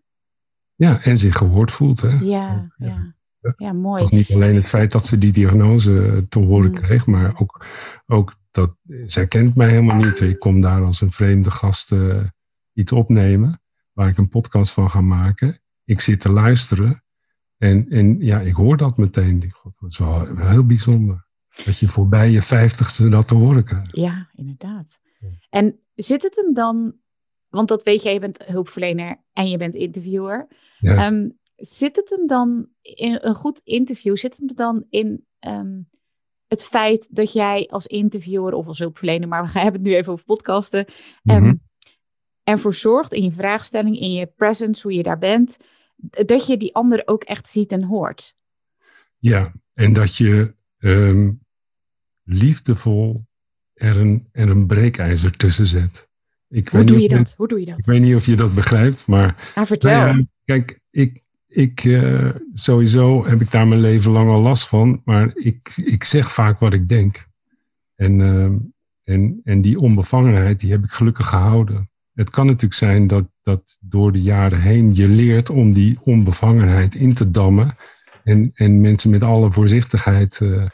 Ja, 0.76 1.04
en 1.04 1.18
zich 1.18 1.38
gehoord 1.38 1.72
voelt. 1.72 2.02
Hè? 2.02 2.18
Ja, 2.20 2.74
ja. 2.78 3.16
ja. 3.58 3.74
mooi. 3.74 4.02
Het 4.02 4.10
was 4.10 4.20
niet 4.20 4.34
alleen 4.34 4.56
het 4.56 4.70
feit 4.70 4.92
dat 4.92 5.06
ze 5.06 5.18
die 5.18 5.32
diagnose 5.32 6.26
te 6.30 6.40
horen 6.40 6.70
mm. 6.70 6.76
kreeg, 6.76 7.06
maar 7.06 7.40
ook, 7.40 7.66
ook 8.06 8.36
dat 8.52 8.76
zij 9.06 9.28
kent 9.28 9.56
mij 9.56 9.70
helemaal 9.70 9.98
niet. 9.98 10.20
Ik 10.20 10.40
kom 10.40 10.62
daar 10.62 10.84
als 10.84 11.02
een 11.02 11.12
vreemde 11.12 11.52
gast 11.52 11.92
uh, 11.92 12.24
iets 12.74 12.92
opnemen, 12.92 13.62
waar 13.92 14.10
ik 14.10 14.18
een 14.18 14.30
podcast 14.30 14.74
van 14.74 14.90
ga 14.90 15.02
maken. 15.02 15.62
Ik 15.86 16.00
zit 16.00 16.20
te 16.20 16.30
luisteren 16.30 17.04
en, 17.64 17.90
en 17.90 18.20
ja, 18.20 18.40
ik 18.40 18.54
hoor 18.54 18.78
dat 18.78 18.98
meteen. 18.98 19.52
God, 19.52 19.74
dat 19.80 19.92
is 19.92 19.98
wel, 19.98 20.38
heel 20.38 20.66
bijzonder. 20.66 21.28
Dat 21.66 21.78
je 21.78 21.90
voorbij 21.90 22.30
je 22.30 22.42
vijftigste 22.42 23.10
dat 23.10 23.28
te 23.28 23.36
horen 23.36 23.64
krijgt. 23.64 23.96
Ja, 23.96 24.30
inderdaad. 24.34 25.00
En 25.50 25.80
zit 25.96 26.24
het 26.24 26.36
hem 26.36 26.54
dan 26.54 26.96
want 27.54 27.68
dat 27.68 27.84
weet 27.84 28.04
je, 28.04 28.10
je 28.10 28.20
bent 28.20 28.46
hulpverlener 28.46 29.24
en 29.34 29.50
je 29.50 29.58
bent 29.58 29.76
interviewer. 29.76 30.48
Ehm, 30.82 31.30
zit 31.56 31.96
het 31.96 32.10
hem 32.10 32.28
dan 32.28 32.68
in 32.82 33.18
een 33.22 33.36
goed 33.36 33.62
interview, 33.64 34.18
zit 34.18 34.38
het 34.38 34.48
hem 34.48 34.56
dan 34.56 34.86
in 34.90 35.26
ehm, 35.40 35.82
het 36.48 36.66
feit 36.66 37.16
dat 37.16 37.34
jij 37.34 37.68
als 37.70 37.88
interviewer 37.88 38.54
of 38.54 38.68
als 38.68 38.80
hulpverlener, 38.80 39.28
maar 39.28 39.46
we 39.46 39.60
hebben 39.60 39.82
het 39.82 39.90
nu 39.90 39.96
even 39.96 40.12
over 40.14 40.26
podcasten, 40.26 40.86
um, 41.24 41.62
ervoor 42.44 42.74
zorgt 42.74 43.14
in 43.14 43.24
je 43.24 43.32
vraagstelling, 43.32 44.00
in 44.00 44.12
je 44.12 44.28
presence, 44.28 44.82
hoe 44.82 44.94
je 44.94 45.04
daar 45.04 45.18
bent, 45.18 45.58
dat 46.26 46.48
je 46.48 46.58
die 46.58 46.76
ander 46.76 47.02
ook 47.06 47.24
echt 47.24 47.48
ziet 47.48 47.72
en 47.72 47.84
hoort? 47.84 48.36
Ja, 49.18 49.54
en 49.74 49.94
dat 49.94 50.16
je 50.16 50.56
liefdevol 52.24 53.26
er 53.74 54.00
een, 54.00 54.28
er 54.32 54.50
een 54.50 54.68
breekijzer 54.68 55.32
tussen 55.32 55.66
zet. 55.66 56.12
Ik 56.54 56.70
Hoe 56.70 56.84
doe 56.84 57.02
je 57.02 57.08
dat? 57.08 57.34
Hoe 57.38 57.48
doe 57.48 57.60
je 57.60 57.66
dat? 57.66 57.78
Ik 57.78 57.86
weet 57.86 58.02
niet 58.02 58.16
of 58.16 58.26
je 58.26 58.36
dat 58.36 58.56
begrijpt, 58.56 59.08
maar. 59.08 59.52
Ah, 59.56 59.66
vertel. 59.66 60.06
Nou 60.06 60.28
kijk, 60.46 60.80
ik, 60.92 61.22
ik, 61.48 61.84
uh, 61.84 62.30
sowieso 62.54 63.26
heb 63.26 63.42
ik 63.42 63.52
daar 63.52 63.68
mijn 63.68 63.82
leven 63.82 64.12
lang 64.12 64.30
al 64.30 64.42
last 64.42 64.68
van, 64.68 65.02
maar 65.06 65.32
ik, 65.34 65.74
ik 65.86 66.04
zeg 66.04 66.32
vaak 66.32 66.60
wat 66.60 66.74
ik 66.74 66.88
denk. 66.88 67.28
En, 67.96 68.20
uh, 68.20 68.50
en, 69.04 69.42
en 69.44 69.62
die 69.62 69.80
onbevangenheid, 69.80 70.60
die 70.60 70.72
heb 70.72 70.84
ik 70.84 70.92
gelukkig 70.92 71.28
gehouden. 71.28 71.90
Het 72.14 72.30
kan 72.30 72.46
natuurlijk 72.46 72.74
zijn 72.74 73.08
dat, 73.08 73.26
dat 73.42 73.78
door 73.82 74.12
de 74.12 74.22
jaren 74.22 74.62
heen 74.62 74.96
je 74.96 75.08
leert 75.08 75.50
om 75.50 75.74
die 75.74 76.00
onbevangenheid 76.04 76.96
in 76.96 77.14
te 77.14 77.30
dammen. 77.30 77.76
En, 78.24 78.52
en 78.54 78.82
mensen 78.82 79.10
met 79.10 79.24
alle 79.24 79.52
voorzichtigheid 79.52 80.40
uh, 80.44 80.66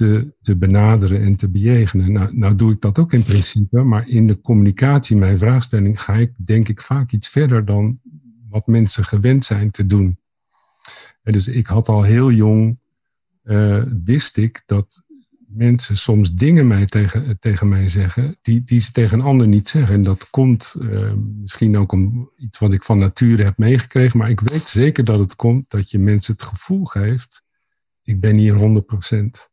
te, 0.00 0.34
te 0.40 0.56
benaderen 0.56 1.22
en 1.22 1.36
te 1.36 1.48
bejegenen. 1.48 2.12
Nou, 2.12 2.36
nou 2.36 2.54
doe 2.54 2.72
ik 2.72 2.80
dat 2.80 2.98
ook 2.98 3.12
in 3.12 3.22
principe, 3.22 3.82
maar 3.82 4.08
in 4.08 4.26
de 4.26 4.40
communicatie, 4.40 5.16
mijn 5.16 5.38
vraagstelling, 5.38 6.02
ga 6.02 6.14
ik 6.14 6.46
denk 6.46 6.68
ik 6.68 6.80
vaak 6.80 7.12
iets 7.12 7.28
verder 7.28 7.64
dan 7.64 8.00
wat 8.48 8.66
mensen 8.66 9.04
gewend 9.04 9.44
zijn 9.44 9.70
te 9.70 9.86
doen. 9.86 10.18
En 11.22 11.32
dus 11.32 11.48
ik 11.48 11.66
had 11.66 11.88
al 11.88 12.02
heel 12.02 12.30
jong, 12.30 12.78
uh, 13.44 13.82
wist 14.04 14.36
ik 14.36 14.62
dat 14.66 15.02
mensen 15.46 15.96
soms 15.96 16.34
dingen 16.34 16.66
mij 16.66 16.86
tegen, 16.86 17.38
tegen 17.38 17.68
mij 17.68 17.88
zeggen 17.88 18.36
die, 18.42 18.64
die 18.64 18.80
ze 18.80 18.92
tegen 18.92 19.18
een 19.18 19.24
ander 19.24 19.48
niet 19.48 19.68
zeggen. 19.68 19.94
En 19.94 20.02
dat 20.02 20.30
komt 20.30 20.74
uh, 20.80 21.12
misschien 21.16 21.76
ook 21.76 21.92
om 21.92 22.30
iets 22.36 22.58
wat 22.58 22.72
ik 22.72 22.82
van 22.82 22.98
nature 22.98 23.42
heb 23.42 23.58
meegekregen, 23.58 24.18
maar 24.18 24.30
ik 24.30 24.40
weet 24.40 24.68
zeker 24.68 25.04
dat 25.04 25.18
het 25.18 25.36
komt 25.36 25.70
dat 25.70 25.90
je 25.90 25.98
mensen 25.98 26.32
het 26.32 26.42
gevoel 26.42 26.84
geeft, 26.84 27.42
ik 28.02 28.20
ben 28.20 28.36
hier 28.36 28.54
100%. 28.54 29.49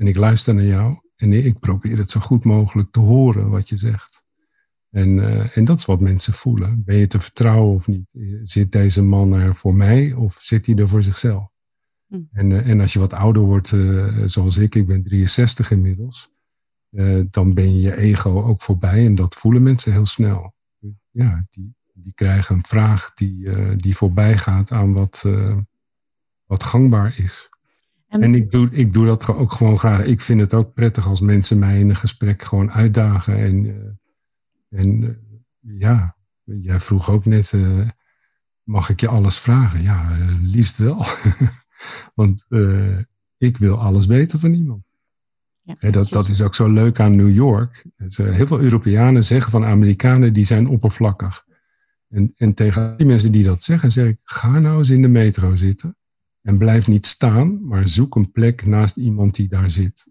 En 0.00 0.06
ik 0.06 0.16
luister 0.16 0.54
naar 0.54 0.64
jou 0.64 0.98
en 1.16 1.32
ik 1.32 1.58
probeer 1.58 1.98
het 1.98 2.10
zo 2.10 2.20
goed 2.20 2.44
mogelijk 2.44 2.90
te 2.90 3.00
horen 3.00 3.50
wat 3.50 3.68
je 3.68 3.76
zegt. 3.76 4.24
En, 4.90 5.08
uh, 5.08 5.56
en 5.56 5.64
dat 5.64 5.78
is 5.78 5.84
wat 5.84 6.00
mensen 6.00 6.32
voelen. 6.32 6.84
Ben 6.84 6.96
je 6.96 7.06
te 7.06 7.20
vertrouwen 7.20 7.74
of 7.74 7.86
niet? 7.86 8.16
Zit 8.42 8.72
deze 8.72 9.02
man 9.02 9.32
er 9.32 9.56
voor 9.56 9.74
mij 9.74 10.12
of 10.12 10.38
zit 10.40 10.66
hij 10.66 10.74
er 10.74 10.88
voor 10.88 11.02
zichzelf? 11.02 11.48
Hm. 12.06 12.20
En, 12.32 12.50
uh, 12.50 12.68
en 12.68 12.80
als 12.80 12.92
je 12.92 12.98
wat 12.98 13.12
ouder 13.12 13.42
wordt, 13.42 13.72
uh, 13.72 14.22
zoals 14.24 14.56
ik, 14.56 14.74
ik 14.74 14.86
ben 14.86 15.02
63 15.02 15.70
inmiddels, 15.70 16.30
dan 17.30 17.54
ben 17.54 17.74
je 17.74 17.80
je 17.80 17.96
ego 17.96 18.42
ook 18.42 18.62
voorbij 18.62 19.06
en 19.06 19.14
dat 19.14 19.34
voelen 19.34 19.62
mensen 19.62 19.92
heel 19.92 20.06
snel. 20.06 20.54
Ja, 21.10 21.46
die, 21.50 21.74
die 21.92 22.12
krijgen 22.14 22.56
een 22.56 22.66
vraag 22.66 23.14
die, 23.14 23.50
die 23.76 23.96
voorbij 23.96 24.38
gaat 24.38 24.70
aan 24.70 24.92
wat, 24.92 25.24
wat 26.44 26.62
gangbaar 26.62 27.18
is. 27.18 27.48
En, 28.10 28.34
ik, 28.34 28.50
doe, 28.50 28.68
ik 28.70 28.92
doe 28.92 29.06
dat 29.06 29.28
ook 29.28 29.52
gewoon 29.52 29.78
graag. 29.78 30.04
Ik 30.04 30.20
vind 30.20 30.40
het 30.40 30.54
ook 30.54 30.74
prettig 30.74 31.06
als 31.06 31.20
mensen 31.20 31.58
mij 31.58 31.78
in 31.78 31.88
een 31.88 31.96
gesprek 31.96 32.42
gewoon 32.42 32.70
uitdagen. 32.70 33.36
En, 33.36 33.64
uh, 33.64 34.80
en 34.80 35.02
uh, 35.02 35.10
ja, 35.78 36.16
jij 36.44 36.80
vroeg 36.80 37.10
ook 37.10 37.24
net, 37.24 37.52
uh, 37.52 37.88
mag 38.62 38.88
ik 38.88 39.00
je 39.00 39.08
alles 39.08 39.38
vragen? 39.38 39.82
Ja, 39.82 40.16
liefst 40.40 40.76
wel. 40.76 41.04
Want 42.14 42.46
ik 43.36 43.56
wil 43.56 43.80
alles 43.80 44.06
weten 44.06 44.38
van 44.38 44.52
iemand. 44.52 44.84
Ja, 45.62 45.90
dat, 45.90 46.08
dat 46.08 46.28
is 46.28 46.42
ook 46.42 46.54
zo 46.54 46.72
leuk 46.72 47.00
aan 47.00 47.16
New 47.16 47.34
York. 47.34 47.84
Heel 48.14 48.46
veel 48.46 48.60
Europeanen 48.60 49.24
zeggen 49.24 49.50
van 49.50 49.64
Amerikanen, 49.64 50.32
die 50.32 50.44
zijn 50.44 50.68
oppervlakkig. 50.68 51.44
En, 52.08 52.32
en 52.36 52.54
tegen 52.54 52.96
die 52.96 53.06
mensen 53.06 53.32
die 53.32 53.44
dat 53.44 53.62
zeggen, 53.62 53.92
zeg 53.92 54.08
ik, 54.08 54.18
ga 54.20 54.58
nou 54.58 54.78
eens 54.78 54.90
in 54.90 55.02
de 55.02 55.08
metro 55.08 55.56
zitten 55.56 55.98
En 56.42 56.58
blijf 56.58 56.86
niet 56.86 57.06
staan, 57.06 57.66
maar 57.66 57.88
zoek 57.88 58.16
een 58.16 58.30
plek 58.30 58.66
naast 58.66 58.96
iemand 58.96 59.34
die 59.34 59.48
daar 59.48 59.70
zit. 59.70 60.06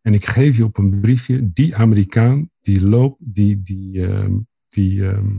En 0.00 0.12
ik 0.12 0.24
geef 0.24 0.56
je 0.56 0.64
op 0.64 0.78
een 0.78 1.00
briefje, 1.00 1.52
die 1.52 1.76
Amerikaan, 1.76 2.50
die 2.60 2.82
loopt, 2.82 3.16
die, 3.18 3.62
die, 3.62 4.06
ehm, 4.06 4.36
die, 4.68 5.08
ehm, 5.08 5.36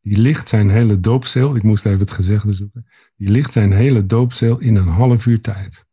die 0.00 0.18
ligt 0.18 0.48
zijn 0.48 0.70
hele 0.70 1.00
doopcel, 1.00 1.56
ik 1.56 1.62
moest 1.62 1.86
even 1.86 1.98
het 1.98 2.10
gezegde 2.10 2.52
zoeken, 2.52 2.86
die 3.16 3.28
ligt 3.28 3.52
zijn 3.52 3.72
hele 3.72 4.06
doopcel 4.06 4.58
in 4.58 4.76
een 4.76 4.88
half 4.88 5.26
uur 5.26 5.40
tijd. 5.40 5.86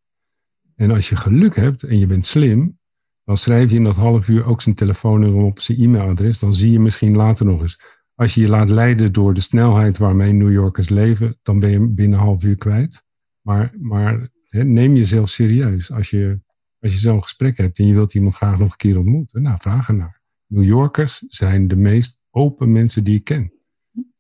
En 0.75 0.91
als 0.91 1.09
je 1.09 1.15
geluk 1.15 1.55
hebt 1.55 1.84
en 1.84 1.99
je 1.99 2.07
bent 2.07 2.25
slim, 2.25 2.78
dan 3.23 3.38
schrijf 3.38 3.69
je 3.69 3.75
in 3.75 3.84
dat 3.84 3.95
half 3.95 4.28
uur 4.28 4.45
ook 4.45 4.61
zijn 4.61 4.75
telefoonnummer 4.75 5.43
op, 5.43 5.59
zijn 5.59 5.78
e-mailadres. 5.78 6.39
Dan 6.39 6.53
zie 6.53 6.71
je 6.71 6.80
misschien 6.80 7.15
later 7.15 7.45
nog 7.45 7.61
eens. 7.61 7.82
Als 8.18 8.34
je 8.34 8.41
je 8.41 8.47
laat 8.47 8.70
leiden 8.70 9.13
door 9.13 9.34
de 9.34 9.41
snelheid 9.41 9.97
waarmee 9.97 10.34
New 10.34 10.51
Yorkers 10.51 10.89
leven, 10.89 11.39
dan 11.41 11.59
ben 11.59 11.70
je 11.70 11.88
binnen 11.88 12.20
een 12.20 12.26
half 12.26 12.43
uur 12.43 12.57
kwijt. 12.57 13.03
Maar, 13.41 13.74
maar 13.80 14.30
neem 14.49 14.95
jezelf 14.95 15.30
serieus. 15.30 15.91
Als 15.91 16.09
je, 16.09 16.39
als 16.80 16.93
je 16.93 16.99
zo'n 16.99 17.22
gesprek 17.22 17.57
hebt 17.57 17.80
en 17.80 17.86
je 17.86 17.93
wilt 17.93 18.13
iemand 18.13 18.36
graag 18.36 18.59
nog 18.59 18.72
een 18.72 18.78
keer 18.78 18.97
ontmoeten, 18.97 19.41
nou, 19.41 19.57
vraag 19.59 19.88
ernaar. 19.88 20.22
New 20.47 20.63
Yorkers 20.63 21.26
zijn 21.28 21.68
de 21.68 21.76
meest 21.76 22.28
open 22.32 22.72
mensen 22.72 23.03
die 23.03 23.15
ik 23.15 23.24
ken. 23.24 23.53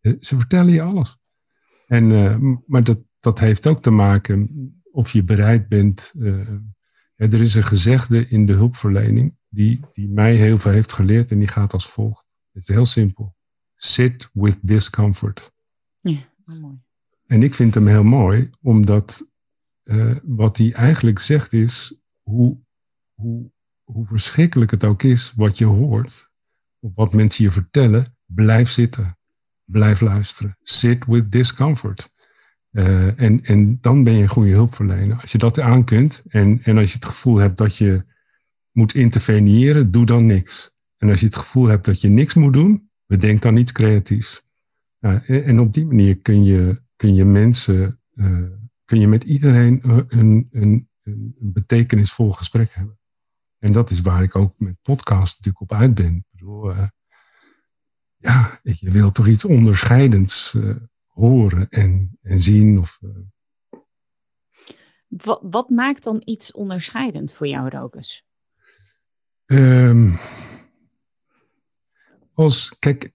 Eh, 0.01 0.13
ze 0.19 0.37
vertellen 0.37 0.73
je 0.73 0.81
alles. 0.81 1.17
En, 1.87 2.09
uh, 2.09 2.37
maar 2.65 2.83
dat, 2.83 3.03
dat 3.19 3.39
heeft 3.39 3.67
ook 3.67 3.81
te 3.81 3.91
maken 3.91 4.49
of 4.91 5.11
je 5.11 5.23
bereid 5.23 5.67
bent. 5.67 6.13
Uh, 6.17 6.49
er 7.15 7.41
is 7.41 7.55
een 7.55 7.63
gezegde 7.63 8.27
in 8.27 8.45
de 8.45 8.53
hulpverlening 8.53 9.37
die, 9.49 9.79
die 9.91 10.09
mij 10.09 10.35
heel 10.35 10.57
veel 10.57 10.71
heeft 10.71 10.93
geleerd 10.93 11.31
en 11.31 11.39
die 11.39 11.47
gaat 11.47 11.73
als 11.73 11.89
volgt. 11.89 12.27
Het 12.51 12.61
is 12.61 12.67
heel 12.67 12.85
simpel. 12.85 13.36
Sit 13.77 14.29
with 14.33 14.59
discomfort. 14.61 15.53
Ja, 15.99 16.19
mooi. 16.45 16.79
En 17.25 17.43
ik 17.43 17.53
vind 17.53 17.73
hem 17.73 17.87
heel 17.87 18.03
mooi, 18.03 18.49
omdat 18.61 19.29
uh, 19.83 20.15
wat 20.23 20.57
hij 20.57 20.73
eigenlijk 20.73 21.19
zegt 21.19 21.53
is 21.53 21.99
hoe, 22.21 22.57
hoe, 23.13 23.51
hoe 23.83 24.07
verschrikkelijk 24.07 24.71
het 24.71 24.83
ook 24.83 25.03
is 25.03 25.33
wat 25.35 25.57
je 25.57 25.65
hoort, 25.65 26.31
of 26.79 26.91
wat 26.95 27.13
mensen 27.13 27.43
je 27.43 27.51
vertellen, 27.51 28.17
blijf 28.25 28.69
zitten. 28.69 29.17
Blijf 29.63 30.01
luisteren. 30.01 30.57
Sit 30.61 31.05
with 31.05 31.31
discomfort. 31.31 32.13
Uh, 32.71 33.21
en, 33.21 33.41
en 33.41 33.81
dan 33.81 34.03
ben 34.03 34.13
je 34.13 34.21
een 34.21 34.29
goede 34.29 34.51
hulpverlener. 34.51 35.21
Als 35.21 35.31
je 35.31 35.37
dat 35.37 35.59
aan 35.59 35.83
kunt 35.83 36.23
en, 36.27 36.63
en 36.63 36.77
als 36.77 36.89
je 36.89 36.95
het 36.95 37.05
gevoel 37.05 37.37
hebt 37.37 37.57
dat 37.57 37.77
je 37.77 38.05
moet 38.71 38.93
interveneren, 38.93 39.91
doe 39.91 40.05
dan 40.05 40.25
niks. 40.25 40.75
En 40.97 41.09
als 41.09 41.19
je 41.19 41.25
het 41.25 41.35
gevoel 41.35 41.65
hebt 41.65 41.85
dat 41.85 42.01
je 42.01 42.09
niks 42.09 42.33
moet 42.33 42.53
doen, 42.53 42.86
bedenk 43.07 43.41
dan 43.41 43.57
iets 43.57 43.71
creatiefs. 43.71 44.45
En 44.99 45.59
op 45.59 45.73
die 45.73 45.85
manier 45.85 46.17
kun 46.17 46.43
je, 46.43 46.81
kun 46.95 47.15
je 47.15 47.25
mensen, 47.25 48.01
uh, 48.15 48.49
kun 48.85 48.99
je 48.99 49.07
met 49.07 49.23
iedereen 49.23 49.79
een, 50.07 50.47
een, 50.51 50.89
een 51.03 51.35
betekenisvol 51.39 52.31
gesprek 52.31 52.71
hebben. 52.73 52.99
En 53.59 53.71
dat 53.71 53.89
is 53.89 54.01
waar 54.01 54.23
ik 54.23 54.35
ook 54.35 54.53
met 54.57 54.81
podcast 54.81 55.35
natuurlijk 55.37 55.71
op 55.71 55.79
uit 55.79 55.93
ben. 55.93 56.15
Ik 56.15 56.25
bedoel, 56.31 56.73
ja, 58.17 58.59
je 58.63 58.91
wil 58.91 59.11
toch 59.11 59.27
iets 59.27 59.45
onderscheidends 59.45 60.57
horen 61.07 61.69
en, 61.69 62.17
en 62.21 62.39
zien. 62.39 62.79
Of, 62.79 62.99
wat, 65.07 65.39
wat, 65.43 65.69
maakt 65.69 66.03
dan 66.03 66.21
iets 66.25 66.51
onderscheidend 66.51 67.33
voor 67.33 67.47
jou, 67.47 67.69
Rokus? 67.69 68.25
Um, 69.45 70.13
als, 72.37 72.75
kijk, 72.79 73.11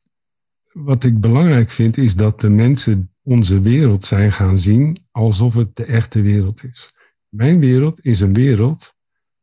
wat 0.73 1.05
ik 1.05 1.21
belangrijk 1.21 1.71
vind 1.71 1.97
is 1.97 2.15
dat 2.15 2.41
de 2.41 2.51
mensen 2.51 3.11
onze 3.23 3.61
wereld 3.61 4.05
zijn 4.05 4.33
gaan 4.33 4.59
zien 4.59 5.07
alsof 5.11 5.55
het 5.55 5.77
de 5.77 5.85
echte 5.85 6.21
wereld 6.21 6.65
is. 6.65 6.95
Mijn 7.29 7.61
wereld 7.61 8.05
is 8.05 8.21
een 8.21 8.33
wereld 8.33 8.95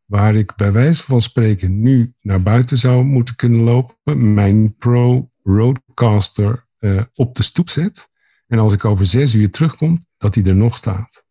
waar 0.06 0.36
ik 0.36 0.56
bij 0.56 0.72
wijze 0.72 1.04
van 1.04 1.22
spreken 1.22 1.82
nu 1.82 2.14
naar 2.22 2.42
buiten 2.42 2.78
zou 2.78 3.04
moeten 3.04 3.36
kunnen 3.36 3.62
lopen, 3.62 4.34
mijn 4.34 4.76
Pro 4.76 5.32
Roadcaster 5.44 6.68
uh, 6.80 7.04
op 7.14 7.36
de 7.36 7.44
stoep 7.44 7.70
zet 7.70 8.10
en 8.48 8.60
als 8.60 8.74
ik 8.74 8.86
over 8.86 9.06
zes 9.06 9.34
uur 9.34 9.52
terugkom, 9.52 10.08
dat 10.18 10.36
hij 10.36 10.44
er 10.44 10.56
nog 10.56 10.78
staat. 10.78 11.26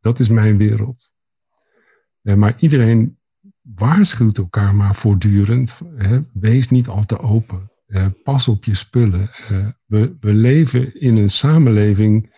Dat 0.00 0.18
is 0.18 0.28
mijn 0.28 0.56
wereld. 0.56 1.12
Eh, 2.22 2.34
maar 2.34 2.54
iedereen 2.58 3.18
waarschuwt 3.60 4.38
elkaar 4.38 4.74
maar 4.74 4.94
voortdurend. 4.94 5.80
Wees 6.32 6.70
niet 6.70 6.88
al 6.88 7.04
te 7.04 7.18
open. 7.18 7.72
Eh, 7.86 8.06
pas 8.22 8.48
op 8.48 8.64
je 8.64 8.74
spullen. 8.74 9.30
Eh, 9.30 9.68
we, 9.86 10.16
we 10.20 10.32
leven 10.32 11.00
in 11.00 11.16
een 11.16 11.30
samenleving 11.30 12.32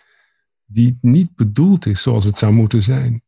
die 0.64 0.98
niet 1.00 1.34
bedoeld 1.34 1.86
is 1.86 2.02
zoals 2.02 2.24
het 2.24 2.38
zou 2.38 2.52
moeten 2.52 2.82
zijn. 2.82 3.22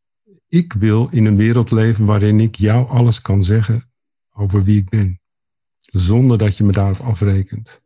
Ik 0.48 0.72
wil 0.72 1.08
in 1.08 1.26
een 1.26 1.36
wereld 1.36 1.70
leven 1.70 2.04
waarin 2.04 2.40
ik 2.40 2.54
jou 2.54 2.88
alles 2.88 3.22
kan 3.22 3.44
zeggen 3.44 3.90
over 4.30 4.62
wie 4.62 4.78
ik 4.78 4.88
ben. 4.88 5.20
Zonder 5.78 6.38
dat 6.38 6.56
je 6.56 6.64
me 6.64 6.72
daarop 6.72 7.06
afrekent. 7.06 7.82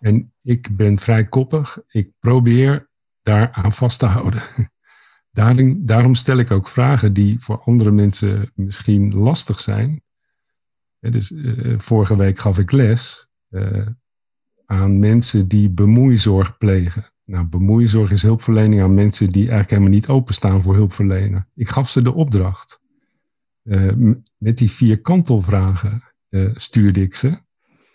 En 0.00 0.32
ik 0.42 0.76
ben 0.76 0.98
vrij 0.98 1.28
koppig. 1.28 1.78
Ik 1.88 2.12
probeer 2.18 2.90
daar 3.22 3.52
aan 3.52 3.72
vast 3.72 3.98
te 3.98 4.06
houden. 4.06 4.42
Daarom, 5.84 6.14
stel 6.14 6.38
ik 6.38 6.50
ook 6.50 6.68
vragen 6.68 7.12
die 7.12 7.40
voor 7.40 7.62
andere 7.64 7.90
mensen 7.90 8.52
misschien 8.54 9.14
lastig 9.14 9.60
zijn. 9.60 10.02
Dus, 11.00 11.30
uh, 11.30 11.78
vorige 11.78 12.16
week 12.16 12.38
gaf 12.38 12.58
ik 12.58 12.72
les 12.72 13.29
uh, 13.50 13.86
aan 14.64 14.98
mensen 14.98 15.48
die 15.48 15.70
bemoeizorg 15.70 16.58
plegen. 16.58 17.12
Nou, 17.24 17.44
bemoeizorg 17.44 18.10
is 18.10 18.22
hulpverlening 18.22 18.82
aan 18.82 18.94
mensen 18.94 19.26
die 19.26 19.42
eigenlijk 19.42 19.70
helemaal 19.70 19.90
niet 19.90 20.08
openstaan 20.08 20.62
voor 20.62 20.74
hulpverlener. 20.74 21.46
Ik 21.54 21.68
gaf 21.68 21.88
ze 21.88 22.02
de 22.02 22.14
opdracht. 22.14 22.80
Uh, 23.62 24.14
met 24.36 24.58
die 24.58 24.70
vier 24.70 25.00
kantelvragen 25.00 26.02
stuurde 26.54 27.02
ik 27.02 27.14
ze. 27.14 27.40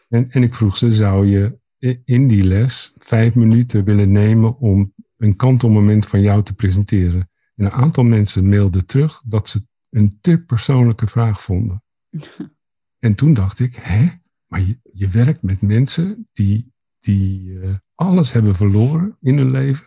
En, 0.10 0.32
en 0.32 0.44
ik 0.44 0.54
vroeg 0.54 0.78
ze, 0.78 0.92
zou 0.92 1.26
je 1.26 1.58
in 2.06 2.28
die 2.28 2.44
les 2.44 2.94
vijf 2.98 3.36
minuten 3.36 3.84
willen 3.84 4.12
nemen 4.12 4.58
om 4.58 4.94
een 5.18 5.36
kantelmoment 5.36 6.08
van 6.08 6.22
jou 6.22 6.44
te 6.44 6.56
presenteren. 6.56 7.30
En 7.56 7.66
een 7.66 7.72
aantal 7.72 8.04
mensen 8.04 8.50
mailden 8.50 8.86
terug 8.86 9.22
dat 9.26 9.50
ze 9.50 9.68
een 9.90 10.18
te 10.22 10.44
persoonlijke 10.44 11.08
vraag 11.08 11.42
vonden. 11.42 11.84
en 13.06 13.16
toen 13.16 13.34
dacht 13.34 13.60
ik, 13.60 13.76
hè, 13.76 14.08
maar 14.48 14.62
je, 14.62 14.80
je 14.94 15.08
werkt 15.08 15.42
met 15.42 15.62
mensen 15.62 16.28
die, 16.34 16.74
die 17.00 17.50
uh, 17.50 17.76
alles 17.96 18.32
hebben 18.32 18.56
verloren 18.56 19.18
in 19.22 19.38
hun 19.38 19.52
leven. 19.52 19.86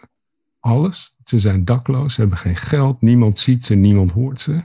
Alles. 0.61 1.17
Ze 1.25 1.39
zijn 1.39 1.65
dakloos, 1.65 2.15
ze 2.15 2.21
hebben 2.21 2.39
geen 2.39 2.57
geld, 2.57 3.01
niemand 3.01 3.39
ziet 3.39 3.65
ze, 3.65 3.75
niemand 3.75 4.13
hoort 4.13 4.41
ze. 4.41 4.65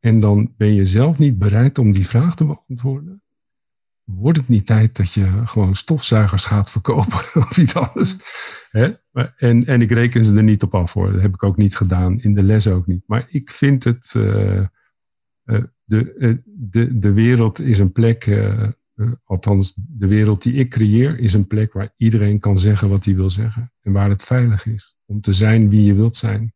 En 0.00 0.20
dan 0.20 0.54
ben 0.56 0.74
je 0.74 0.86
zelf 0.86 1.18
niet 1.18 1.38
bereid 1.38 1.78
om 1.78 1.92
die 1.92 2.06
vraag 2.06 2.36
te 2.36 2.44
beantwoorden 2.44 3.24
wordt 4.04 4.38
het 4.38 4.48
niet 4.48 4.66
tijd 4.66 4.96
dat 4.96 5.12
je 5.12 5.46
gewoon 5.46 5.74
stofzuigers 5.74 6.44
gaat 6.44 6.70
verkopen 6.70 7.18
of 7.42 7.58
iets 7.58 7.76
anders? 7.76 8.16
Hè? 8.70 8.92
En, 9.36 9.66
en 9.66 9.80
ik 9.80 9.90
reken 9.90 10.24
ze 10.24 10.36
er 10.36 10.42
niet 10.42 10.62
op 10.62 10.74
af 10.74 10.92
hoor. 10.92 11.12
Dat 11.12 11.22
heb 11.22 11.34
ik 11.34 11.42
ook 11.42 11.56
niet 11.56 11.76
gedaan, 11.76 12.20
in 12.20 12.34
de 12.34 12.42
les 12.42 12.68
ook 12.68 12.86
niet. 12.86 13.02
Maar 13.06 13.26
ik 13.28 13.50
vind 13.50 13.84
het, 13.84 14.14
uh, 14.16 14.60
uh, 15.44 15.62
de, 15.84 16.42
de, 16.44 16.98
de 16.98 17.12
wereld 17.12 17.60
is 17.60 17.78
een 17.78 17.92
plek, 17.92 18.24
althans 19.24 19.74
de 19.74 20.06
wereld 20.06 20.42
die 20.42 20.52
ik 20.52 20.70
creëer, 20.70 21.18
is 21.18 21.32
een 21.32 21.46
plek 21.46 21.72
waar 21.72 21.94
iedereen 21.96 22.38
kan 22.38 22.58
zeggen 22.58 22.88
wat 22.88 23.04
hij 23.04 23.14
wil 23.14 23.30
zeggen. 23.30 23.72
En 23.80 23.92
waar 23.92 24.08
het 24.08 24.22
veilig 24.22 24.66
is 24.66 24.96
om 25.06 25.20
te 25.20 25.32
zijn 25.32 25.70
wie 25.70 25.84
je 25.84 25.94
wilt 25.94 26.16
zijn. 26.16 26.54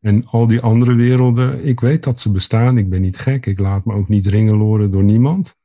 En 0.00 0.26
al 0.26 0.46
die 0.46 0.60
andere 0.60 0.94
werelden, 0.94 1.64
ik 1.64 1.80
weet 1.80 2.04
dat 2.04 2.20
ze 2.20 2.32
bestaan. 2.32 2.78
Ik 2.78 2.88
ben 2.88 3.00
niet 3.02 3.18
gek. 3.18 3.46
Ik 3.46 3.58
laat 3.58 3.84
me 3.84 3.94
ook 3.94 4.08
niet 4.08 4.26
ringeloren 4.26 4.90
door 4.90 5.04
niemand. 5.04 5.58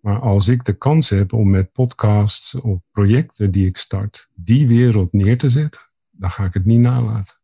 Maar 0.00 0.20
als 0.20 0.48
ik 0.48 0.64
de 0.64 0.72
kans 0.72 1.08
heb 1.08 1.32
om 1.32 1.50
met 1.50 1.72
podcasts 1.72 2.54
of 2.54 2.78
projecten 2.90 3.50
die 3.50 3.66
ik 3.66 3.76
start, 3.76 4.30
die 4.34 4.66
wereld 4.66 5.12
neer 5.12 5.38
te 5.38 5.50
zetten, 5.50 5.80
dan 6.10 6.30
ga 6.30 6.44
ik 6.44 6.54
het 6.54 6.64
niet 6.64 6.80
nalaten. 6.80 7.39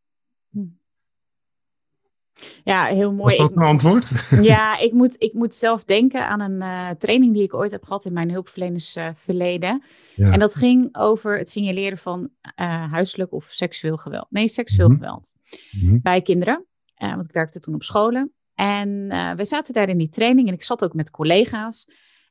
Ja, 2.64 2.84
heel 2.84 3.12
mooi. 3.12 3.36
Was 3.36 3.48
dat 3.48 3.56
een 3.56 3.62
antwoord? 3.62 4.10
Ja, 4.42 4.78
ik 4.78 4.92
moet, 4.92 5.16
ik 5.18 5.32
moet 5.32 5.54
zelf 5.54 5.84
denken 5.84 6.28
aan 6.28 6.40
een 6.40 6.62
uh, 6.62 6.90
training 6.90 7.34
die 7.34 7.42
ik 7.42 7.54
ooit 7.54 7.70
heb 7.70 7.84
gehad 7.84 8.04
in 8.04 8.12
mijn 8.12 8.30
hulpverlenersverleden. 8.30 9.82
Uh, 9.82 10.26
ja. 10.26 10.32
En 10.32 10.38
dat 10.38 10.54
ging 10.54 10.96
over 10.96 11.38
het 11.38 11.50
signaleren 11.50 11.98
van 11.98 12.20
uh, 12.60 12.92
huiselijk 12.92 13.32
of 13.32 13.44
seksueel 13.44 13.96
geweld. 13.96 14.26
Nee, 14.30 14.48
seksueel 14.48 14.88
mm 14.88 14.94
-hmm. 14.94 15.02
geweld. 15.02 15.34
Mm 15.70 15.88
-hmm. 15.88 16.00
Bij 16.02 16.22
kinderen. 16.22 16.66
Eh, 16.94 17.14
want 17.14 17.24
ik 17.24 17.32
werkte 17.32 17.60
toen 17.60 17.74
op 17.74 17.82
scholen. 17.82 18.32
En 18.54 19.08
we 19.36 19.44
zaten 19.44 19.74
daar 19.74 19.88
in 19.88 19.98
die 19.98 20.08
training 20.08 20.48
en 20.48 20.54
ik 20.54 20.62
zat 20.62 20.84
ook 20.84 20.94
met 20.94 21.10
collega's. 21.10 21.86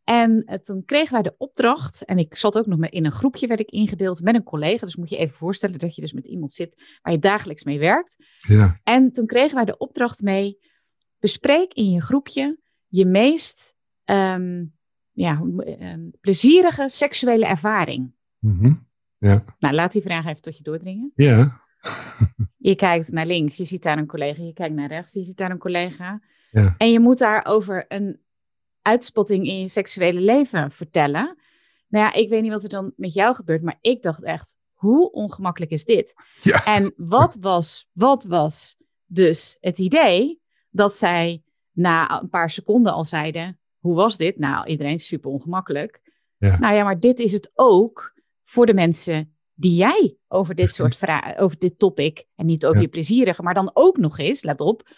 En 0.06 0.44
uh, 0.46 0.56
toen 0.56 0.86
kregen 0.86 1.14
wij 1.14 1.22
de 1.22 1.36
opdracht, 1.38 2.06
en 2.06 2.18
ik 2.18 2.36
zat 2.36 2.58
ook 2.58 2.66
nog 2.66 2.90
in 2.90 3.06
een 3.06 3.12
groepje, 3.12 3.48
werd 3.48 3.60
ik 3.60 3.70
ingedeeld 3.70 4.22
met 4.22 4.36
een 4.36 4.44
collega. 4.44 4.86
Dus 4.86 4.96
moet 4.96 5.10
je 5.10 5.18
even 5.18 5.36
voorstellen 5.36 5.80
dat 5.80 5.96
je 5.96 6.02
dus 6.02 6.14
met 6.14 6.26
iemand 6.26 6.52
zit 6.52 7.00
waar 7.02 7.14
je 7.14 7.20
dagelijks 7.20 7.64
mee 7.64 7.80
werkt. 7.80 8.26
Ja. 8.38 8.80
En 8.84 9.12
toen 9.12 9.26
kregen 9.26 9.56
wij 9.56 9.66
de 9.66 9.78
opdracht 9.78 10.22
mee, 10.22 10.60
bespreek 11.20 11.74
in 11.74 11.90
je 11.90 12.02
groepje 12.02 12.60
je 12.88 13.06
meest 13.06 13.76
um, 14.06 14.76
ja, 15.12 15.42
um, 15.80 16.12
plezierige 16.22 16.90
seksuele 16.90 17.46
ervaring. 17.46 18.14
Mm 18.40 18.60
-hmm. 18.60 18.88
ja. 19.18 19.44
Nou, 19.60 19.74
laat 19.76 19.92
die 19.92 20.02
vraag 20.02 20.26
even 20.26 20.42
tot 20.42 20.58
je 20.58 20.64
doordringen. 20.64 21.12
Ja. 21.16 21.62
je 22.58 22.76
kijkt 22.76 23.12
naar 23.12 23.26
links, 23.26 23.58
je 23.58 23.66
ziet 23.66 23.84
daar 23.84 23.98
een 23.98 24.08
collega. 24.08 24.44
Je 24.44 24.54
kijkt 24.54 24.76
naar 24.76 24.88
rechts, 24.88 25.14
je 25.14 25.24
ziet 25.24 25.38
daar 25.38 25.52
een 25.52 25.58
collega. 25.58 26.22
Ja. 26.52 26.76
En 26.78 26.92
je 26.92 27.00
moet 27.00 27.18
daar 27.18 27.46
over 27.46 27.86
een 27.88 28.25
uitspotting 28.86 29.48
in 29.48 29.60
je 29.60 29.68
seksuele 29.68 30.22
leven 30.22 30.72
vertellen. 30.72 31.38
Nou 31.88 32.06
ja, 32.06 32.14
ik 32.14 32.30
weet 32.30 32.42
niet 32.42 32.52
wat 32.52 32.64
er 32.64 32.70
dan 32.70 32.94
met 32.96 33.14
jou 33.14 33.36
gebeurt, 33.36 33.62
maar 33.62 33.78
ik 33.82 34.02
dacht 34.02 34.24
echt, 34.24 34.56
hoe 34.74 35.12
ongemakkelijk 35.12 35.72
is 35.72 35.86
dit? 35.86 36.14
Ja. 36.42 36.66
En 36.66 36.94
wat 36.98 37.38
was, 37.40 37.90
wat 37.92 38.24
was 38.24 38.76
dus 39.06 39.58
het 39.62 39.80
idee 39.80 40.42
dat 40.70 40.96
zij 40.96 41.44
na 41.72 42.22
een 42.22 42.30
paar 42.30 42.50
seconden 42.50 42.94
al 42.94 43.06
zeiden, 43.06 43.60
hoe 43.80 43.96
was 43.96 44.18
dit? 44.18 44.38
Nou, 44.40 44.68
iedereen 44.68 44.94
is 44.94 45.08
super 45.08 45.32
ongemakkelijk. 45.32 46.02
Ja. 46.38 46.60
Nou 46.60 46.76
ja, 46.76 46.84
maar 46.84 47.00
dit 47.00 47.20
is 47.20 47.34
het 47.34 47.52
ook 47.54 48.14
voor 48.44 48.66
de 48.66 48.74
mensen 48.74 49.38
die 49.54 49.76
jij 49.76 50.18
over 50.28 50.56
dit 50.56 50.74
soort 50.74 50.96
vragen, 50.96 51.38
over 51.38 51.60
dit 51.60 51.80
topic, 51.80 52.26
en 52.36 52.46
niet 52.46 52.66
over 52.66 52.78
Ja. 52.78 52.84
je 52.84 52.90
plezierige, 52.90 53.42
maar 53.44 53.54
dan 53.54 53.72
ook 53.74 53.98
nog 53.98 54.20
eens, 54.20 54.44
let 54.44 54.62
op, 54.62 54.90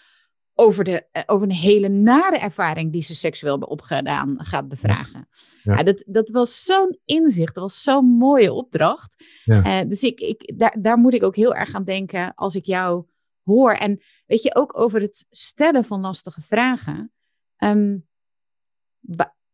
over, 0.60 0.84
de, 0.84 1.06
eh, 1.12 1.22
over 1.26 1.46
een 1.48 1.54
hele 1.54 1.88
nare 1.88 2.38
ervaring 2.38 2.92
die 2.92 3.02
ze 3.02 3.14
seksueel 3.14 3.50
hebben 3.52 3.68
opgedaan 3.70 4.36
gaat 4.44 4.68
bevragen. 4.68 5.28
Ja. 5.62 5.76
Ja. 5.76 5.82
dat, 5.82 6.04
dat 6.06 6.30
was 6.30 6.64
zo'n 6.64 6.98
inzicht, 7.04 7.54
dat 7.54 7.62
was 7.64 7.82
zo'n 7.82 8.04
mooie 8.06 8.52
opdracht. 8.52 9.24
Ja. 9.44 9.62
Eh, 9.62 9.88
dus 9.88 10.02
ik, 10.02 10.20
ik, 10.20 10.58
daar, 10.58 10.76
daar 10.80 10.98
moet 10.98 11.14
ik 11.14 11.22
ook 11.22 11.36
heel 11.36 11.54
erg 11.54 11.74
aan 11.74 11.84
denken 11.84 12.34
als 12.34 12.54
ik 12.54 12.64
jou 12.64 13.04
hoor. 13.42 13.72
En 13.72 14.00
weet 14.26 14.42
je, 14.42 14.54
ook 14.54 14.78
over 14.78 15.00
het 15.00 15.26
stellen 15.30 15.84
van 15.84 16.00
lastige 16.00 16.40
vragen. 16.40 17.12
Ehm, 17.56 17.96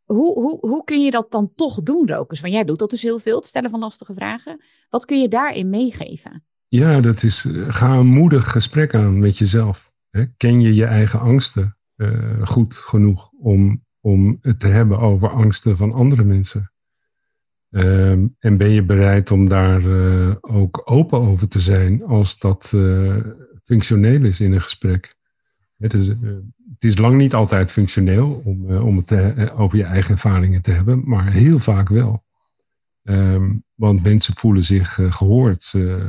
hoe, 0.04 0.32
hoe, 0.40 0.58
hoe 0.60 0.84
kun 0.84 1.04
je 1.04 1.10
dat 1.10 1.30
dan 1.30 1.52
toch 1.54 1.82
doen, 1.82 2.08
Rokus? 2.08 2.40
Want 2.40 2.52
jij 2.52 2.64
doet 2.64 2.78
dat 2.78 2.90
dus 2.90 3.02
heel 3.02 3.18
veel, 3.18 3.36
het 3.36 3.46
stellen 3.46 3.70
van 3.70 3.80
lastige 3.80 4.14
vragen. 4.14 4.60
Wat 4.88 5.04
kun 5.04 5.20
je 5.20 5.28
daarin 5.28 5.70
meegeven? 5.70 6.44
Ja, 6.68 7.00
dat 7.00 7.22
is. 7.22 7.44
eh, 7.44 7.52
Ga 7.68 7.94
een 7.96 8.06
moedig 8.06 8.50
gesprek 8.50 8.94
aan 8.94 9.18
met 9.18 9.38
jezelf. 9.38 9.92
Ken 10.36 10.60
je 10.60 10.74
je 10.74 10.84
eigen 10.84 11.20
angsten 11.20 11.76
eh, 11.96 12.42
goed 12.42 12.74
genoeg 12.74 13.30
om, 13.38 13.84
om 14.00 14.38
het 14.40 14.60
te 14.60 14.66
hebben 14.66 14.98
over 14.98 15.28
angsten 15.28 15.76
van 15.76 15.92
andere 15.92 16.24
mensen? 16.24 16.72
Ehm, 17.74 18.26
en 18.38 18.56
ben 18.56 18.68
je 18.68 18.84
bereid 18.84 19.30
om 19.30 19.48
daar 19.48 19.84
eh, 19.84 20.34
ook 20.40 20.82
open 20.84 21.18
over 21.18 21.48
te 21.48 21.60
zijn 21.60 22.04
als 22.04 22.38
dat 22.38 22.72
eh, 22.74 23.16
functioneel 23.62 24.24
is 24.24 24.40
in 24.40 24.52
een 24.52 24.60
gesprek? 24.60 25.14
Het 25.76 25.94
is, 25.94 26.08
eh, 26.08 26.16
het 26.72 26.84
is 26.84 26.98
lang 26.98 27.16
niet 27.16 27.34
altijd 27.34 27.70
functioneel 27.70 28.42
om, 28.44 28.76
om 28.76 28.96
het 28.96 29.40
over 29.50 29.78
je 29.78 29.84
eigen 29.84 30.14
ervaringen 30.14 30.62
te 30.62 30.70
hebben, 30.70 31.02
maar 31.04 31.32
heel 31.32 31.58
vaak 31.58 31.88
wel. 31.88 32.24
Ehm, 33.04 33.52
want 33.74 34.02
mensen 34.02 34.34
voelen 34.36 34.64
zich 34.64 34.98
eh, 34.98 35.12
gehoord. 35.12 35.72
Eh, 35.74 36.08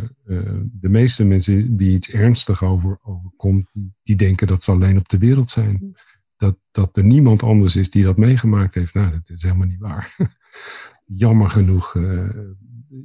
de 0.72 0.89
meeste 0.89 1.26
mensen 1.26 1.78
die 1.78 1.93
iets 1.93 2.10
ernstig 2.10 2.64
over, 2.64 3.00
overkomt, 3.04 3.68
die, 4.04 4.16
denken 4.16 4.48
dat 4.48 4.64
ze 4.64 4.72
alleen 4.72 4.98
op 4.98 5.10
de 5.10 5.18
wereld 5.18 5.50
zijn. 5.50 5.96
Dat, 6.38 6.58
dat 6.72 6.98
er 6.98 7.04
niemand 7.04 7.43
anders 7.43 7.76
is 7.76 7.89
die 7.89 8.04
dat 8.04 8.18
meegemaakt 8.18 8.76
heeft. 8.76 8.93
Nou, 8.93 9.12
dat 9.12 9.30
is 9.30 9.43
helemaal 9.43 9.68
niet 9.68 9.80
waar. 9.80 10.16
Jammer 11.06 11.50
genoeg 11.50 11.96
eh, 11.96 12.30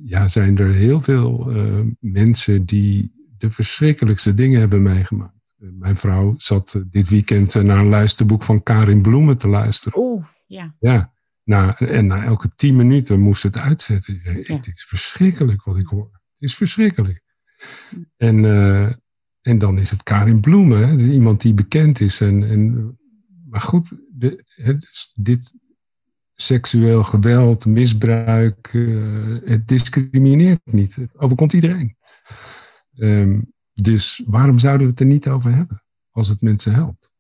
ja, 0.05 0.29
zijn 0.29 0.59
er 0.59 0.73
heel 0.73 1.01
veel 1.01 1.53
mensen 2.01 2.67
die 2.67 3.13
de 3.39 3.51
verschrikkelijkste 3.51 4.35
dingen 4.35 4.61
hebben 4.61 4.83
meegemaakt. 4.83 5.55
Mijn 5.57 5.97
vrouw 5.97 6.35
zat 6.37 6.83
dit 6.91 7.09
weekend 7.09 7.55
naar 7.55 7.79
een 7.79 7.89
luisterboek 7.89 8.43
van 8.43 8.63
Karin 8.63 9.03
Bloemen 9.03 9.37
te 9.37 9.49
luisteren. 9.49 9.99
Oeh, 9.99 10.25
ja. 10.47 10.75
Ja, 10.81 11.13
na, 11.45 11.79
en 11.79 12.07
na 12.07 12.25
elke 12.25 12.49
tien 12.55 12.77
minuten 12.77 13.21
moest 13.21 13.43
het 13.43 13.59
uitzetten. 13.59 14.21
Ja. 14.25 14.55
Het 14.55 14.67
is 14.67 14.85
verschrikkelijk 14.85 15.63
wat 15.65 15.79
ik 15.79 15.87
hoor. 15.87 16.09
Het 16.13 16.49
is 16.49 16.55
verschrikkelijk. 16.55 17.23
En, 18.17 18.45
eh, 18.45 18.93
en 19.41 19.59
dan 19.59 19.79
is 19.79 19.91
het 19.91 20.03
Karin 20.03 20.41
Bloemen, 20.41 20.89
hè, 20.89 20.97
dus 20.97 21.09
iemand 21.09 21.41
die 21.41 21.55
bekend 21.55 22.01
is. 22.01 22.21
En, 22.21 22.51
en, 22.51 22.99
maar 23.49 23.61
goed, 23.61 23.93
de, 24.13 24.45
het, 24.47 24.83
is- 24.91 25.13
dit 25.15 25.55
seksueel 26.35 27.05
geweld, 27.05 27.67
misbruik, 27.67 28.71
eh, 28.75 29.37
het 29.45 29.69
discrimineert 29.69 30.61
niet. 30.65 30.97
Het 30.97 31.19
overkomt 31.19 31.53
iedereen. 31.53 31.97
Ehm, 32.97 33.41
dus 33.73 34.23
waarom 34.27 34.59
zouden 34.59 34.87
we 34.87 34.93
het 34.93 35.01
er 35.01 35.07
niet 35.07 35.29
over 35.29 35.55
hebben 35.55 35.85
als 36.11 36.29
het 36.29 36.41
mensen 36.41 36.75
helpt? 36.75 37.13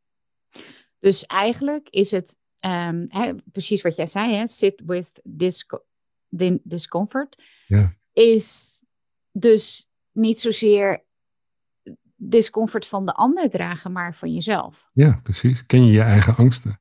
Dus 0.98 1.26
eigenlijk 1.26 1.88
is 1.88 2.10
het 2.10 2.36
ehm, 2.60 3.04
hè, 3.08 3.34
precies 3.52 3.82
wat 3.82 3.96
jij 3.96 4.06
zei, 4.06 4.34
hè, 4.34 4.46
sit 4.46 4.82
with 4.86 5.20
disco- 5.24 5.84
discomfort. 6.62 7.42
Ja. 7.66 7.94
Is 8.12 8.82
dus 9.32 9.88
niet 10.12 10.40
zozeer 10.40 11.04
discomfort 12.16 12.86
van 12.86 13.06
de 13.06 13.14
ander 13.14 13.50
dragen, 13.50 13.92
maar 13.92 14.14
van 14.14 14.32
jezelf. 14.34 14.88
Ja, 14.92 15.20
precies. 15.22 15.66
Ken 15.66 15.84
je 15.86 15.92
je 15.92 16.00
eigen 16.02 16.36
angsten? 16.36 16.80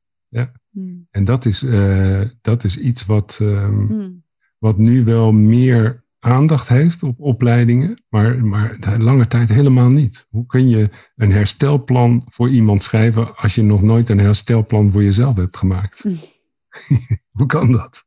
Hmm. 0.71 1.07
En 1.11 1.25
dat 1.25 1.45
is, 1.45 1.63
eh, 1.63 2.21
dat 2.41 2.63
is 2.63 2.77
iets 2.77 3.05
wat, 3.05 3.39
ehm, 3.41 3.85
Hmm. 3.85 4.23
wat 4.57 4.77
nu 4.77 5.03
wel 5.03 5.31
meer 5.31 6.05
aandacht 6.19 6.67
heeft 6.67 7.03
op 7.03 7.19
opleidingen, 7.19 8.03
maar, 8.09 8.45
maar 8.45 8.77
lange 8.97 9.27
tijd 9.27 9.49
helemaal 9.49 9.89
niet. 9.89 10.27
Hoe 10.29 10.45
kun 10.45 10.69
je 10.69 10.89
een 11.15 11.31
herstelplan 11.31 12.23
voor 12.29 12.49
iemand 12.49 12.83
schrijven 12.83 13.35
als 13.35 13.55
je 13.55 13.63
nog 13.63 13.81
nooit 13.81 14.09
een 14.09 14.19
herstelplan 14.19 14.91
voor 14.91 15.03
jezelf 15.03 15.35
hebt 15.35 15.57
gemaakt? 15.57 16.03
Mm. 16.03 16.19
Hoe 17.37 17.45
kan 17.45 17.71
dat? 17.71 18.05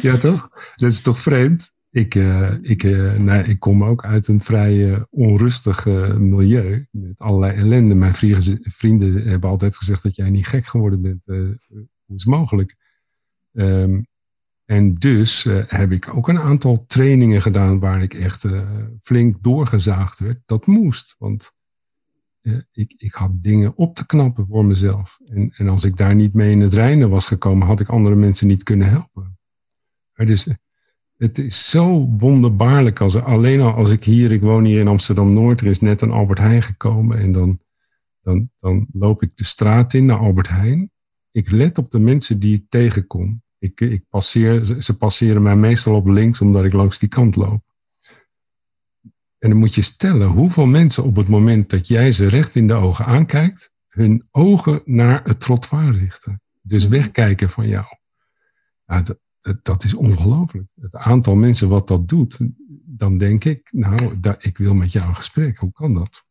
Ja, 0.00 0.16
toch? 0.16 0.48
Dat 0.74 0.90
is 0.90 1.00
toch 1.00 1.18
vreemd? 1.18 1.72
Ik, 1.90 2.14
eh, 2.14 2.54
ik, 2.60 2.82
eh, 2.82 3.14
nou, 3.14 3.44
ik 3.44 3.58
kom 3.58 3.84
ook 3.84 4.04
uit 4.04 4.28
een 4.28 4.42
vrij 4.42 4.92
eh, 4.92 5.02
onrustig 5.10 5.86
milieu 6.18 6.86
met 6.90 7.18
allerlei 7.18 7.56
ellende. 7.56 7.94
Mijn 7.94 8.14
vrienden, 8.14 8.58
vrienden 8.62 9.28
hebben 9.28 9.50
altijd 9.50 9.76
gezegd 9.76 10.02
dat 10.02 10.16
jij 10.16 10.30
niet 10.30 10.46
gek 10.46 10.66
geworden 10.66 11.02
bent. 11.02 11.24
Hoe 11.24 12.16
is 12.16 12.24
het 12.24 12.26
mogelijk? 12.26 12.76
Ehm, 13.52 14.00
en 14.68 14.94
dus 14.94 15.46
eh, 15.46 15.62
heb 15.66 15.92
ik 15.92 16.14
ook 16.14 16.28
een 16.28 16.38
aantal 16.38 16.86
trainingen 16.86 17.42
gedaan 17.42 17.78
waar 17.78 18.02
ik 18.02 18.14
echt 18.14 18.44
eh, 18.44 18.68
flink 19.02 19.42
doorgezaagd 19.42 20.18
werd. 20.18 20.40
Dat 20.46 20.66
moest, 20.66 21.14
want 21.18 21.52
eh, 22.40 22.58
ik, 22.72 22.94
ik 22.96 23.12
had 23.12 23.42
dingen 23.42 23.76
op 23.76 23.94
te 23.94 24.06
knappen 24.06 24.46
voor 24.46 24.64
mezelf. 24.64 25.20
En, 25.24 25.50
en 25.56 25.68
als 25.68 25.84
ik 25.84 25.96
daar 25.96 26.14
niet 26.14 26.34
mee 26.34 26.50
in 26.50 26.60
het 26.60 26.74
reinen 26.74 27.10
was 27.10 27.26
gekomen, 27.26 27.66
had 27.66 27.80
ik 27.80 27.88
andere 27.88 28.14
mensen 28.14 28.46
niet 28.46 28.62
kunnen 28.62 28.88
helpen. 28.88 29.38
Dus, 30.14 30.48
het 31.16 31.38
is 31.38 31.70
zo 31.70 32.08
wonderbaarlijk 32.18 33.00
als 33.00 33.16
alleen 33.16 33.60
al 33.60 33.74
als 33.74 33.90
ik 33.90 34.04
hier, 34.04 34.32
ik 34.32 34.40
woon 34.40 34.64
hier 34.64 34.80
in 34.80 34.88
Amsterdam 34.88 35.32
Noord, 35.32 35.60
er 35.60 35.66
is 35.66 35.80
net 35.80 36.00
een 36.00 36.10
Albert 36.10 36.38
Heijn 36.38 36.62
gekomen 36.62 37.18
en 37.18 37.32
dan, 37.32 37.60
dan, 38.22 38.50
dan 38.60 38.86
loop 38.92 39.22
ik 39.22 39.36
de 39.36 39.44
straat 39.44 39.94
in 39.94 40.06
naar 40.06 40.18
Albert 40.18 40.48
Heijn. 40.48 40.90
Ik 41.30 41.50
let 41.50 41.78
op 41.78 41.90
de 41.90 41.98
mensen 41.98 42.40
die 42.40 42.54
ik 42.54 42.64
tegenkom. 42.68 43.42
Ik, 43.58 43.80
ik 43.80 44.04
passeer, 44.08 44.64
ze- 44.64 44.96
passeren 44.96 45.42
mij 45.42 45.56
meestal 45.56 45.94
op 45.94 46.06
links 46.06 46.40
omdat 46.40 46.64
ik 46.64 46.72
langs 46.72 46.98
die 46.98 47.08
kant 47.08 47.36
loop. 47.36 47.62
En 49.38 49.50
dan 49.50 49.58
moet 49.58 49.74
je 49.74 49.82
stellen 49.82 50.28
hoeveel 50.28 50.66
mensen 50.66 51.04
op 51.04 51.16
het 51.16 51.28
moment 51.28 51.70
dat 51.70 51.88
jij 51.88 52.12
ze 52.12 52.26
recht 52.28 52.54
in 52.54 52.66
de 52.66 52.74
ogen 52.74 53.04
aankijkt, 53.06 53.72
hun 53.88 54.28
ogen 54.30 54.82
naar 54.84 55.24
het 55.24 55.40
trottoir 55.40 55.96
richten. 55.96 56.42
Dus 56.62 56.88
wegkijken 56.88 57.50
van 57.50 57.68
jou. 57.68 57.86
Ja, 58.86 59.02
dat, 59.02 59.18
dat, 59.62 59.84
is 59.84 59.94
ongelooflijk. 59.94 60.68
Het 60.80 60.94
aantal 60.94 61.34
mensen 61.36 61.68
wat 61.68 61.88
dat 61.88 62.08
doet, 62.08 62.38
dan 62.84 63.18
denk 63.18 63.44
ik, 63.44 63.68
nou, 63.72 64.18
ik 64.38 64.58
wil 64.58 64.74
met 64.74 64.92
jou 64.92 65.08
een 65.08 65.16
gesprek. 65.16 65.56
Hoe 65.58 65.72
kan 65.72 65.94
dat? 65.94 66.26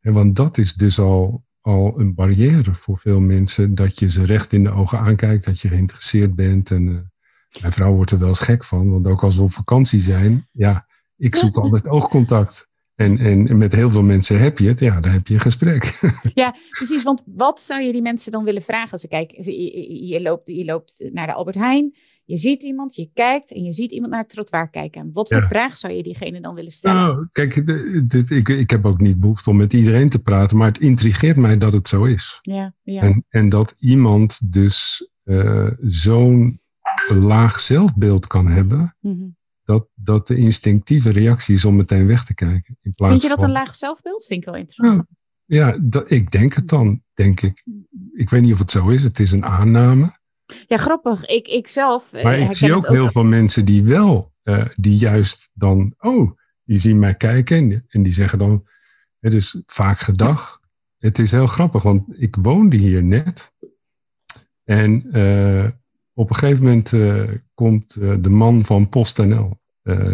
En 0.00 0.12
want 0.12 0.36
dat 0.36 0.58
is 0.58 0.74
dus 0.74 0.98
al, 0.98 1.44
al 1.68 1.94
een 1.98 2.14
barrière 2.14 2.74
voor 2.74 2.98
veel 2.98 3.20
mensen, 3.20 3.74
dat 3.74 3.98
je 3.98 4.10
ze 4.10 4.24
recht 4.24 4.52
in 4.52 4.64
de 4.64 4.70
ogen 4.70 4.98
aankijkt, 4.98 5.44
dat 5.44 5.60
je 5.60 5.68
geïnteresseerd 5.68 6.34
bent. 6.34 6.70
En 6.70 6.88
eh, 6.88 7.60
mijn 7.60 7.72
vrouw 7.72 7.94
wordt 7.94 8.10
er 8.10 8.18
wel 8.18 8.28
eens 8.28 8.40
gek 8.40 8.64
van, 8.64 8.90
want 8.90 9.06
ook 9.06 9.22
als 9.22 9.36
we 9.36 9.42
op 9.42 9.52
vakantie 9.52 10.00
zijn, 10.00 10.48
ja, 10.52 10.86
ik 11.16 11.36
zoek 11.36 11.56
altijd 11.56 11.88
oogcontact. 11.88 12.70
En, 12.98 13.16
en 13.18 13.58
met 13.58 13.72
heel 13.72 13.90
veel 13.90 14.02
mensen 14.04 14.38
heb 14.40 14.58
je 14.58 14.68
het, 14.68 14.80
ja, 14.80 15.00
dan 15.00 15.10
heb 15.10 15.26
je 15.26 15.34
een 15.34 15.40
gesprek. 15.40 15.98
Ja, 16.34 16.54
precies. 16.70 17.02
Want 17.02 17.22
wat 17.26 17.60
zou 17.60 17.82
je 17.82 17.92
die 17.92 18.02
mensen 18.02 18.32
dan 18.32 18.44
willen 18.44 18.62
vragen? 18.62 18.90
Als 18.90 19.00
ze 19.00 19.08
kijken, 19.08 19.44
je, 19.44 19.52
je- 19.62 20.06
je 20.06 20.22
loopt, 20.22 20.46
je 20.46 20.64
loopt 20.64 21.04
naar 21.12 21.26
de 21.26 21.32
Albert 21.32 21.56
Heijn, 21.56 21.94
je 22.24 22.36
ziet 22.36 22.62
iemand, 22.62 22.94
je 22.94 23.10
kijkt 23.14 23.52
en 23.54 23.62
je 23.62 23.72
ziet 23.72 23.90
iemand 23.90 24.10
naar 24.12 24.20
het 24.20 24.30
trottoir 24.30 24.70
kijken. 24.70 25.08
Wat 25.12 25.28
voor 25.28 25.40
Ja. 25.40 25.48
vraag 25.48 25.76
zou 25.76 25.92
je 25.92 26.02
diegene 26.02 26.40
dan 26.40 26.54
willen 26.54 26.72
stellen? 26.72 27.02
Nou, 27.02 27.26
kijk, 27.30 27.66
dit- 28.10 28.30
ik, 28.30 28.48
ik 28.48 28.70
heb 28.70 28.86
ook 28.86 29.00
niet 29.00 29.20
behoefte 29.20 29.50
om 29.50 29.56
met 29.56 29.72
iedereen 29.72 30.08
te 30.08 30.22
praten, 30.22 30.56
maar 30.56 30.66
het 30.68 30.78
intrigeert 30.80 31.36
mij 31.36 31.58
dat 31.58 31.72
het 31.72 31.88
zo 31.88 32.04
is. 32.04 32.38
Ja, 32.42 32.74
ja. 32.82 33.02
En, 33.02 33.24
en 33.28 33.48
dat 33.48 33.74
iemand 33.78 34.52
dus 34.52 35.08
eh, 35.24 35.70
zo'n 35.80 36.60
laag 37.08 37.58
zelfbeeld 37.60 38.26
kan 38.26 38.46
hebben, 38.48 38.96
Mhm. 39.00 39.26
Dat, 39.68 39.88
dat 39.94 40.26
de 40.26 40.36
instinctieve 40.36 41.10
reactie 41.10 41.54
is 41.54 41.64
om 41.64 41.76
meteen 41.76 42.06
weg 42.06 42.24
te 42.24 42.34
kijken. 42.34 42.78
In 42.82 42.92
plaats 42.94 43.10
Vind 43.10 43.22
je 43.22 43.28
dat 43.28 43.38
van, 43.38 43.48
een 43.48 43.54
laag 43.54 43.74
zelfbeeld? 43.74 44.26
Vind 44.26 44.40
ik 44.40 44.46
wel 44.46 44.56
interessant. 44.56 45.06
Ja, 45.44 45.78
dat, 45.80 46.10
ik 46.10 46.30
denk 46.30 46.54
het 46.54 46.68
dan, 46.68 47.02
denk 47.14 47.40
ik. 47.40 47.66
Ik 48.12 48.30
weet 48.30 48.42
niet 48.42 48.52
of 48.52 48.58
het 48.58 48.70
zo 48.70 48.88
is, 48.88 49.02
het 49.02 49.18
is 49.18 49.32
een 49.32 49.44
aanname. 49.44 50.18
Ja, 50.66 50.76
grappig. 50.76 51.24
Ik, 51.24 51.48
ik 51.48 51.68
zelf. 51.68 52.12
eh, 52.12 52.24
Maar 52.24 52.38
ik 52.38 52.54
zie 52.54 52.74
ook 52.74 52.86
heel 52.86 53.10
veel 53.10 53.24
mensen 53.24 53.64
die 53.64 53.82
wel, 53.84 54.32
eh, 54.42 54.66
die 54.74 54.96
juist 54.96 55.50
dan, 55.52 55.94
oh, 55.98 56.38
die 56.64 56.78
zien 56.78 56.98
mij 56.98 57.14
kijken 57.14 57.84
en, 57.88 58.02
die 58.02 58.12
zeggen 58.12 58.38
dan, 58.38 58.66
het 59.18 59.34
is 59.34 59.62
vaak 59.66 59.98
gedag. 59.98 60.60
Het 60.98 61.18
is 61.18 61.30
heel 61.30 61.46
grappig, 61.46 61.82
want 61.82 62.04
ik 62.08 62.36
woonde 62.36 62.76
hier 62.76 63.02
net. 63.02 63.52
En 64.64 65.10
op 66.18 66.30
een 66.30 66.36
gegeven 66.36 66.64
moment 66.64 66.90
komt 67.54 67.94
de 68.22 68.30
man 68.30 68.64
van 68.64 68.88
PostNL. 68.88 69.60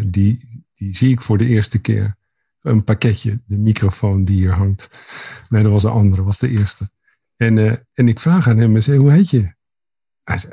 die, 0.05 0.65
die 0.75 0.95
zie 0.95 1.11
ik 1.11 1.21
voor 1.21 1.39
de 1.39 1.47
eerste 1.47 1.81
keer. 1.81 2.17
Een 2.61 2.85
pakketje, 2.85 3.41
de 3.47 3.59
microfoon 3.59 4.25
die 4.25 4.37
hier 4.37 4.53
hangt. 4.53 4.91
Nee, 5.49 5.63
dat 5.63 5.73
was 5.73 5.83
de 5.83 5.89
andere, 5.89 6.23
was 6.23 6.39
de 6.39 6.49
eerste. 6.49 6.91
En, 7.37 7.57
uh, 7.57 7.75
en 7.93 8.09
ik 8.09 8.21
vraag 8.21 8.49
aan 8.49 8.59
hem, 8.59 8.81
zei, 8.81 8.99
hoe 8.99 9.13
heet 9.13 9.31
je? 9.31 9.55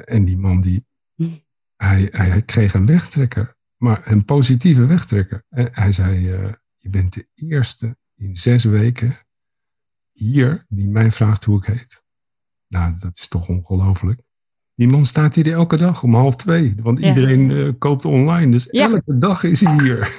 En 0.05 0.25
die 0.25 0.37
man, 0.37 0.61
die, 0.61 0.85
hij, 1.75 2.07
hij 2.11 2.41
kreeg 2.41 2.73
een 2.73 2.85
wegtrekker, 2.85 3.55
maar 3.77 4.11
een 4.11 4.25
positieve 4.25 4.85
wegtrekker. 4.85 5.45
En 5.49 5.69
hij 5.71 5.91
zei, 5.91 6.41
uh, 6.41 6.53
je 6.77 6.89
bent 6.89 7.13
de 7.13 7.27
eerste 7.35 7.97
in 8.15 8.35
zes 8.35 8.63
weken 8.63 9.15
hier 10.11 10.65
die 10.69 10.87
mij 10.87 11.11
vraagt 11.11 11.43
hoe 11.43 11.57
ik 11.57 11.65
heet. 11.65 12.03
Nou, 12.67 12.95
dat 12.99 13.17
is 13.17 13.27
toch 13.27 13.47
ongelooflijk. 13.47 14.21
Die 14.81 14.89
man 14.89 15.05
staat 15.05 15.35
hier 15.35 15.53
elke 15.53 15.77
dag 15.77 16.03
om 16.03 16.15
half 16.15 16.35
twee, 16.35 16.75
want 16.83 16.99
iedereen 16.99 17.49
uh, 17.49 17.71
koopt 17.77 18.05
online. 18.05 18.51
Dus 18.51 18.67
ja. 18.71 18.89
elke 18.89 19.17
dag 19.17 19.43
is 19.43 19.61
hij 19.61 19.73
hier. 19.81 19.99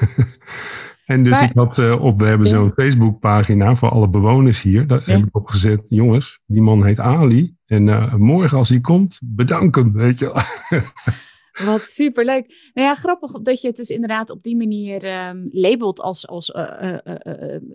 En 1.04 1.24
dus 1.24 1.40
ik 1.40 1.52
had 1.52 1.78
uh, 1.78 2.04
op, 2.04 2.18
we 2.18 2.26
hebben 2.26 2.46
zo'n 2.46 2.72
Facebookpagina 2.72 3.74
voor 3.74 3.88
alle 3.88 4.08
bewoners 4.08 4.62
hier. 4.62 4.86
Daar 4.86 5.02
heb 5.04 5.26
ik 5.26 5.36
op 5.36 5.46
gezet, 5.46 5.80
jongens, 5.84 6.40
die 6.46 6.62
man 6.62 6.84
heet 6.84 6.98
Ali. 6.98 7.56
En 7.66 7.86
uh, 7.86 8.14
morgen 8.14 8.58
als 8.58 8.68
hij 8.68 8.80
komt, 8.80 9.20
bedank 9.24 9.74
hem, 9.74 9.92
weet 9.92 10.18
je 10.18 10.26
Wat 11.66 11.80
superleuk. 11.80 12.70
Nou 12.74 12.88
ja, 12.88 12.94
grappig 12.94 13.32
dat 13.32 13.60
je 13.60 13.66
het 13.66 13.76
dus 13.76 13.88
inderdaad 13.88 14.30
op 14.30 14.42
die 14.42 14.56
manier 14.56 15.26
um, 15.28 15.48
labelt 15.50 16.00
als, 16.00 16.26
als 16.26 16.52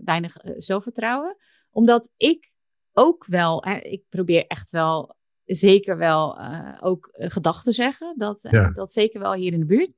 weinig 0.06 0.38
zelfvertrouwen. 0.58 1.38
Omdat 1.72 2.12
ik 2.18 2.52
ook 2.94 3.26
wel, 3.26 3.66
ik 3.82 4.04
probeer 4.10 4.46
echt 4.48 4.70
wel, 4.70 5.16
zeker 5.48 5.98
wel 5.98 6.40
ook 6.82 7.10
gedachten 7.14 7.74
zeggen. 7.74 8.14
Dat, 8.18 8.48
ja. 8.52 8.70
dat 8.70 8.92
zeker 8.92 9.20
wel 9.20 9.34
hier 9.34 9.54
in 9.54 9.60
de 9.60 9.66
buurt. 9.66 9.92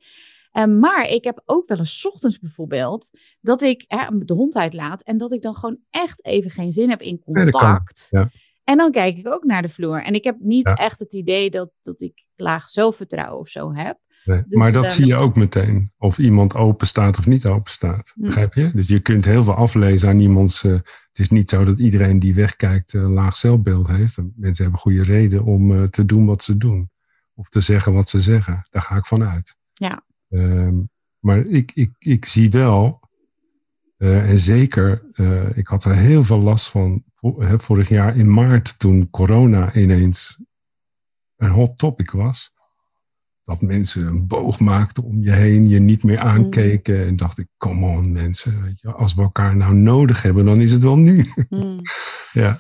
Ehm, 0.52 0.80
maar 0.80 1.10
ik 1.10 1.24
heb 1.24 1.42
ook 1.46 1.68
wel 1.68 1.78
eens 1.78 2.08
ochtends 2.08 2.40
bijvoorbeeld 2.40 3.20
dat 3.42 3.62
ik 3.62 3.86
de 4.26 4.34
hond 4.34 4.56
uitlaat 4.56 5.04
en 5.04 5.18
dat 5.18 5.32
ik 5.32 5.42
dan 5.42 5.56
gewoon 5.56 5.80
echt 5.90 6.26
even 6.26 6.52
geen 6.52 6.72
zin 6.72 6.90
heb 6.90 7.02
in 7.02 7.20
contact. 7.20 8.08
Ja, 8.10 8.32
En 8.64 8.78
dan 8.78 8.92
kijk 8.92 9.18
ik 9.18 9.34
ook 9.34 9.44
naar 9.44 9.62
de 9.62 9.70
vloer. 9.70 10.04
En 10.04 10.14
ik 10.14 10.24
heb 10.24 10.36
niet 10.40 10.72
echt 10.76 11.00
het 11.00 11.14
idee 11.14 11.50
dat, 11.50 11.70
dat 11.82 12.02
ik 12.02 12.26
laag 12.36 12.70
zelfvertrouwen 12.70 13.40
of 13.40 13.48
zo 13.48 13.74
heb. 13.74 13.98
Nee, 14.24 14.44
dus, 14.48 14.58
maar 14.58 14.72
dat 14.72 14.84
ehm, 14.84 14.94
zie 14.94 15.06
je 15.06 15.16
ook 15.16 15.36
meteen. 15.36 15.92
Of 15.98 16.18
iemand 16.18 16.56
open 16.56 16.88
staat 16.88 17.18
of 17.18 17.28
niet 17.28 17.46
open 17.46 17.72
staat. 17.72 18.12
Hm. 18.16 18.22
Begrijp 18.22 18.54
je? 18.54 18.72
Dus 18.74 18.88
je 18.88 19.00
kunt 19.00 19.26
heel 19.26 19.44
veel 19.44 19.56
aflezen 19.56 20.10
aan 20.10 20.20
iemands. 20.20 20.64
Uh, 20.64 20.74
het 20.74 21.20
is 21.20 21.30
niet 21.30 21.50
zo 21.50 21.64
dat 21.64 21.78
iedereen 21.78 22.20
die 22.20 22.36
wegkijkt 22.36 22.94
uh, 22.94 23.10
laag 23.10 23.36
zelfbeeld 23.36 23.88
heeft. 23.88 24.18
Mensen 24.36 24.64
hebben 24.64 24.82
goede 24.82 25.04
reden 25.04 25.44
om 25.44 25.72
uh, 25.72 25.84
te 25.84 26.06
doen 26.06 26.26
wat 26.26 26.44
ze 26.44 26.58
doen. 26.58 26.90
Of 27.34 27.50
te 27.50 27.62
zeggen 27.62 27.94
wat 27.94 28.10
ze 28.10 28.22
zeggen. 28.22 28.68
Daar 28.70 28.82
ga 28.82 28.96
ik 28.96 29.06
van 29.06 29.24
uit. 29.24 29.56
Ja. 29.74 30.04
Um, 30.30 30.90
maar 31.20 31.48
ik, 31.48 31.72
ik, 31.74 31.92
ik 32.00 32.26
zie 32.26 32.50
wel, 32.50 33.00
en 33.98 34.40
zeker, 34.40 35.04
ik 35.54 35.68
had 35.68 35.86
er 35.86 35.96
heel 35.96 36.24
veel 36.24 36.40
last 36.40 36.70
van 36.70 37.04
vorig 37.58 37.90
jaar 37.90 38.16
in 38.16 38.34
maart 38.34 38.80
toen 38.80 39.10
corona 39.10 39.74
ineens 39.74 40.40
een 41.36 41.50
hot 41.50 41.78
topic 41.78 42.12
was. 42.12 42.54
Dat 43.50 43.62
mensen 43.62 44.08
een 44.08 44.28
boog 44.28 44.60
maakten 44.60 45.04
om 45.04 45.24
je 45.24 45.32
heen, 45.32 45.70
je 45.70 45.80
niet 45.80 46.04
meer 46.04 46.20
aankeken. 46.20 47.06
En 47.06 47.16
dacht 47.16 47.38
ik, 47.38 47.48
come 47.58 47.88
on 47.88 48.12
mensen, 48.12 48.62
weet 48.64 48.80
je, 48.80 48.92
als 48.92 49.14
we 49.14 49.22
elkaar 49.22 49.56
nou 49.56 49.76
nodig 49.76 50.22
hebben, 50.22 50.46
dan 50.46 50.62
is 50.62 50.72
het 50.72 50.84
wel 50.84 50.98
nu. 50.98 51.26
Mm. 51.50 51.82
ja. 52.42 52.58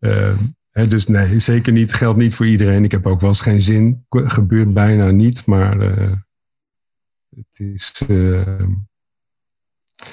Uh, 0.00 0.36
dus 0.72 1.06
nee, 1.06 1.38
zeker 1.38 1.72
niet, 1.72 1.92
geldt 1.92 2.18
niet 2.18 2.34
voor 2.34 2.46
iedereen. 2.46 2.84
Ik 2.84 2.90
heb 2.90 3.06
ook 3.06 3.20
wel 3.20 3.28
eens 3.28 3.40
geen 3.40 3.62
zin, 3.62 4.06
gebeurt 4.08 4.74
bijna 4.74 5.10
niet, 5.10 5.46
maar 5.46 5.80
uh, 5.80 6.16
het 7.30 7.60
is, 7.60 8.02
uh, 8.08 8.68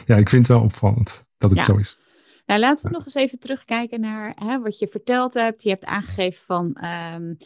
ja, 0.05 0.15
ik 0.15 0.29
vind 0.29 0.47
het 0.47 0.57
wel 0.57 0.61
opvallend 0.61 1.25
dat 1.37 1.51
het 1.51 1.65
zo 1.65 1.75
is. 1.75 1.99
Nou, 2.45 2.59
laten 2.59 2.89
we 2.89 2.95
nog 2.95 3.05
eens 3.05 3.15
even 3.15 3.39
terugkijken 3.39 3.99
naar 3.99 4.35
hè, 4.35 4.61
wat 4.61 4.79
je 4.79 4.87
verteld 4.87 5.33
hebt. 5.33 5.63
Je 5.63 5.69
hebt 5.69 5.85
aangegeven 5.85 6.45
van 6.45 6.77
um, 7.15 7.37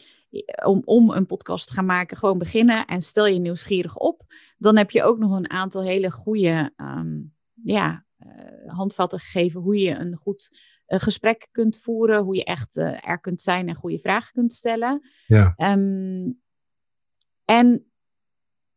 om, 0.64 0.82
om 0.84 1.10
een 1.10 1.26
podcast 1.26 1.66
te 1.66 1.74
gaan 1.74 1.86
maken, 1.86 2.16
gewoon 2.16 2.38
beginnen 2.38 2.86
en 2.86 3.02
stel 3.02 3.26
je 3.26 3.38
nieuwsgierig 3.38 3.96
op. 3.96 4.22
Dan 4.58 4.76
heb 4.76 4.90
je 4.90 5.02
ook 5.02 5.18
nog 5.18 5.36
een 5.36 5.50
aantal 5.50 5.82
hele 5.82 6.10
goede 6.10 6.72
um, 6.76 7.34
ja, 7.62 8.06
uh, 8.18 8.72
handvatten 8.74 9.18
gegeven 9.18 9.60
hoe 9.60 9.76
je 9.76 9.94
een 9.94 10.16
goed 10.16 10.58
uh, 10.88 10.98
gesprek 10.98 11.48
kunt 11.50 11.78
voeren, 11.78 12.22
hoe 12.22 12.36
je 12.36 12.44
echt 12.44 12.76
uh, 12.76 13.08
er 13.08 13.20
kunt 13.20 13.40
zijn 13.40 13.68
en 13.68 13.74
goede 13.74 13.98
vragen 13.98 14.32
kunt 14.32 14.52
stellen. 14.52 15.00
Ja. 15.26 15.54
Um, 15.56 16.40
en 17.44 17.92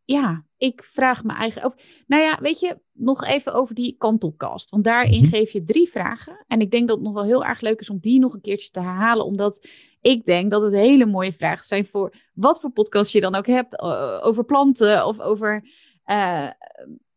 ja, 0.06 0.45
ik 0.58 0.84
vraag 0.84 1.24
me 1.24 1.34
eigenlijk. 1.34 2.03
Nou 2.08 2.24
ja, 2.24 2.38
weet 2.41 2.60
je, 2.60 2.80
nog 2.91 3.26
even 3.26 3.53
over 3.53 3.76
die 3.76 3.95
kantelkast. 3.97 4.70
Want 4.70 4.84
daarin 4.84 5.22
mhm. 5.22 5.30
geef 5.30 5.51
je 5.51 5.64
drie 5.64 5.89
vragen. 5.89 6.45
En 6.47 6.60
ik 6.62 6.72
denk 6.72 6.88
dat 6.88 6.97
het 6.97 7.06
nog 7.06 7.16
wel 7.16 7.24
heel 7.24 7.45
erg 7.45 7.62
leuk 7.62 7.80
is 7.80 7.89
om 7.89 7.99
die 7.99 8.20
nog 8.20 8.34
een 8.34 8.41
keertje 8.41 8.70
te 8.70 8.80
herhalen. 8.80 9.26
Omdat 9.26 9.68
ik 10.06 10.26
denk 10.26 10.51
dat 10.51 10.62
het 10.62 10.74
hele 10.74 11.06
mooie 11.06 11.34
vragen 11.34 11.66
zijn 11.66 11.86
voor 11.86 12.16
wat 12.34 12.60
voor 12.60 12.72
podcast 12.72 13.12
je 13.12 13.22
dan 13.22 13.36
ook 13.36 13.47
hebt. 13.47 13.82
over 14.22 14.45
planten 14.45 15.06
of 15.06 15.20
over 15.20 15.64
uh, 16.06 16.47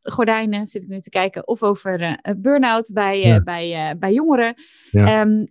gordijnen, 0.00 0.66
zit 0.66 0.82
ik 0.82 0.88
nu 0.88 1.00
te 1.00 1.10
kijken. 1.10 1.48
Of 1.48 1.62
over 1.62 2.00
uh, 2.00 2.14
burn-out 2.36 2.90
bij, 2.92 3.34
uh, 3.34 3.42
bij, 3.44 3.96
bij 3.98 4.12
jongeren. 4.12 4.54
Ja. 4.90 5.20
Um, 5.20 5.46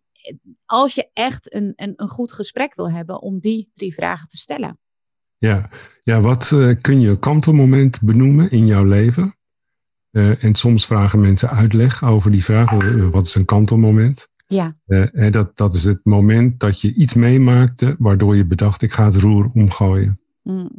als 0.66 0.96
je 0.96 1.10
echt 1.14 1.54
een, 1.54 1.74
een, 1.76 1.94
een 1.96 2.10
goed 2.10 2.34
gesprek 2.34 2.76
wil 2.76 2.92
hebben 2.92 3.22
om 3.22 3.40
die 3.40 3.72
drie 3.74 3.94
vragen 3.94 4.28
te 4.28 4.38
stellen. 4.38 4.80
Ja, 5.38 5.70
ja 6.00 6.22
wat 6.22 6.48
kun 6.82 7.00
je 7.00 7.10
een 7.10 7.20
kantelmoment 7.20 8.02
benoemen 8.02 8.52
in 8.52 8.66
jouw 8.66 8.84
leven? 8.84 9.38
En 10.40 10.56
soms 10.56 10.86
vragen 10.86 11.20
mensen 11.20 11.50
uitleg 11.50 12.04
over 12.04 12.32
die 12.32 12.44
vraag. 12.44 12.72
Eh, 12.72 13.10
wat 13.10 13.26
is 13.26 13.36
een 13.36 13.46
kantelmoment? 13.46 14.28
Ja. 14.48 14.78
Uh, 14.88 15.32
dat, 15.32 15.58
dat 15.58 15.74
is 15.74 15.84
het 15.84 16.06
moment 16.06 16.60
dat 16.60 16.82
je 16.82 16.94
iets 16.94 17.14
meemaakte 17.14 17.96
waardoor 18.00 18.36
je 18.36 18.46
bedacht, 18.46 18.82
ik 18.82 18.92
ga 18.92 19.06
het 19.06 19.16
roer 19.16 19.52
omgooien. 19.54 20.20
Mm. 20.44 20.72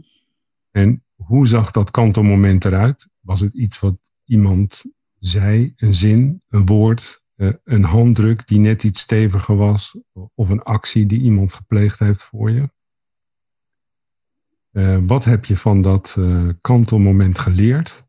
En 0.70 1.04
hoe 1.14 1.46
zag 1.46 1.70
dat 1.70 1.90
kantelmoment 1.90 2.64
eruit? 2.64 3.08
Was 3.20 3.40
het 3.40 3.54
iets 3.54 3.80
wat 3.80 3.96
iemand 4.24 4.84
zei, 5.18 5.72
een 5.76 5.94
zin, 5.94 6.42
een 6.48 6.66
woord, 6.66 7.22
een 7.64 7.84
handdruk 7.84 8.46
die 8.46 8.58
net 8.58 8.84
iets 8.84 9.00
steviger 9.00 9.56
was, 9.56 9.98
of 10.34 10.48
een 10.48 10.62
actie 10.62 11.06
die 11.06 11.20
iemand 11.20 11.52
gepleegd 11.52 11.98
heeft 11.98 12.22
voor 12.22 12.50
je? 12.50 12.70
Uh, 14.72 14.98
wat 15.06 15.24
heb 15.24 15.44
je 15.44 15.56
van 15.56 15.80
dat 15.80 16.16
uh, 16.18 16.48
kantelmoment 16.60 17.38
geleerd? 17.38 18.06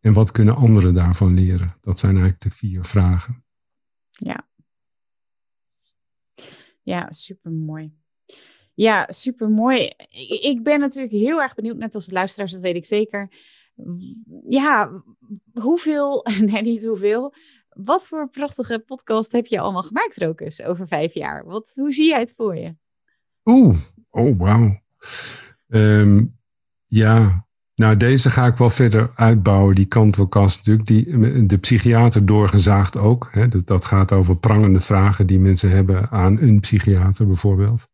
En 0.00 0.12
wat 0.12 0.30
kunnen 0.30 0.56
anderen 0.56 0.94
daarvan 0.94 1.34
leren? 1.34 1.76
Dat 1.80 1.98
zijn 1.98 2.12
eigenlijk 2.12 2.42
de 2.42 2.50
vier 2.50 2.84
vragen. 2.84 3.41
Ja. 4.12 4.48
Ja, 6.82 7.12
super 7.12 7.50
mooi. 7.50 7.92
Ja, 8.74 9.06
super 9.08 9.48
mooi. 9.48 9.90
Ik 10.40 10.62
ben 10.62 10.80
natuurlijk 10.80 11.12
heel 11.12 11.42
erg 11.42 11.54
benieuwd, 11.54 11.76
net 11.76 11.94
als 11.94 12.06
de 12.06 12.12
luisteraars, 12.12 12.52
dat 12.52 12.60
weet 12.60 12.76
ik 12.76 12.86
zeker. 12.86 13.30
Ja, 14.48 15.02
hoeveel, 15.52 16.26
nee, 16.40 16.62
niet 16.62 16.84
hoeveel. 16.84 17.34
Wat 17.68 18.06
voor 18.06 18.28
prachtige 18.28 18.78
podcast 18.78 19.32
heb 19.32 19.46
je 19.46 19.60
allemaal 19.60 19.82
gemaakt, 19.82 20.16
Rokus, 20.16 20.62
over 20.62 20.88
vijf 20.88 21.14
jaar? 21.14 21.44
Wat, 21.44 21.72
hoe 21.74 21.92
zie 21.92 22.08
jij 22.08 22.18
het 22.18 22.34
voor 22.36 22.56
je? 22.56 22.76
Oeh, 23.44 23.76
oh 24.10 24.38
wauw. 24.38 24.80
Um, 25.68 26.38
ja, 26.86 27.46
nou 27.82 27.96
deze 27.96 28.30
ga 28.30 28.46
ik 28.46 28.56
wel 28.56 28.70
verder 28.70 29.10
uitbouwen, 29.14 29.74
die 29.74 29.86
kantelkast 29.86 30.56
natuurlijk. 30.56 30.86
Die, 30.86 31.46
de 31.46 31.58
psychiater 31.58 32.26
doorgezaagd 32.26 32.96
ook. 32.96 33.28
Hè. 33.30 33.48
Dat, 33.48 33.66
dat 33.66 33.84
gaat 33.84 34.12
over 34.12 34.36
prangende 34.36 34.80
vragen 34.80 35.26
die 35.26 35.40
mensen 35.40 35.70
hebben 35.70 36.10
aan 36.10 36.40
een 36.40 36.60
psychiater 36.60 37.26
bijvoorbeeld. 37.26 37.88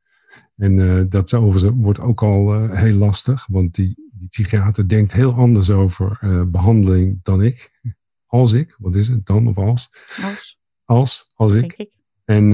En 0.57 0.77
uh, 0.77 1.03
dat 1.09 1.35
over, 1.35 1.73
wordt 1.73 2.01
ook 2.01 2.23
al 2.23 2.55
uh, 2.55 2.73
heel 2.73 2.97
lastig, 2.97 3.47
want 3.51 3.75
die, 3.75 4.11
die 4.13 4.29
psychiater 4.29 4.89
denkt 4.89 5.13
heel 5.13 5.35
anders 5.35 5.71
over 5.71 6.19
uh, 6.21 6.43
behandeling 6.47 7.21
dan 7.23 7.43
ik. 7.43 7.81
Als 8.27 8.53
ik, 8.53 8.77
wat 8.79 8.95
is 8.95 9.09
het 9.09 9.27
dan 9.27 9.47
of 9.47 9.59
als? 9.59 9.91
Als. 10.23 10.59
Als, 10.85 11.27
als 11.35 11.55
ik. 11.55 11.75
ik. 11.77 11.91
En 12.25 12.53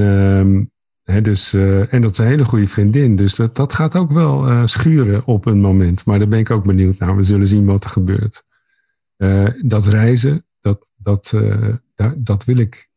dus, 1.05 1.55
uh, 1.55 1.92
en 1.92 2.02
dat 2.02 2.11
is 2.11 2.18
een 2.18 2.26
hele 2.26 2.44
goede 2.44 2.68
vriendin. 2.68 3.16
Dus 3.16 3.34
dat, 3.36 3.57
dat 3.57 3.72
gaat 3.72 3.96
ook 3.96 4.12
wel 4.12 4.48
uh, 4.48 4.66
schuren 4.66 5.26
op 5.26 5.46
een 5.46 5.61
moment. 5.61 6.05
Maar 6.05 6.18
daar 6.18 6.28
ben 6.28 6.38
ik 6.38 6.50
ook 6.50 6.64
benieuwd 6.64 6.98
naar. 6.98 7.16
We 7.16 7.22
zullen 7.22 7.46
zien 7.46 7.64
wat 7.64 7.84
er 7.84 7.90
gebeurt. 7.90 8.44
Uh, 9.16 9.48
dat 9.62 9.86
reizen, 9.86 10.46
dat, 10.61 10.92
dat, 10.96 11.34
dat 12.16 12.44
wil 12.44 12.57
ik, 12.57 12.88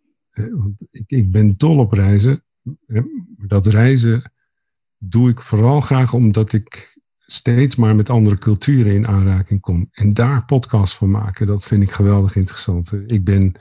ik. 0.92 1.04
Ik 1.08 1.32
ben 1.32 1.54
dol 1.58 1.78
op 1.78 1.92
reizen. 1.92 2.44
Dat 3.38 3.68
reizen 3.68 4.32
doe 4.98 5.30
ik 5.30 5.42
vooral 5.42 5.82
graag 5.82 6.14
omdat 6.14 6.54
ik 6.54 6.98
steeds 7.26 7.76
maar 7.76 7.96
met 7.96 8.10
andere 8.10 8.38
culturen 8.38 8.94
in 8.94 9.08
aanraking 9.08 9.60
kom. 9.62 9.88
En 9.92 10.14
daar 10.14 10.46
podcast 10.46 10.96
van 10.96 11.12
maken, 11.12 11.46
dat 11.46 11.66
vind 11.66 11.82
ik 11.82 11.92
geweldig 11.92 12.36
interessant. 12.36 12.94
Ik 13.08 13.24
ben 13.24 13.54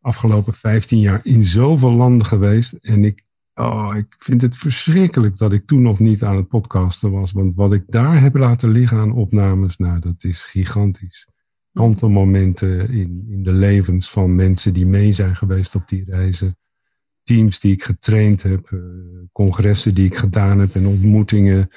afgelopen 0.00 0.54
15 0.54 1.00
jaar 1.00 1.20
in 1.22 1.44
zoveel 1.44 1.92
landen 1.92 2.26
geweest. 2.26 2.72
En 2.72 3.04
ik, 3.04 3.24
oh, 3.54 3.92
ik 3.96 4.14
vind 4.18 4.40
het 4.40 4.56
verschrikkelijk 4.56 5.36
dat 5.36 5.52
ik 5.52 5.66
toen 5.66 5.82
nog 5.82 5.98
niet 5.98 6.24
aan 6.24 6.36
het 6.36 6.48
podcasten 6.48 7.10
was. 7.10 7.32
Want 7.32 7.56
wat 7.56 7.72
ik 7.72 7.84
daar 7.86 8.20
heb 8.20 8.36
laten 8.36 8.70
liggen 8.70 8.98
aan 8.98 9.12
opnames, 9.12 9.76
nou, 9.76 10.00
dat 10.00 10.24
is 10.24 10.44
gigantisch. 10.44 11.28
Kantelmomenten 11.72 12.88
in, 12.90 13.24
in 13.28 13.42
de 13.42 13.52
levens 13.52 14.10
van 14.10 14.34
mensen 14.34 14.74
die 14.74 14.86
mee 14.86 15.12
zijn 15.12 15.36
geweest 15.36 15.74
op 15.74 15.88
die 15.88 16.04
reizen. 16.04 16.56
Teams 17.22 17.60
die 17.60 17.72
ik 17.72 17.82
getraind 17.82 18.42
heb, 18.42 18.70
uh, 18.70 18.80
congressen 19.32 19.94
die 19.94 20.06
ik 20.06 20.14
gedaan 20.14 20.58
heb 20.58 20.74
en 20.74 20.86
ontmoetingen. 20.86 21.68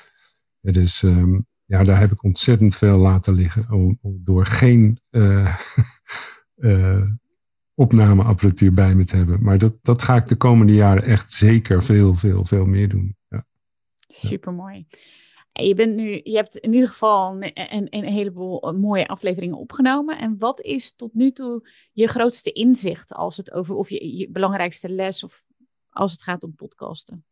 Dus 0.61 1.01
um, 1.01 1.45
ja, 1.65 1.83
daar 1.83 1.99
heb 1.99 2.11
ik 2.11 2.23
ontzettend 2.23 2.75
veel 2.75 2.97
laten 2.97 3.33
liggen 3.33 3.99
door 4.01 4.45
geen 4.45 4.99
uh, 5.11 5.55
uh, 6.55 7.01
opnameapparatuur 7.75 8.73
bij 8.73 8.95
me 8.95 9.03
te 9.03 9.15
hebben. 9.15 9.43
Maar 9.43 9.57
dat, 9.57 9.73
dat 9.81 10.01
ga 10.01 10.15
ik 10.15 10.27
de 10.27 10.35
komende 10.35 10.73
jaren 10.73 11.03
echt 11.03 11.31
zeker 11.31 11.83
veel, 11.83 12.15
veel, 12.15 12.45
veel 12.45 12.65
meer 12.65 12.89
doen. 12.89 13.15
Ja. 13.27 13.45
Supermooi. 14.07 14.87
Je, 15.51 15.75
bent 15.75 15.95
nu, 15.95 16.21
je 16.23 16.35
hebt 16.35 16.55
in 16.55 16.73
ieder 16.73 16.89
geval 16.89 17.43
een, 17.43 17.51
een, 17.73 17.87
een, 17.89 18.03
heleboel 18.03 18.73
mooie 18.73 19.07
afleveringen 19.07 19.57
opgenomen. 19.57 20.19
En 20.19 20.37
wat 20.37 20.61
is 20.61 20.95
tot 20.95 21.13
nu 21.13 21.31
toe 21.31 21.69
je 21.91 22.07
grootste 22.07 22.51
inzicht 22.51 23.13
als 23.13 23.37
het 23.37 23.51
over 23.51 23.75
of 23.75 23.89
je, 23.89 24.17
je 24.17 24.29
belangrijkste 24.29 24.89
les 24.89 25.23
of 25.23 25.43
als 25.89 26.11
het 26.11 26.21
gaat 26.21 26.43
om 26.43 26.55
podcasten? 26.55 27.25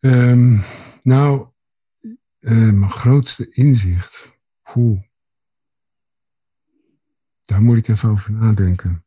Um, 0.00 0.60
nou, 1.02 1.46
uh, 2.40 2.72
mijn 2.72 2.90
grootste 2.90 3.52
inzicht. 3.52 4.38
Oeh. 4.74 5.00
Daar 7.44 7.62
moet 7.62 7.76
ik 7.76 7.88
even 7.88 8.10
over 8.10 8.32
nadenken. 8.32 9.03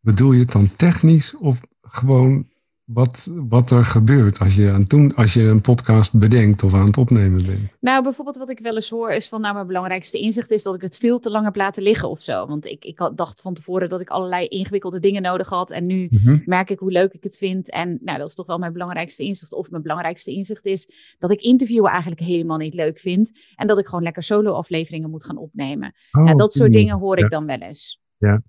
Bedoel 0.00 0.32
je 0.32 0.40
het 0.40 0.52
dan 0.52 0.76
technisch 0.76 1.36
of 1.36 1.60
gewoon 1.80 2.46
wat, 2.88 3.28
wat 3.48 3.70
er 3.70 3.84
gebeurt 3.84 4.38
als 4.38 4.54
je, 4.54 4.70
aan 4.70 4.86
toen, 4.86 5.14
als 5.14 5.34
je 5.34 5.42
een 5.42 5.60
podcast 5.60 6.18
bedenkt 6.18 6.62
of 6.62 6.74
aan 6.74 6.86
het 6.86 6.96
opnemen 6.96 7.46
bent? 7.46 7.70
Nou, 7.80 8.02
bijvoorbeeld 8.02 8.36
wat 8.36 8.48
ik 8.48 8.58
wel 8.58 8.74
eens 8.74 8.90
hoor 8.90 9.12
is 9.12 9.28
van, 9.28 9.40
nou, 9.40 9.54
mijn 9.54 9.66
belangrijkste 9.66 10.18
inzicht 10.18 10.50
is 10.50 10.62
dat 10.62 10.74
ik 10.74 10.80
het 10.80 10.98
veel 10.98 11.18
te 11.18 11.30
lang 11.30 11.44
heb 11.44 11.56
laten 11.56 11.82
liggen 11.82 12.08
of 12.08 12.22
zo. 12.22 12.46
Want 12.46 12.66
ik, 12.66 12.84
ik 12.84 13.10
dacht 13.14 13.40
van 13.40 13.54
tevoren 13.54 13.88
dat 13.88 14.00
ik 14.00 14.08
allerlei 14.08 14.46
ingewikkelde 14.46 14.98
dingen 14.98 15.22
nodig 15.22 15.48
had 15.48 15.70
en 15.70 15.86
nu 15.86 16.08
mhm. 16.10 16.38
merk 16.44 16.70
ik 16.70 16.78
hoe 16.78 16.92
leuk 16.92 17.12
ik 17.12 17.22
het 17.22 17.36
vind. 17.36 17.70
En 17.70 17.98
nou, 18.00 18.18
dat 18.18 18.28
is 18.28 18.34
toch 18.34 18.46
wel 18.46 18.58
mijn 18.58 18.72
belangrijkste 18.72 19.22
inzicht. 19.22 19.52
Of 19.52 19.70
mijn 19.70 19.82
belangrijkste 19.82 20.30
inzicht 20.30 20.66
is 20.66 20.90
dat 21.18 21.30
ik 21.30 21.40
interviewen 21.40 21.90
eigenlijk 21.90 22.20
helemaal 22.20 22.58
niet 22.58 22.74
leuk 22.74 22.98
vind 22.98 23.40
en 23.56 23.66
dat 23.66 23.78
ik 23.78 23.86
gewoon 23.86 24.02
lekker 24.02 24.22
solo 24.22 24.52
afleveringen 24.52 25.10
moet 25.10 25.24
gaan 25.24 25.36
opnemen. 25.36 25.94
Oh, 26.12 26.24
nou, 26.24 26.36
dat 26.36 26.52
soort 26.52 26.72
dingen 26.72 26.98
hoor 26.98 27.18
ik 27.18 27.30
dan 27.30 27.46
wel 27.46 27.58
eens. 27.58 28.00
Ja, 28.16 28.42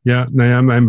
ja, 0.00 0.28
nou 0.32 0.48
ja, 0.48 0.60
mijn 0.60 0.86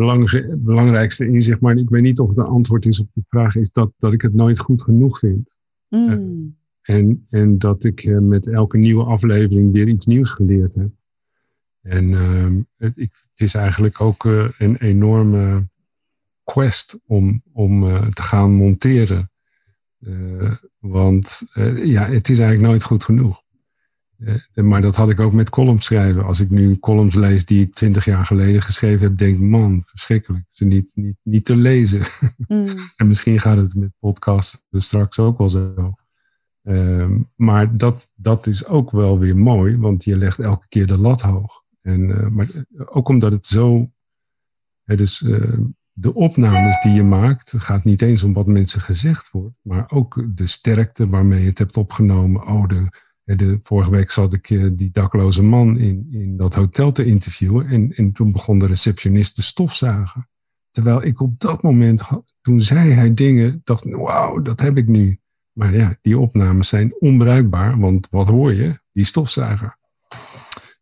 belangrijkste 0.57 1.27
inzicht, 1.27 1.59
maar 1.59 1.77
ik 1.77 1.89
weet 1.89 2.01
niet 2.01 2.19
of 2.19 2.27
het 2.27 2.38
een 2.38 2.43
antwoord 2.43 2.86
is 2.86 2.99
op 2.99 3.07
die 3.13 3.25
vraag, 3.29 3.55
is 3.55 3.71
dat, 3.71 3.91
dat 3.97 4.13
ik 4.13 4.21
het 4.21 4.33
nooit 4.33 4.59
goed 4.59 4.81
genoeg 4.81 5.19
vind. 5.19 5.57
Mm. 5.89 6.57
en, 6.81 7.27
en 7.29 7.57
dat 7.57 7.83
ik 7.83 8.03
uh, 8.03 8.17
met 8.17 8.47
elke 8.47 8.77
nieuwe 8.77 9.03
aflevering 9.03 9.71
weer 9.71 9.88
iets 9.88 10.05
nieuws 10.05 10.31
geleerd 10.31 10.75
heb. 10.75 10.89
En 11.81 12.11
uh, 12.11 12.47
het, 12.77 12.97
ik, 12.97 13.11
het, 13.29 13.39
is 13.39 13.55
eigenlijk 13.55 14.01
ook 14.01 14.23
uh, 14.23 14.49
een 14.57 14.75
enorme 14.75 15.67
quest 16.43 16.99
om, 17.05 17.41
om 17.51 17.81
te 18.13 18.21
gaan 18.21 18.51
monteren. 18.51 19.31
want 20.79 21.47
ja, 21.83 22.09
het 22.09 22.29
is 22.29 22.39
eigenlijk 22.39 22.69
nooit 22.69 22.83
goed 22.83 23.03
genoeg. 23.03 23.44
Uh, 24.18 24.36
maar 24.53 24.82
dat 24.82 24.95
had 24.95 25.09
ik 25.09 25.20
ook 25.20 25.34
met 25.34 25.49
columns 25.49 25.86
schrijven. 25.86 26.26
Als 26.26 26.39
ik 26.39 26.49
nu 26.49 26.80
columns 26.80 27.16
lees 27.16 27.45
die 27.45 27.61
ik 27.61 27.74
twintig 27.74 28.05
jaar 28.05 28.26
geleden 28.26 28.61
geschreven 28.61 29.07
heb, 29.07 29.18
denk 29.18 29.34
ik, 29.36 29.41
man, 29.41 29.84
verschrikkelijk. 29.86 30.45
Ze 30.47 30.66
niet, 30.66 30.91
niet, 30.95 31.16
niet 31.24 31.45
te 31.45 31.55
lezen. 31.55 32.01
Mm. 32.47 32.68
en 32.95 33.07
misschien 33.07 33.39
gaat 33.39 33.57
het 33.57 33.76
met 33.76 33.91
podcasts 33.99 34.68
straks 34.72 35.20
ook 35.20 35.38
wel 35.38 35.49
zo. 35.49 35.93
Uh, 36.63 37.09
maar 37.36 37.78
dat, 37.78 38.09
dat 38.16 38.47
is 38.47 38.66
ook 38.66 38.91
wel 38.91 39.20
weer 39.20 39.38
mooi, 39.38 39.78
want 39.78 40.03
je 40.03 40.18
legt 40.18 40.39
elke 40.39 40.68
keer 40.70 40.88
de 40.88 40.97
lat 40.97 41.22
hoog. 41.22 41.63
En, 41.82 42.01
uh, 42.01 42.28
maar 42.28 42.47
ook 42.86 43.07
omdat 43.07 43.32
het 43.32 43.45
zo. 43.45 43.91
dus 44.84 45.24
de 45.91 46.13
opnames 46.13 46.82
die 46.82 46.91
je 46.91 47.03
maakt, 47.03 47.51
het 47.51 47.61
gaat 47.61 47.84
niet 47.84 48.01
eens 48.01 48.24
om 48.24 48.34
wat 48.34 48.47
mensen 48.47 48.82
gezegd 48.82 49.32
wordt, 49.32 49.55
maar 49.61 49.91
ook 49.91 50.26
de 50.30 50.47
sterkte 50.47 51.09
waarmee 51.09 51.41
je 51.41 51.49
het 51.49 51.57
hebt 51.57 51.78
opgenomen. 51.78 52.47
Oh, 52.47 52.68
de 52.68 52.89
de, 53.26 53.59
vorige 53.61 53.91
week 53.91 54.11
zat 54.11 54.34
ik 54.34 54.49
uh, 54.49 54.69
die 54.73 54.91
dakloze 54.91 55.43
man 55.43 55.78
in, 55.78 56.07
in 56.11 56.38
dat 56.38 56.55
hotel 56.55 56.91
te 56.91 57.05
interviewen. 57.05 57.67
En, 57.67 57.93
en 57.95 58.11
toen 58.11 58.32
begon 58.32 58.59
de 58.59 58.67
receptionist 58.67 59.36
te 59.36 59.41
stofzuigen. 59.41 60.30
Terwijl 60.71 61.03
ik 61.03 61.21
op 61.21 61.39
dat 61.39 61.63
moment, 61.63 62.01
toen 62.41 62.61
zei 62.61 62.89
hij 62.89 63.13
dingen, 63.13 63.61
dacht, 63.63 63.84
wauw, 63.84 64.41
dat 64.41 64.59
heb 64.59 64.78
ik 64.78 64.88
nu. 64.88 65.19
Maar 65.51 65.76
ja, 65.76 65.97
die 66.01 66.19
opnames 66.19 66.67
zijn 66.67 66.95
onbruikbaar, 66.99 67.80
want 67.80 68.07
wat 68.09 68.28
hoor 68.28 68.53
je? 68.53 68.80
Die 68.91 69.05
stofzuiger. 69.05 69.78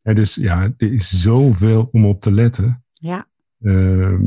Ja, 0.02 0.14
dus 0.14 0.36
ja, 0.36 0.74
er 0.78 0.94
is 0.94 1.22
zoveel 1.22 1.90
om 1.92 2.06
op 2.06 2.22
te 2.22 2.32
letten. 2.32 2.84
Ja. 2.92 3.28
Uh, 3.60 4.20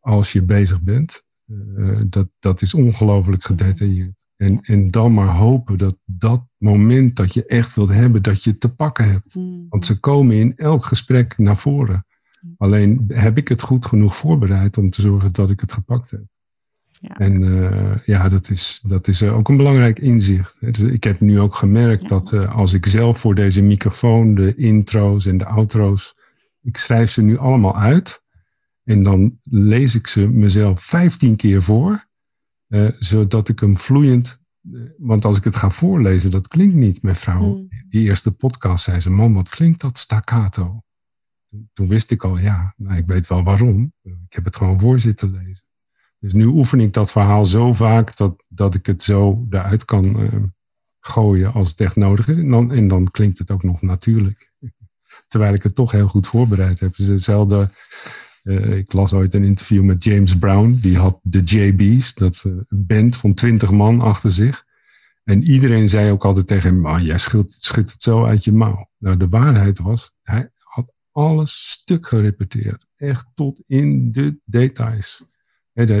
als 0.00 0.32
je 0.32 0.42
bezig 0.42 0.82
bent. 0.82 1.30
Uh, 1.46 2.00
dat, 2.06 2.28
dat 2.38 2.62
is 2.62 2.74
ongelooflijk 2.74 3.44
gedetailleerd. 3.44 4.26
En, 4.42 4.60
en 4.62 4.90
dan 4.90 5.14
maar 5.14 5.34
hopen 5.34 5.78
dat 5.78 5.96
dat 6.04 6.46
moment 6.58 7.16
dat 7.16 7.34
je 7.34 7.46
echt 7.46 7.74
wilt 7.74 7.92
hebben, 7.92 8.22
dat 8.22 8.44
je 8.44 8.50
het 8.50 8.60
te 8.60 8.74
pakken 8.74 9.10
hebt. 9.10 9.32
Hmm. 9.32 9.66
Want 9.68 9.86
ze 9.86 10.00
komen 10.00 10.36
in 10.36 10.56
elk 10.56 10.84
gesprek 10.84 11.38
naar 11.38 11.56
voren. 11.56 12.06
Alleen 12.56 13.04
heb 13.08 13.36
ik 13.36 13.48
het 13.48 13.62
goed 13.62 13.86
genoeg 13.86 14.16
voorbereid 14.16 14.78
om 14.78 14.90
te 14.90 15.00
zorgen 15.00 15.32
dat 15.32 15.50
ik 15.50 15.60
het 15.60 15.72
gepakt 15.72 16.10
heb. 16.10 16.22
Ja. 16.90 17.16
En 17.18 17.42
uh, 17.42 17.96
ja, 18.04 18.28
dat 18.28 18.50
is, 18.50 18.84
dat 18.86 19.08
is 19.08 19.22
ook 19.22 19.48
een 19.48 19.56
belangrijk 19.56 19.98
inzicht. 19.98 20.56
Dus 20.60 20.78
ik 20.78 21.04
heb 21.04 21.20
nu 21.20 21.40
ook 21.40 21.54
gemerkt 21.54 22.08
dat 22.08 22.32
uh, 22.32 22.54
als 22.54 22.72
ik 22.72 22.86
zelf 22.86 23.18
voor 23.18 23.34
deze 23.34 23.62
microfoon 23.62 24.34
de 24.34 24.54
intro's 24.54 25.26
en 25.26 25.38
de 25.38 25.46
outro's, 25.46 26.14
ik 26.62 26.76
schrijf 26.76 27.10
ze 27.10 27.22
nu 27.22 27.38
allemaal 27.38 27.78
uit. 27.78 28.22
En 28.84 29.02
dan 29.02 29.38
lees 29.42 29.94
ik 29.94 30.06
ze 30.06 30.28
mezelf 30.28 30.82
vijftien 30.82 31.36
keer 31.36 31.62
voor. 31.62 32.10
Uh, 32.72 32.88
zodat 32.98 33.48
ik 33.48 33.60
hem 33.60 33.78
vloeiend. 33.78 34.40
Uh, 34.62 34.90
want 34.98 35.24
als 35.24 35.36
ik 35.36 35.44
het 35.44 35.56
ga 35.56 35.70
voorlezen, 35.70 36.30
dat 36.30 36.48
klinkt 36.48 36.74
niet. 36.74 37.02
Mijn 37.02 37.16
vrouw, 37.16 37.56
mm. 37.56 37.68
die 37.88 38.08
eerste 38.08 38.36
podcast, 38.36 38.84
zei 38.84 39.00
ze: 39.00 39.10
Man, 39.10 39.34
wat 39.34 39.48
klinkt 39.48 39.80
dat 39.80 39.98
staccato? 39.98 40.82
Toen 41.72 41.88
wist 41.88 42.10
ik 42.10 42.24
al, 42.24 42.38
ja, 42.38 42.74
nou, 42.76 42.96
ik 42.96 43.06
weet 43.06 43.26
wel 43.26 43.42
waarom. 43.42 43.92
Ik 44.02 44.32
heb 44.32 44.44
het 44.44 44.56
gewoon 44.56 44.80
voor 44.80 45.00
zitten 45.00 45.30
lezen. 45.30 45.64
Dus 46.18 46.32
nu 46.32 46.44
oefen 46.44 46.80
ik 46.80 46.92
dat 46.92 47.10
verhaal 47.10 47.44
zo 47.44 47.72
vaak 47.72 48.16
dat, 48.16 48.44
dat 48.48 48.74
ik 48.74 48.86
het 48.86 49.02
zo 49.02 49.46
eruit 49.50 49.84
kan 49.84 50.20
uh, 50.20 50.42
gooien 51.00 51.52
als 51.52 51.70
het 51.70 51.80
echt 51.80 51.96
nodig 51.96 52.28
is. 52.28 52.36
En 52.36 52.48
dan, 52.48 52.72
en 52.72 52.88
dan 52.88 53.10
klinkt 53.10 53.38
het 53.38 53.50
ook 53.50 53.62
nog 53.62 53.82
natuurlijk. 53.82 54.52
Terwijl 55.28 55.54
ik 55.54 55.62
het 55.62 55.74
toch 55.74 55.90
heel 55.90 56.08
goed 56.08 56.26
voorbereid 56.26 56.80
heb. 56.80 56.90
Het 56.90 56.98
is 56.98 57.08
hetzelfde 57.08 57.70
uh, 58.44 58.76
ik 58.76 58.92
las 58.92 59.12
ooit 59.12 59.34
een 59.34 59.44
interview 59.44 59.82
met 59.82 60.04
James 60.04 60.38
Brown. 60.38 60.78
Die 60.80 60.98
had 60.98 61.18
de 61.22 61.40
JB's, 61.40 62.14
dat 62.14 62.32
is 62.32 62.44
een 62.44 62.66
band 62.68 63.16
van 63.16 63.34
twintig 63.34 63.70
man 63.70 64.00
achter 64.00 64.32
zich. 64.32 64.64
En 65.24 65.42
iedereen 65.42 65.88
zei 65.88 66.10
ook 66.10 66.24
altijd 66.24 66.46
tegen 66.46 66.74
hem, 66.74 66.86
ah, 66.86 67.04
jij 67.04 67.18
schudt, 67.18 67.68
het 67.74 68.02
zo 68.02 68.24
uit 68.24 68.44
je 68.44 68.52
mouw. 68.52 68.88
Nou, 68.98 69.16
de 69.16 69.28
waarheid 69.28 69.78
was, 69.78 70.14
hij 70.22 70.50
had 70.56 70.92
alles 71.12 71.70
stuk 71.70 72.06
gerepeteerd. 72.06 72.86
Echt 72.96 73.26
tot 73.34 73.62
in 73.66 74.12
de 74.12 74.36
details. 74.44 75.24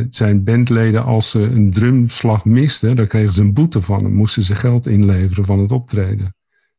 Zijn 0.08 0.44
bandleden, 0.44 1.04
als 1.04 1.30
ze 1.30 1.40
een 1.40 1.70
drumslag 1.70 2.44
misten, 2.44 2.96
dan 2.96 3.06
kregen 3.06 3.32
ze 3.32 3.40
een 3.40 3.54
boete 3.54 3.80
van 3.80 4.04
hem. 4.04 4.12
Moesten 4.12 4.42
ze 4.42 4.54
geld 4.54 4.86
inleveren 4.86 5.44
van 5.44 5.58
het 5.58 5.72
optreden. 5.72 6.36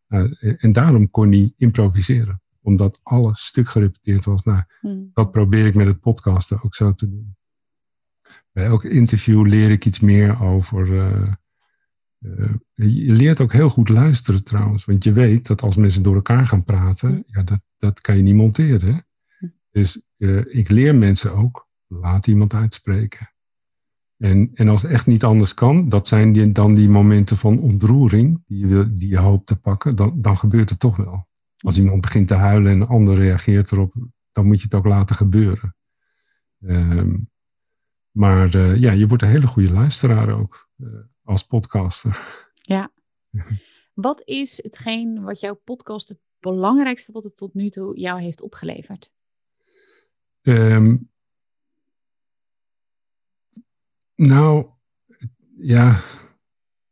Uh, 0.09 0.53
en 0.57 0.73
daarom 0.73 1.09
kon 1.09 1.31
hij 1.31 1.53
improviseren 1.57 2.42
omdat 2.63 2.99
alles 3.03 3.45
stuk 3.45 3.67
gerepeteerd 3.67 4.25
was. 4.25 4.43
Nou, 4.43 4.63
hmm. 4.81 5.09
dat 5.13 5.31
probeer 5.31 5.65
ik 5.65 5.75
met 5.75 5.87
het 5.87 5.99
podcasten 5.99 6.63
ook 6.63 6.75
zo 6.75 6.93
te 6.93 7.09
doen. 7.09 7.35
Bij 8.51 8.65
elk 8.65 8.83
interview 8.83 9.47
leer 9.47 9.71
ik 9.71 9.85
iets 9.85 9.99
meer 9.99 10.41
over. 10.41 10.87
Uh, 10.87 11.31
uh, 12.19 12.53
je 12.73 13.13
leert 13.13 13.41
ook 13.41 13.51
heel 13.51 13.69
goed 13.69 13.89
luisteren 13.89 14.43
trouwens. 14.43 14.85
Want 14.85 15.03
je 15.03 15.13
weet 15.13 15.47
dat 15.47 15.61
als 15.61 15.75
mensen 15.75 16.03
door 16.03 16.15
elkaar 16.15 16.47
gaan 16.47 16.63
praten, 16.63 17.09
hmm. 17.09 17.23
ja, 17.27 17.43
dat, 17.43 17.61
dat 17.77 18.01
kan 18.01 18.17
je 18.17 18.23
niet 18.23 18.35
monteren. 18.35 19.05
Hmm. 19.37 19.53
Dus 19.71 20.03
uh, 20.17 20.43
ik 20.47 20.69
leer 20.69 20.95
mensen 20.95 21.33
ook, 21.35 21.67
laat 21.87 22.27
iemand 22.27 22.53
uitspreken. 22.53 23.33
En, 24.17 24.51
en 24.53 24.69
als 24.69 24.81
het 24.81 24.91
echt 24.91 25.07
niet 25.07 25.23
anders 25.23 25.53
kan, 25.53 25.89
dat 25.89 26.07
zijn 26.07 26.31
die, 26.31 26.51
dan 26.51 26.73
die 26.73 26.89
momenten 26.89 27.37
van 27.37 27.59
ontroering 27.59 28.43
die 28.47 28.67
je, 28.67 28.85
die 28.93 29.09
je 29.09 29.17
hoopt 29.17 29.47
te 29.47 29.59
pakken, 29.59 29.95
dan, 29.95 30.21
dan 30.21 30.37
gebeurt 30.37 30.69
het 30.69 30.79
toch 30.79 30.95
wel. 30.95 31.27
Als 31.63 31.77
iemand 31.77 32.01
begint 32.01 32.27
te 32.27 32.33
huilen 32.33 32.71
en 32.71 32.81
een 32.81 32.87
ander 32.87 33.15
reageert 33.15 33.71
erop, 33.71 33.93
dan 34.31 34.45
moet 34.45 34.57
je 34.57 34.63
het 34.63 34.73
ook 34.73 34.85
laten 34.85 35.15
gebeuren. 35.15 35.75
Um, 36.59 37.31
maar 38.11 38.57
ja, 38.57 38.91
je 38.91 39.07
wordt 39.07 39.23
een 39.23 39.29
hele 39.29 39.47
goede 39.47 39.73
luisteraar 39.73 40.39
ook 40.39 40.69
als 41.23 41.45
podcaster. 41.45 42.41
Ja. 42.53 42.91
Wat 43.93 44.21
is 44.25 44.63
hetgeen 44.63 45.23
wat 45.23 45.39
jouw 45.39 45.53
podcast 45.53 46.09
het 46.09 46.19
belangrijkste 46.39 47.11
wat 47.11 47.23
het 47.23 47.35
tot 47.35 47.53
nu 47.53 47.69
toe 47.69 47.99
jou 47.99 48.21
heeft 48.21 48.41
opgeleverd? 48.41 49.11
Um, 50.41 51.11
nou, 54.15 54.69
ja, 55.57 55.99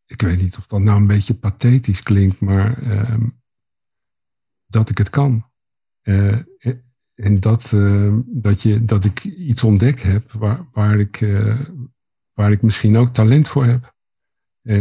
ik 0.05 0.22
weet 0.22 0.38
niet 0.38 0.57
of 0.57 0.67
dat 0.67 0.80
nou 0.80 0.99
een 0.99 1.07
beetje 1.07 1.34
pathetisch 1.34 2.03
klinkt, 2.03 2.39
maar 2.39 2.84
ehm, 2.84 3.30
dat 4.72 4.89
ik 4.89 4.97
het 4.97 5.09
kan. 5.09 5.45
Uh, 6.03 6.38
en 7.15 7.39
dat, 7.39 7.72
uh, 7.76 8.17
dat, 8.26 8.63
je, 8.63 8.86
dat 8.86 9.05
ik 9.05 9.24
iets 9.24 9.63
ontdekt 9.63 10.03
heb 10.03 10.32
waar, 10.32 10.67
waar, 10.74 10.99
ik, 10.99 11.22
uh, 11.22 11.59
waar 12.34 12.51
ik 12.51 12.61
misschien 12.61 12.97
ook 12.97 13.09
talent 13.09 13.47
voor 13.47 13.65
heb. 13.65 13.95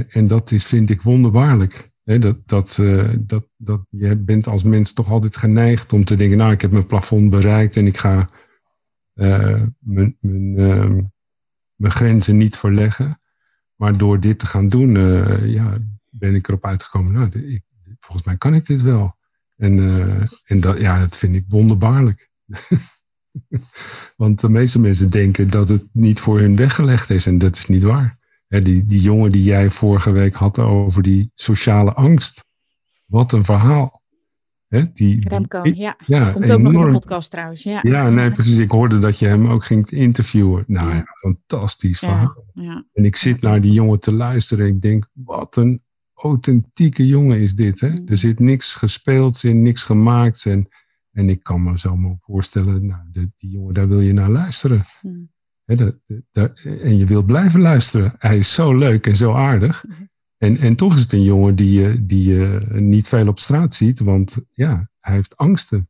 en 0.09 0.27
dat 0.27 0.51
is, 0.51 0.65
vind 0.65 0.91
ik 0.91 1.03
wonderbaarlijk. 1.03 1.89
Dat, 2.05 2.49
dat, 2.49 2.83
dat, 3.19 3.49
dat 3.57 3.81
je 3.89 4.17
bent 4.17 4.47
als 4.47 4.63
mens 4.63 4.93
toch 4.93 5.11
altijd 5.11 5.37
geneigd 5.37 5.93
om 5.93 6.05
te 6.05 6.17
denken, 6.17 6.39
nou, 6.39 6.53
ik 6.53 6.61
heb 6.61 6.71
mijn 6.71 6.87
plafond 6.87 7.31
bereikt 7.31 7.77
en 7.77 7.87
ik 7.87 7.97
ga 7.97 8.29
mijn, 9.13 10.17
mijn, 10.21 10.59
ehm, 10.59 11.01
mijn 11.75 11.93
grenzen 11.93 12.37
niet 12.37 12.57
verleggen. 12.57 13.21
Maar 13.75 13.99
door 13.99 14.21
dit 14.21 14.39
te 14.39 14.47
gaan 14.47 14.69
doen, 14.69 14.91
ja, 15.49 15.73
ben 16.11 16.35
ik 16.35 16.49
erop 16.49 16.65
uitgekomen. 16.65 17.13
Nou, 17.13 17.29
ik, 17.29 17.63
volgens 18.01 18.27
mij 18.27 18.37
kan 18.37 18.55
ik 18.55 18.67
dit 18.67 18.83
wel. 18.83 19.19
En, 19.61 19.79
uh, 19.79 20.23
en 20.45 20.61
dat, 20.61 20.81
ja, 20.81 20.99
dat 20.99 21.17
vind 21.17 21.35
ik 21.35 21.45
wonderbaarlijk. 21.49 22.29
Want 24.17 24.41
de 24.41 24.49
meeste 24.49 24.81
mensen 24.81 25.11
denken 25.11 25.51
dat 25.51 25.69
het 25.69 25.89
niet 25.93 26.21
voor 26.21 26.39
hun 26.39 26.57
weggelegd 26.57 27.11
is. 27.11 27.27
En 27.27 27.39
dat 27.39 27.57
is 27.57 27.67
niet 27.67 27.83
waar. 27.83 28.17
die, 28.49 28.85
die 28.85 29.01
jongen 29.01 29.33
die 29.33 29.43
jij 29.43 29.71
vorige 29.71 30.11
week 30.11 30.35
had 30.35 30.59
over 30.59 31.03
die 31.03 31.31
sociale 31.35 31.93
angst. 31.93 32.45
Wat 33.07 33.33
een 33.33 33.45
verhaal. 33.45 34.03
Die, 34.93 35.29
Remco, 35.29 35.61
ja. 35.63 35.97
ja. 36.07 36.33
Komt 36.33 36.51
ook 36.51 36.61
nog 36.61 36.73
in 36.73 36.81
de 36.81 36.91
podcast 36.91 37.31
trouwens. 37.31 37.63
Ja. 37.63 37.79
ja, 37.83 38.09
nee, 38.09 38.31
precies. 38.31 38.59
Ik 38.59 38.71
hoorde 38.71 38.99
dat 38.99 39.19
je 39.19 39.27
hem 39.27 39.49
ook 39.49 39.65
ging 39.65 39.91
interviewen. 39.91 40.65
Nou 40.67 40.95
ja, 40.95 41.05
fantastisch 41.21 41.99
verhaal. 41.99 42.45
Ja. 42.55 42.85
En 42.93 43.05
ik 43.05 43.17
zit 43.17 43.41
naar 43.41 43.61
die 43.61 43.73
jongen 43.73 44.01
te 44.01 44.15
luisteren 44.15 44.67
en 44.67 44.75
ik 44.75 44.81
denk, 44.81 45.09
wat 45.13 45.57
een 45.57 45.83
authentieke 46.23 47.07
jongen 47.07 47.41
is 47.41 47.55
dit. 47.55 47.81
Hè? 47.81 47.89
Mm. 47.89 48.09
Er 48.09 48.17
zit 48.17 48.39
niks 48.39 48.75
gespeeld 48.75 49.43
in, 49.43 49.63
niks 49.63 49.83
gemaakt. 49.83 50.47
En, 50.47 50.69
en 51.13 51.29
ik 51.29 51.43
kan 51.43 51.63
me 51.63 51.79
zo 51.79 51.97
maar 51.97 52.17
voorstellen, 52.21 52.87
nou, 52.87 53.03
die 53.13 53.51
jongen, 53.51 53.75
daar 53.75 53.89
wil 53.89 54.01
je 54.01 54.13
naar 54.13 54.31
luisteren. 54.31 54.83
Mm. 55.03 55.31
dat, 55.65 55.95
dat, 56.31 56.59
en 56.63 56.97
je 56.97 57.07
wilt 57.07 57.27
blijven 57.27 57.61
luisteren. 57.61 58.15
Hij 58.19 58.39
is 58.39 58.55
zo 58.55 58.77
leuk 58.77 59.07
en 59.07 59.17
zo 59.17 59.33
aardig. 59.33 59.85
Mm. 59.89 60.09
En, 60.37 60.57
en 60.57 60.77
toch 60.77 60.95
is 60.95 61.01
het 61.01 61.13
een 61.13 61.23
jongen 61.23 61.57
die 61.57 61.81
je, 61.81 62.07
die 62.07 62.33
je 62.33 62.67
niet 62.71 63.09
veel 63.09 63.29
op 63.29 63.39
straat 63.39 63.75
ziet, 63.75 63.99
want 63.99 64.39
ja, 64.51 64.91
hij 65.01 65.15
heeft 65.15 65.37
angsten. 65.37 65.89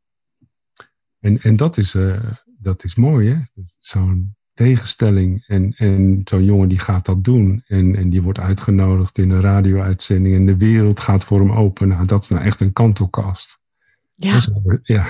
En, 1.19 1.41
en 1.41 1.55
dat, 1.55 1.77
is, 1.77 1.95
uh, 1.95 2.31
dat 2.45 2.83
is 2.83 2.95
mooi, 2.95 3.29
hè? 3.29 3.63
Zo'n 3.77 4.35
tegenstelling. 4.53 5.43
En, 5.47 5.73
en 5.77 6.21
zo'n 6.23 6.45
jongen 6.45 6.69
die 6.69 6.79
gaat 6.79 7.05
dat 7.05 7.23
doen. 7.23 7.63
En, 7.67 7.95
en 7.95 8.09
die 8.09 8.21
wordt 8.21 8.39
uitgenodigd 8.39 9.17
in 9.17 9.29
een 9.29 9.41
radio-uitzending. 9.41 10.35
En 10.35 10.45
de 10.45 10.57
wereld 10.57 10.99
gaat 10.99 11.25
voor 11.25 11.39
hem 11.39 11.51
open. 11.51 11.87
Nou, 11.87 12.05
dat 12.05 12.23
is 12.23 12.29
nou 12.29 12.43
echt 12.43 12.59
een 12.59 12.73
kantelkast. 12.73 13.59
Ja, 14.13 14.39
ja. 14.83 15.07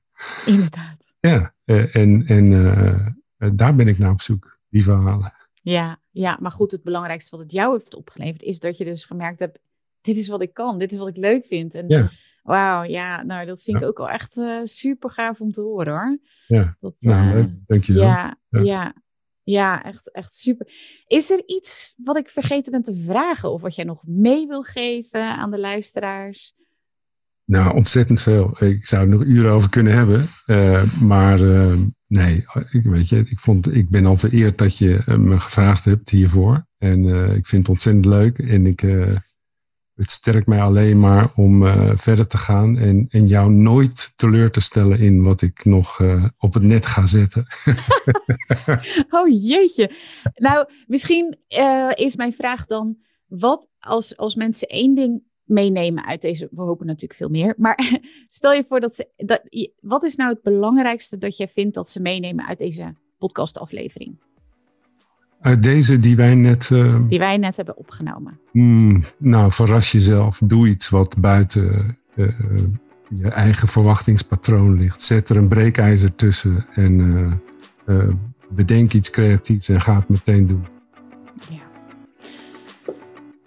inderdaad. 0.46 1.14
Ja, 1.20 1.54
eh, 1.64 1.96
en, 1.96 2.26
en 2.26 2.50
uh, 2.50 3.08
daar 3.54 3.74
ben 3.74 3.88
ik 3.88 3.98
naar 3.98 4.10
op 4.10 4.20
zoek, 4.20 4.58
die 4.68 4.82
verhalen. 4.82 5.32
Ja, 5.54 6.00
ja, 6.10 6.38
maar 6.40 6.50
goed, 6.50 6.70
het 6.70 6.82
belangrijkste 6.82 7.36
wat 7.36 7.44
het 7.44 7.52
jou 7.52 7.72
heeft 7.72 7.94
opgeleverd 7.94 8.42
is 8.42 8.58
dat 8.58 8.76
je 8.76 8.84
dus 8.84 9.04
gemerkt 9.04 9.38
hebt, 9.38 9.58
dit 10.00 10.16
is 10.16 10.28
wat 10.28 10.42
ik 10.42 10.54
kan, 10.54 10.78
dit 10.78 10.92
is 10.92 10.98
wat 10.98 11.08
ik 11.08 11.16
leuk 11.16 11.44
vind. 11.46 11.74
En 11.74 11.88
ja. 11.88 12.10
Wauw, 12.44 12.82
ja, 12.82 13.22
nou 13.22 13.46
dat 13.46 13.62
vind 13.62 13.76
ik 13.76 13.84
ook 13.84 13.98
wel 13.98 14.10
echt 14.10 14.36
uh, 14.36 14.60
super 14.62 15.10
gaaf 15.10 15.40
om 15.40 15.52
te 15.52 15.60
horen 15.60 15.92
hoor. 15.92 16.18
Ja, 16.46 16.76
dat, 16.80 17.00
nou, 17.00 17.38
uh, 17.38 17.44
dank 17.66 17.84
je 17.84 17.92
wel. 17.92 18.02
Ja, 18.02 18.38
ja, 18.48 18.60
ja. 18.60 18.94
Ja, 19.42 19.84
echt, 19.84 20.12
echt 20.12 20.34
super. 20.34 20.68
Is 21.06 21.30
er 21.30 21.42
iets 21.46 21.94
wat 21.96 22.16
ik 22.16 22.30
vergeten 22.30 22.72
ben 22.72 22.82
te 22.82 22.96
vragen 22.96 23.52
of 23.52 23.62
wat 23.62 23.74
jij 23.74 23.84
nog 23.84 24.02
mee 24.06 24.46
wil 24.46 24.62
geven 24.62 25.36
aan 25.36 25.50
de 25.50 25.58
luisteraars? 25.58 26.54
Nou, 27.44 27.74
ontzettend 27.74 28.20
veel. 28.20 28.62
Ik 28.62 28.86
zou 28.86 29.02
er 29.02 29.08
nog 29.08 29.22
uren 29.22 29.52
over 29.52 29.70
kunnen 29.70 29.92
hebben. 29.92 30.26
Uh, 30.46 31.00
maar 31.00 31.40
nee, 32.06 32.44
ik, 32.70 32.82
weet 32.82 33.08
je, 33.08 33.18
ik, 33.18 33.38
vond, 33.38 33.74
ik 33.74 33.88
ben 33.88 34.06
al 34.06 34.16
vereerd 34.16 34.58
dat 34.58 34.78
je 34.78 35.02
me 35.18 35.38
gevraagd 35.38 35.84
hebt 35.84 36.10
hiervoor. 36.10 36.66
En 36.78 37.04
ik 37.34 37.46
vind 37.46 37.62
het 37.62 37.68
ontzettend 37.70 38.06
leuk. 38.06 38.38
En 38.38 38.66
ik, 38.66 38.82
het 39.94 40.10
sterkt 40.10 40.46
mij 40.46 40.60
alleen 40.60 41.00
maar 41.00 41.32
om 41.36 41.62
verder 41.98 42.26
te 42.26 42.36
gaan. 42.36 42.78
En, 42.78 43.06
en 43.08 43.26
jou 43.26 43.50
nooit 43.50 44.12
teleur 44.16 44.50
te 44.50 44.60
stellen 44.60 44.98
in 44.98 45.22
wat 45.22 45.42
ik 45.42 45.64
nog 45.64 46.00
op 46.38 46.54
het 46.54 46.62
net 46.62 46.86
ga 46.86 47.06
zetten. 47.06 47.46
oh 49.16 49.28
jeetje. 49.28 49.90
Nou, 50.34 50.68
misschien 50.86 51.36
is 51.94 52.16
mijn 52.16 52.32
vraag 52.32 52.66
dan. 52.66 52.96
Wat 53.26 53.68
als, 53.78 54.16
als 54.16 54.34
mensen 54.34 54.68
één 54.68 54.94
ding 54.94 55.22
meenemen 55.44 56.04
uit 56.04 56.20
deze. 56.20 56.48
We 56.50 56.62
hopen 56.62 56.86
natuurlijk 56.86 57.18
veel 57.18 57.28
meer. 57.28 57.54
Maar 57.56 58.00
stel 58.28 58.52
je 58.52 58.64
voor 58.68 58.80
dat 58.80 58.94
ze. 58.94 59.08
Dat, 59.16 59.42
wat 59.80 60.02
is 60.02 60.16
nou 60.16 60.32
het 60.32 60.42
belangrijkste 60.42 61.18
dat 61.18 61.36
jij 61.36 61.48
vindt 61.48 61.74
dat 61.74 61.88
ze 61.88 62.00
meenemen 62.00 62.46
uit 62.46 62.58
deze 62.58 62.94
podcastaflevering? 63.18 64.22
Uit 65.44 65.62
deze 65.62 65.98
die 65.98 66.16
wij 66.16 66.34
net. 66.34 66.70
Uh, 66.72 66.96
die 67.08 67.18
wij 67.18 67.36
net 67.36 67.56
hebben 67.56 67.76
opgenomen. 67.76 68.38
Mm, 68.52 69.02
nou, 69.18 69.52
verras 69.52 69.92
jezelf. 69.92 70.40
Doe 70.44 70.68
iets 70.68 70.88
wat 70.88 71.16
buiten 71.18 71.96
uh, 72.14 72.28
je 73.08 73.28
eigen 73.28 73.68
verwachtingspatroon 73.68 74.76
ligt. 74.78 75.02
Zet 75.02 75.28
er 75.28 75.36
een 75.36 75.48
breekijzer 75.48 76.14
tussen 76.14 76.66
en 76.74 77.42
bedenk 78.48 78.92
iets 78.92 79.10
creatiefs 79.10 79.68
en 79.68 79.80
ga 79.80 79.96
het 79.96 80.08
meteen 80.08 80.46
doen. 80.46 80.66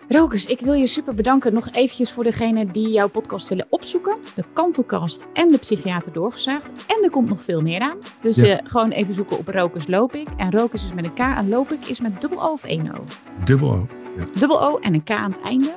Rokers, 0.09 0.45
ik 0.45 0.59
wil 0.59 0.73
je 0.73 0.87
super 0.87 1.15
bedanken. 1.15 1.53
Nog 1.53 1.69
eventjes 1.71 2.11
voor 2.11 2.23
degene 2.23 2.71
die 2.71 2.89
jouw 2.89 3.07
podcast 3.07 3.47
willen 3.47 3.67
opzoeken. 3.69 4.15
De 4.35 4.43
Kantelkast 4.53 5.25
en 5.33 5.51
de 5.51 5.57
Psychiater 5.57 6.13
Doorgezaagd. 6.13 6.69
En 6.69 7.03
er 7.03 7.09
komt 7.09 7.29
nog 7.29 7.41
veel 7.41 7.61
meer 7.61 7.81
aan. 7.81 7.97
Dus 8.21 8.37
uh, 8.37 8.55
gewoon 8.63 8.91
even 8.91 9.13
zoeken 9.13 9.37
op 9.37 9.47
Rokers 9.47 9.87
Loop 9.87 10.15
ik. 10.15 10.27
En 10.37 10.51
Rokers 10.51 10.83
is 10.83 10.93
met 10.93 11.05
een 11.05 11.13
K 11.13 11.19
en 11.19 11.49
Loop 11.49 11.71
ik 11.71 11.87
is 11.87 12.01
met 12.01 12.21
dubbel 12.21 12.43
O 12.43 12.51
of 12.51 12.63
één 12.63 12.97
O? 12.97 13.03
Dubbel 13.43 13.71
O. 13.71 13.87
Ja. 14.17 14.25
Dubbel 14.39 14.63
O 14.63 14.77
en 14.77 14.93
een 14.93 15.03
K 15.03 15.11
aan 15.11 15.31
het 15.31 15.41
einde. 15.41 15.73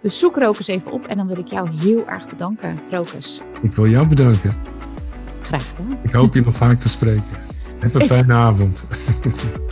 Dus 0.00 0.18
zoek 0.18 0.36
Rokers 0.36 0.66
even 0.66 0.92
op 0.92 1.06
en 1.06 1.16
dan 1.16 1.26
wil 1.26 1.38
ik 1.38 1.46
jou 1.46 1.68
heel 1.80 2.06
erg 2.06 2.28
bedanken, 2.28 2.78
Rokers. 2.90 3.40
Ik 3.62 3.72
wil 3.74 3.86
jou 3.86 4.06
bedanken. 4.06 4.54
Graag 5.42 5.68
gedaan. 5.68 5.98
Ik 6.02 6.12
hoop 6.12 6.34
je 6.34 6.42
nog 6.44 6.56
vaak 6.56 6.80
te 6.80 6.88
spreken. 6.88 7.38
Heb 7.78 7.94
een 7.94 8.06
fijne 8.16 8.34
avond. 8.34 8.84